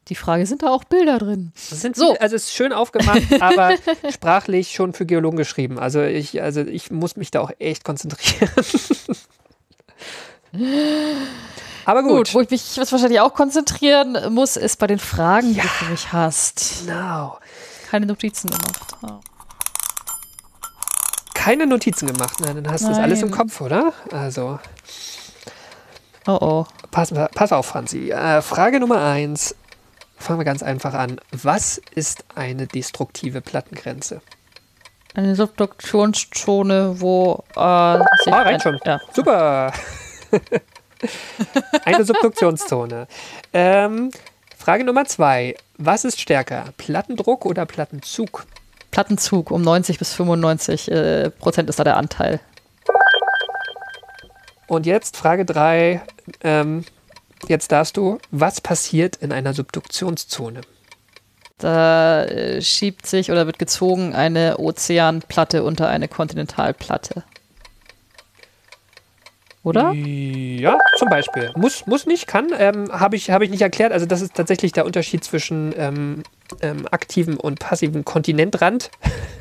Die 0.07 0.15
Frage, 0.15 0.45
sind 0.45 0.63
da 0.63 0.67
auch 0.67 0.83
Bilder 0.83 1.19
drin? 1.19 1.53
So. 1.55 1.75
so. 1.93 2.17
also 2.17 2.35
es 2.35 2.43
ist 2.47 2.53
schön 2.53 2.73
aufgemacht, 2.73 3.21
aber 3.39 3.75
sprachlich 4.11 4.73
schon 4.73 4.91
für 4.91 5.05
Geologen 5.05 5.37
geschrieben. 5.37 5.79
Also 5.79 6.01
ich, 6.01 6.41
also 6.41 6.61
ich 6.61 6.91
muss 6.91 7.15
mich 7.15 7.31
da 7.31 7.39
auch 7.39 7.51
echt 7.59 7.85
konzentrieren. 7.85 8.49
aber 11.85 12.03
gut. 12.03 12.11
Gut, 12.11 12.33
wo 12.33 12.41
ich 12.41 12.49
mich 12.49 12.77
wahrscheinlich 12.77 13.21
auch 13.21 13.33
konzentrieren 13.33 14.17
muss, 14.33 14.57
ist 14.57 14.79
bei 14.79 14.87
den 14.87 14.99
Fragen, 14.99 15.53
die 15.53 15.61
du 15.61 15.91
mich 15.91 16.11
hast. 16.11 16.83
Genau. 16.85 17.37
Keine 17.89 18.05
Notizen 18.05 18.49
gemacht. 18.49 18.95
Oh. 19.03 19.19
Keine 21.33 21.67
Notizen 21.67 22.07
gemacht. 22.07 22.37
Na, 22.41 22.53
dann 22.53 22.69
hast 22.69 22.83
du 22.83 22.89
das 22.89 22.97
alles 22.97 23.21
im 23.21 23.29
Nein. 23.29 23.37
Kopf, 23.37 23.61
oder? 23.61 23.93
Also 24.11 24.59
Oh 26.27 26.37
oh. 26.39 26.65
pass, 26.91 27.13
pass 27.33 27.51
auf, 27.51 27.65
Franzi. 27.65 28.11
Äh, 28.11 28.41
Frage 28.41 28.79
Nummer 28.79 29.03
eins. 29.03 29.55
Fangen 30.17 30.39
wir 30.39 30.45
ganz 30.45 30.61
einfach 30.61 30.93
an. 30.93 31.19
Was 31.31 31.81
ist 31.95 32.25
eine 32.35 32.67
destruktive 32.67 33.41
Plattengrenze? 33.41 34.21
Eine 35.15 35.35
Subduktionszone, 35.35 37.01
wo. 37.01 37.43
Äh, 37.55 37.59
Ah, 37.59 37.95
ein- 38.27 38.33
reicht 38.33 38.61
schon. 38.63 38.79
Ja. 38.85 38.99
Super. 39.13 39.73
Eine 41.85 42.05
Subduktionszone. 42.05 43.07
Ähm, 43.53 44.11
Frage 44.57 44.83
Nummer 44.83 45.05
zwei. 45.05 45.55
Was 45.77 46.05
ist 46.05 46.21
stärker? 46.21 46.65
Plattendruck 46.77 47.45
oder 47.45 47.65
Plattenzug? 47.65 48.45
Plattenzug 48.91 49.49
um 49.51 49.61
90 49.63 49.97
bis 49.97 50.13
95 50.13 50.91
äh, 50.91 51.29
Prozent 51.31 51.69
ist 51.69 51.79
da 51.79 51.83
der 51.83 51.97
Anteil. 51.97 52.39
Und 54.71 54.85
jetzt 54.85 55.17
Frage 55.17 55.43
drei. 55.43 56.01
Ähm, 56.45 56.85
jetzt 57.49 57.73
darfst 57.73 57.97
du. 57.97 58.19
Was 58.31 58.61
passiert 58.61 59.17
in 59.17 59.33
einer 59.33 59.53
Subduktionszone? 59.53 60.61
Da 61.57 62.23
äh, 62.23 62.61
schiebt 62.61 63.05
sich 63.05 63.31
oder 63.31 63.47
wird 63.47 63.59
gezogen 63.59 64.15
eine 64.15 64.59
Ozeanplatte 64.59 65.65
unter 65.65 65.89
eine 65.89 66.07
Kontinentalplatte. 66.07 67.25
Oder? 69.63 69.91
Ja, 69.91 70.77
zum 70.97 71.09
Beispiel. 71.09 71.51
Muss, 71.57 71.85
muss 71.85 72.05
nicht, 72.05 72.25
kann. 72.25 72.53
Ähm, 72.57 72.97
Habe 72.97 73.17
ich, 73.17 73.29
hab 73.29 73.41
ich 73.41 73.49
nicht 73.49 73.61
erklärt. 73.61 73.91
Also 73.91 74.05
das 74.05 74.21
ist 74.21 74.35
tatsächlich 74.35 74.71
der 74.71 74.85
Unterschied 74.85 75.25
zwischen 75.25 75.73
ähm, 75.75 76.23
ähm, 76.61 76.87
aktivem 76.89 77.37
und 77.37 77.59
passivem 77.59 78.05
Kontinentrand. 78.05 78.89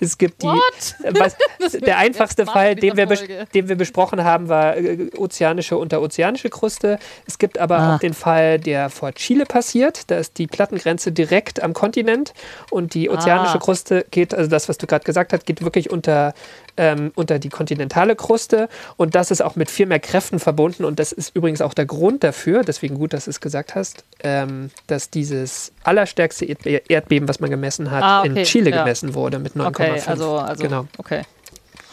es 0.00 0.18
gibt 0.18 0.42
die. 0.42 0.46
Äh, 0.46 1.12
Was, 1.18 1.36
der 1.80 1.98
einfachste 1.98 2.46
Fall, 2.46 2.74
den 2.74 2.96
wir, 2.96 3.06
den 3.06 3.68
wir 3.68 3.76
besprochen 3.76 4.24
haben, 4.24 4.48
war 4.48 4.76
äh, 4.76 5.10
ozeanische 5.16 5.76
und 5.76 5.92
ozeanische 5.94 6.48
Kruste. 6.50 6.98
Es 7.26 7.38
gibt 7.38 7.58
aber 7.58 7.78
Ah. 7.78 7.94
auch 7.94 7.98
den 7.98 8.14
Fall, 8.14 8.58
der 8.58 8.90
vor 8.90 9.12
Chile 9.12 9.46
passiert. 9.46 10.10
Da 10.10 10.18
ist 10.18 10.38
die 10.38 10.46
Plattengrenze 10.46 11.12
direkt 11.12 11.62
am 11.62 11.72
Kontinent 11.74 12.32
und 12.70 12.94
die 12.94 13.10
ozeanische 13.10 13.56
Ah. 13.56 13.58
Kruste 13.58 14.04
geht, 14.10 14.34
also 14.34 14.48
das, 14.50 14.68
was 14.68 14.78
du 14.78 14.86
gerade 14.86 15.04
gesagt 15.04 15.32
hast, 15.32 15.46
geht 15.46 15.62
wirklich 15.62 15.90
unter, 15.90 16.34
ähm, 16.76 17.12
unter 17.14 17.38
die 17.38 17.48
kontinentale 17.48 18.16
Kruste 18.16 18.68
und 18.96 19.14
das 19.14 19.30
ist 19.30 19.42
auch 19.42 19.56
mit 19.56 19.70
viel 19.70 19.86
mehr 19.86 20.00
Kräften 20.00 20.38
verbunden 20.40 20.84
und 20.84 20.98
das 20.98 21.12
ist 21.12 21.34
übrigens 21.36 21.60
auch 21.60 21.74
der 21.74 21.86
Grund 21.86 22.24
dafür, 22.24 22.62
deswegen 22.62 22.96
gut, 22.96 23.12
dass 23.12 23.24
du 23.24 23.30
es 23.30 23.40
gesagt 23.40 23.74
hast, 23.74 24.04
ähm, 24.20 24.70
dass 24.86 25.10
dieses 25.10 25.72
allerstärkste 25.84 26.44
Erdbe 26.44 26.82
Erdbeben, 26.88 27.28
was 27.28 27.40
man 27.40 27.50
gemessen 27.50 27.90
hat, 27.90 28.02
Ah, 28.02 28.20
okay, 28.20 28.28
in 28.40 28.44
Chile 28.44 28.70
ja. 28.70 28.78
gemessen 28.82 29.14
wurde 29.14 29.38
mit 29.38 29.54
9,5. 29.54 29.66
Okay, 29.68 30.02
also, 30.06 30.38
also 30.38 30.62
Genau. 30.62 30.86
okay. 30.98 31.22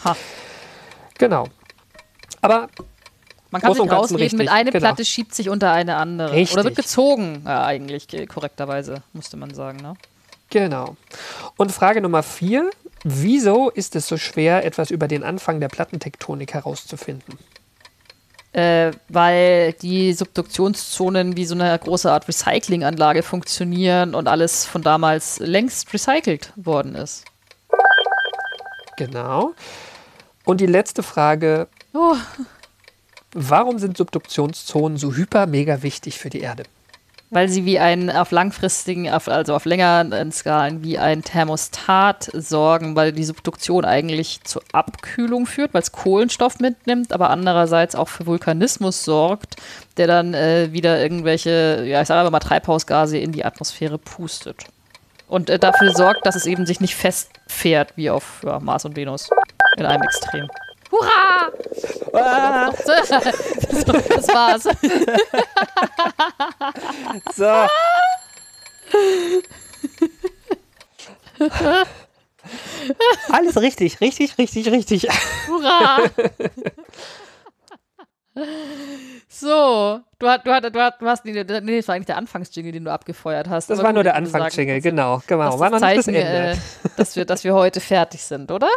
Ha. 0.04 0.16
Genau. 1.18 1.48
Aber 2.42 2.68
Man 3.52 3.62
kann 3.62 3.74
sich 3.74 3.92
rausreden, 3.92 4.38
mit 4.38 4.48
richtig, 4.48 4.52
eine 4.52 4.72
genau. 4.72 4.82
Platte 4.88 5.06
schiebt 5.06 5.36
sich 5.36 5.50
unter 5.50 5.72
eine 5.72 5.96
andere. 5.98 6.32
Richtig. 6.32 6.56
Oder 6.56 6.64
wird 6.64 6.76
gezogen, 6.76 7.44
ja, 7.46 7.66
eigentlich 7.66 8.08
korrekterweise, 8.28 9.04
musste 9.14 9.38
man 9.38 9.54
sagen. 9.54 9.78
Ne? 9.78 9.94
Genau. 10.50 10.96
Und 11.58 11.72
Frage 11.72 12.02
Nummer 12.02 12.24
vier. 12.24 12.70
Wieso 13.04 13.70
ist 13.70 13.96
es 13.96 14.08
so 14.08 14.18
schwer, 14.18 14.64
etwas 14.64 14.92
über 14.92 15.08
den 15.08 15.24
Anfang 15.24 15.60
der 15.60 15.70
Plattentektonik 15.70 16.54
herauszufinden? 16.54 17.38
Äh, 18.54 18.92
weil 19.08 19.74
die 19.74 20.14
Subduktionszonen 20.14 21.38
wie 21.38 21.46
so 21.46 21.56
eine 21.56 21.78
große 21.78 22.12
Art 22.12 22.28
Recyclinganlage 22.28 23.24
funktionieren 23.24 24.14
und 24.14 24.28
alles 24.28 24.66
von 24.66 24.82
damals 24.82 25.40
längst 25.40 25.94
recycelt 25.94 26.52
worden 26.58 26.96
ist. 26.96 27.24
Genau. 28.98 29.54
Und 30.44 30.60
die 30.60 30.66
letzte 30.66 31.02
Frage. 31.02 31.68
Oh. 31.94 32.16
Warum 33.34 33.80
sind 33.80 33.96
Subduktionszonen 33.96 34.98
so 34.98 35.14
hyper 35.14 35.48
mega 35.48 35.82
wichtig 35.82 36.20
für 36.20 36.30
die 36.30 36.42
Erde? 36.42 36.64
Weil 37.34 37.48
sie 37.48 37.64
wie 37.66 37.80
ein 37.80 38.10
auf 38.10 38.32
langfristigen, 38.32 39.10
auf, 39.10 39.30
also 39.30 39.56
auf 39.56 39.64
längeren 39.64 40.32
Skalen, 40.34 40.84
wie 40.84 40.98
ein 40.98 41.24
Thermostat 41.24 42.30
sorgen, 42.34 42.98
weil 42.98 43.14
die 43.14 43.24
Subduktion 43.24 43.86
eigentlich 43.86 44.44
zur 44.44 44.62
Abkühlung 44.74 45.46
führt, 45.46 45.74
weil 45.74 45.82
es 45.82 45.94
Kohlenstoff 45.94 46.60
mitnimmt, 46.60 47.14
aber 47.14 47.30
andererseits 47.30 47.96
auch 47.96 48.10
für 48.10 48.26
Vulkanismus 48.26 49.06
sorgt, 49.06 49.56
der 49.96 50.08
dann 50.08 50.34
äh, 50.34 50.74
wieder 50.74 51.02
irgendwelche, 51.02 51.86
ja, 51.88 52.02
ich 52.02 52.08
sage 52.10 52.20
aber 52.20 52.32
mal 52.32 52.40
Treibhausgase 52.40 53.18
in 53.18 53.32
die 53.32 53.46
Atmosphäre 53.46 53.98
pustet. 53.98 54.66
Und 55.30 55.50
äh, 55.50 55.58
dafür 55.58 55.96
sorgt, 55.96 56.26
dass 56.26 56.36
es 56.36 56.46
eben 56.46 56.66
sich 56.66 56.82
nicht 56.82 56.96
festfährt, 56.96 57.96
wie 57.96 58.10
auf 58.10 58.42
ja, 58.46 58.60
Mars 58.60 58.84
und 58.84 58.98
Venus 58.98 59.30
in 59.78 59.86
einem 59.86 60.04
Extrem. 60.04 60.50
Hurra! 60.92 61.52
so, 62.74 63.92
das 63.92 64.28
war's. 64.28 64.64
So. 67.34 67.68
Alles 73.30 73.58
richtig, 73.58 74.02
richtig, 74.02 74.38
richtig, 74.38 74.68
richtig. 74.72 75.08
Hurra! 75.48 76.10
so, 79.34 80.02
du, 80.20 80.28
hast, 80.28 80.46
du, 80.46 80.52
hast, 80.52 80.66
du, 80.66 80.80
hast, 80.82 81.02
du 81.02 81.08
hast, 81.08 81.24
nee, 81.24 81.34
das 81.42 81.88
war 81.88 81.96
eigentlich 81.96 82.06
der 82.06 82.18
Anfangsjingle, 82.18 82.74
den 82.74 82.84
du 82.84 82.92
abgefeuert 82.92 83.48
hast. 83.48 83.70
Das 83.70 83.80
Aber 83.80 83.88
war 83.88 83.94
nur 83.94 84.04
der 84.04 84.16
Anfangsjingle, 84.16 84.82
genau, 84.82 85.22
genau. 85.26 85.52
Das 85.52 85.60
War 85.60 85.70
noch 85.70 85.80
nicht 85.80 85.98
das 86.00 86.06
Zeichen, 86.06 86.16
Ende. 86.16 86.52
äh, 86.52 86.90
dass, 86.98 87.16
wir, 87.16 87.24
dass 87.24 87.46
wir 87.46 87.54
heute 87.54 87.80
fertig 87.80 88.24
sind, 88.24 88.52
oder? 88.52 88.68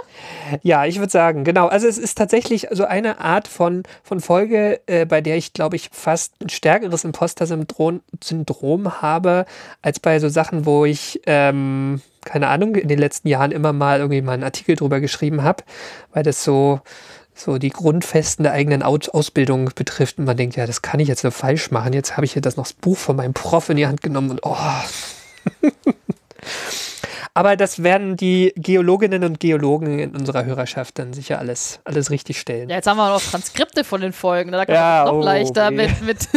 Ja, 0.63 0.85
ich 0.85 1.01
würde 1.01 1.11
sagen, 1.11 1.43
genau. 1.43 1.67
Also 1.67 1.89
es 1.89 1.99
ist 1.99 2.17
tatsächlich 2.17 2.69
so 2.71 2.85
eine 2.85 3.19
Art 3.19 3.49
von, 3.49 3.83
von 4.05 4.21
Folge, 4.21 4.81
äh, 4.87 5.07
bei 5.07 5.21
der 5.21 5.37
ich, 5.37 5.55
glaube 5.55 5.75
ich, 5.75 5.91
fast 5.93 6.41
ein 6.41 6.49
stärkeres 6.49 7.03
Imposter-Syndrom 7.03 8.03
Syndrom 8.23 9.03
habe, 9.03 9.47
als 9.83 9.99
bei 9.99 10.21
so 10.21 10.29
Sachen, 10.29 10.67
wo 10.67 10.85
ich, 10.85 11.21
ähm, 11.27 12.01
keine 12.25 12.47
Ahnung, 12.47 12.77
in 12.77 12.87
den 12.87 13.01
letzten 13.01 13.27
Jahren 13.27 13.51
immer 13.51 13.73
mal 13.73 13.99
irgendwie 13.99 14.23
mal 14.23 14.35
einen 14.35 14.45
Artikel 14.45 14.77
drüber 14.77 15.01
geschrieben 15.01 15.43
habe, 15.43 15.65
weil 16.13 16.23
das 16.23 16.45
so, 16.45 16.81
so 17.35 17.59
die 17.59 17.71
Grundfesten 17.71 18.45
der 18.45 18.53
eigenen 18.53 18.83
Aus 18.83 19.09
Ausbildung 19.09 19.71
betrifft. 19.75 20.19
Und 20.19 20.25
man 20.25 20.37
denkt, 20.37 20.57
ja, 20.57 20.67
das 20.67 20.83
kann 20.83 21.01
ich 21.01 21.09
jetzt 21.09 21.25
nur 21.25 21.33
falsch 21.33 21.71
machen. 21.71 21.93
Jetzt 21.93 22.17
habe 22.17 22.25
ich 22.25 22.33
hier 22.33 22.43
das 22.43 22.57
noch 22.57 22.65
das 22.65 22.73
Buch 22.73 22.97
von 22.97 23.17
meinem 23.17 23.35
Prof 23.35 23.69
in 23.71 23.77
die 23.77 23.87
Hand 23.87 24.03
genommen 24.03 24.31
und 24.31 24.41
oh. 24.45 24.57
Aber 27.37 27.57
das 27.57 27.83
werden 27.83 28.17
die 28.17 28.53
Geologinnen 28.55 29.25
und 29.25 29.41
Geologen 29.41 29.99
in 29.99 30.15
unserer 30.15 30.45
Hörerschaft 30.45 31.01
dann 31.01 31.13
sicher 31.13 31.41
alles, 31.41 31.81
alles 31.85 32.11
richtig 32.11 32.39
stellen. 32.39 32.69
Ja, 32.69 32.77
jetzt 32.77 32.87
haben 32.87 32.97
wir 32.97 33.09
noch 33.09 33.21
Transkripte 33.21 33.83
von 33.83 34.01
den 34.01 34.13
Folgen. 34.13 34.53
Da 34.53 34.65
kann 34.65 34.75
Ja, 34.75 35.05
man 35.05 35.05
das 35.07 35.13
noch 35.13 35.19
oh, 35.21 35.25
leichter 35.25 35.71
weh. 35.73 35.77
mit, 35.77 36.03
mit 36.03 36.29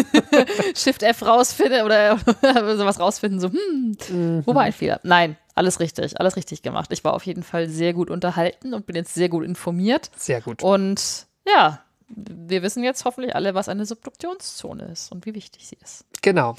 Shift 0.77 1.03
F 1.03 1.21
rausfinden 1.21 1.83
oder 1.83 2.17
sowas 2.77 2.99
rausfinden. 2.99 3.39
So, 3.39 3.49
hm, 3.49 3.95
Mhm. 4.09 4.41
wo 4.45 4.55
war 4.55 4.63
ein 4.63 4.73
Fehler? 4.73 4.99
Nein, 5.03 5.37
alles 5.57 5.79
richtig, 5.79 6.19
alles 6.19 6.35
richtig 6.35 6.61
gemacht. 6.61 6.91
Ich 6.91 7.03
war 7.03 7.13
auf 7.13 7.25
jeden 7.25 7.43
Fall 7.43 7.67
sehr 7.67 7.93
gut 7.93 8.09
unterhalten 8.09 8.73
und 8.73 8.85
bin 8.85 8.95
jetzt 8.95 9.13
sehr 9.13 9.29
gut 9.29 9.43
informiert. 9.43 10.11
Sehr 10.15 10.41
gut. 10.41 10.63
Und 10.63 11.27
ja, 11.45 11.81
wir 12.09 12.61
wissen 12.61 12.83
jetzt 12.83 13.05
hoffentlich 13.05 13.35
alle, 13.35 13.55
was 13.55 13.69
eine 13.69 13.85
Subduktionszone 13.85 14.85
ist 14.85 15.11
und 15.11 15.25
wie 15.25 15.35
wichtig 15.35 15.67
sie 15.67 15.77
ist. 15.83 16.05
Genau. 16.21 16.55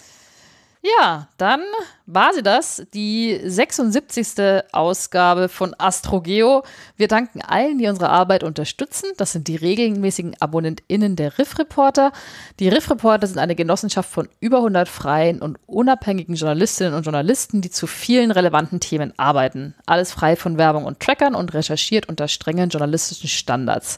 Ja, 0.82 1.28
dann 1.38 1.60
war 2.06 2.32
sie 2.32 2.42
das, 2.42 2.86
die 2.94 3.38
76. 3.44 4.62
Ausgabe 4.72 5.48
von 5.48 5.74
AstroGeo. 5.76 6.62
Wir 6.96 7.08
danken 7.08 7.42
allen, 7.42 7.78
die 7.78 7.88
unsere 7.88 8.10
Arbeit 8.10 8.44
unterstützen. 8.44 9.10
Das 9.16 9.32
sind 9.32 9.48
die 9.48 9.56
regelmäßigen 9.56 10.36
AbonnentInnen 10.40 11.16
der 11.16 11.38
Riff 11.38 11.58
Reporter. 11.58 12.12
Die 12.60 12.68
Riff 12.68 12.88
Reporter 12.90 13.26
sind 13.26 13.38
eine 13.38 13.56
Genossenschaft 13.56 14.08
von 14.08 14.28
über 14.40 14.58
100 14.58 14.88
freien 14.88 15.42
und 15.42 15.58
unabhängigen 15.66 16.36
Journalistinnen 16.36 16.94
und 16.94 17.02
Journalisten, 17.02 17.60
die 17.60 17.70
zu 17.70 17.88
vielen 17.88 18.30
relevanten 18.30 18.78
Themen 18.78 19.12
arbeiten. 19.18 19.74
Alles 19.84 20.12
frei 20.12 20.36
von 20.36 20.58
Werbung 20.58 20.84
und 20.84 21.00
Trackern 21.00 21.34
und 21.34 21.54
recherchiert 21.54 22.08
unter 22.08 22.28
strengen 22.28 22.70
journalistischen 22.70 23.28
Standards. 23.28 23.96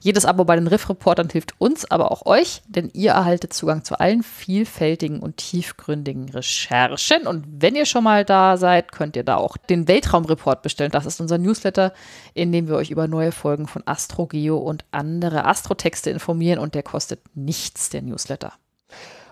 Jedes 0.00 0.24
Abo 0.24 0.44
bei 0.44 0.56
den 0.56 0.66
Riff 0.66 0.88
Reportern 0.88 1.28
hilft 1.30 1.54
uns, 1.58 1.88
aber 1.90 2.10
auch 2.10 2.24
euch, 2.24 2.62
denn 2.66 2.90
ihr 2.94 3.12
erhaltet 3.12 3.52
Zugang 3.52 3.84
zu 3.84 4.00
allen 4.00 4.22
vielfältigen 4.22 5.20
und 5.20 5.36
tiefgründigen 5.36 6.21
Recherchen. 6.28 7.26
Und 7.26 7.44
wenn 7.48 7.74
ihr 7.74 7.86
schon 7.86 8.04
mal 8.04 8.24
da 8.24 8.56
seid, 8.56 8.92
könnt 8.92 9.16
ihr 9.16 9.24
da 9.24 9.36
auch 9.36 9.56
den 9.56 9.88
Weltraumreport 9.88 10.62
bestellen. 10.62 10.90
Das 10.90 11.06
ist 11.06 11.20
unser 11.20 11.38
Newsletter, 11.38 11.92
in 12.34 12.52
dem 12.52 12.68
wir 12.68 12.76
euch 12.76 12.90
über 12.90 13.08
neue 13.08 13.32
Folgen 13.32 13.66
von 13.66 13.82
AstroGeo 13.86 14.56
und 14.56 14.84
andere 14.90 15.44
Astrotexte 15.44 16.10
informieren. 16.10 16.58
Und 16.58 16.74
der 16.74 16.82
kostet 16.82 17.20
nichts, 17.34 17.90
der 17.90 18.02
Newsletter. 18.02 18.52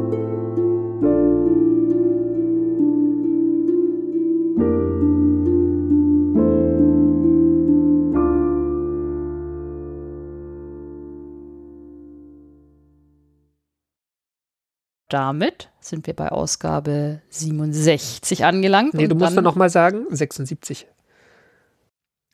Damit 15.09 15.69
sind 15.79 16.07
wir 16.07 16.15
bei 16.15 16.29
Ausgabe 16.29 17.21
67 17.29 18.43
angelangt. 18.43 18.93
Nee, 18.93 19.07
du 19.07 19.15
musst 19.15 19.37
dann 19.37 19.43
noch 19.43 19.55
mal 19.55 19.69
sagen, 19.69 20.05
76. 20.09 20.87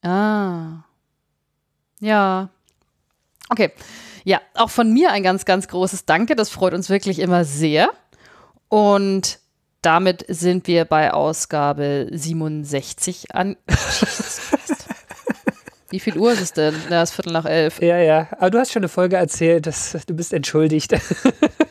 Ah. 0.03 0.83
Ja. 1.99 2.49
Okay. 3.49 3.71
Ja, 4.23 4.39
auch 4.55 4.69
von 4.69 4.93
mir 4.93 5.11
ein 5.11 5.23
ganz, 5.23 5.45
ganz 5.45 5.67
großes 5.67 6.05
Danke. 6.05 6.35
Das 6.35 6.49
freut 6.49 6.73
uns 6.73 6.89
wirklich 6.89 7.19
immer 7.19 7.43
sehr. 7.43 7.89
Und 8.69 9.39
damit 9.81 10.25
sind 10.27 10.67
wir 10.67 10.85
bei 10.85 11.11
Ausgabe 11.11 12.07
67 12.11 13.35
an. 13.35 13.57
Wie 15.89 15.99
viel 15.99 16.17
Uhr 16.17 16.31
ist 16.31 16.41
es 16.41 16.53
denn? 16.53 16.73
Ja, 16.89 17.01
es 17.01 17.09
ist 17.09 17.15
Viertel 17.15 17.33
nach 17.33 17.45
elf. 17.45 17.81
Ja, 17.81 17.97
ja. 17.97 18.29
Aber 18.37 18.49
du 18.49 18.59
hast 18.59 18.71
schon 18.71 18.81
eine 18.81 18.87
Folge 18.89 19.17
erzählt. 19.17 19.67
Das, 19.67 19.97
du 20.07 20.13
bist 20.13 20.31
entschuldigt. 20.31 20.93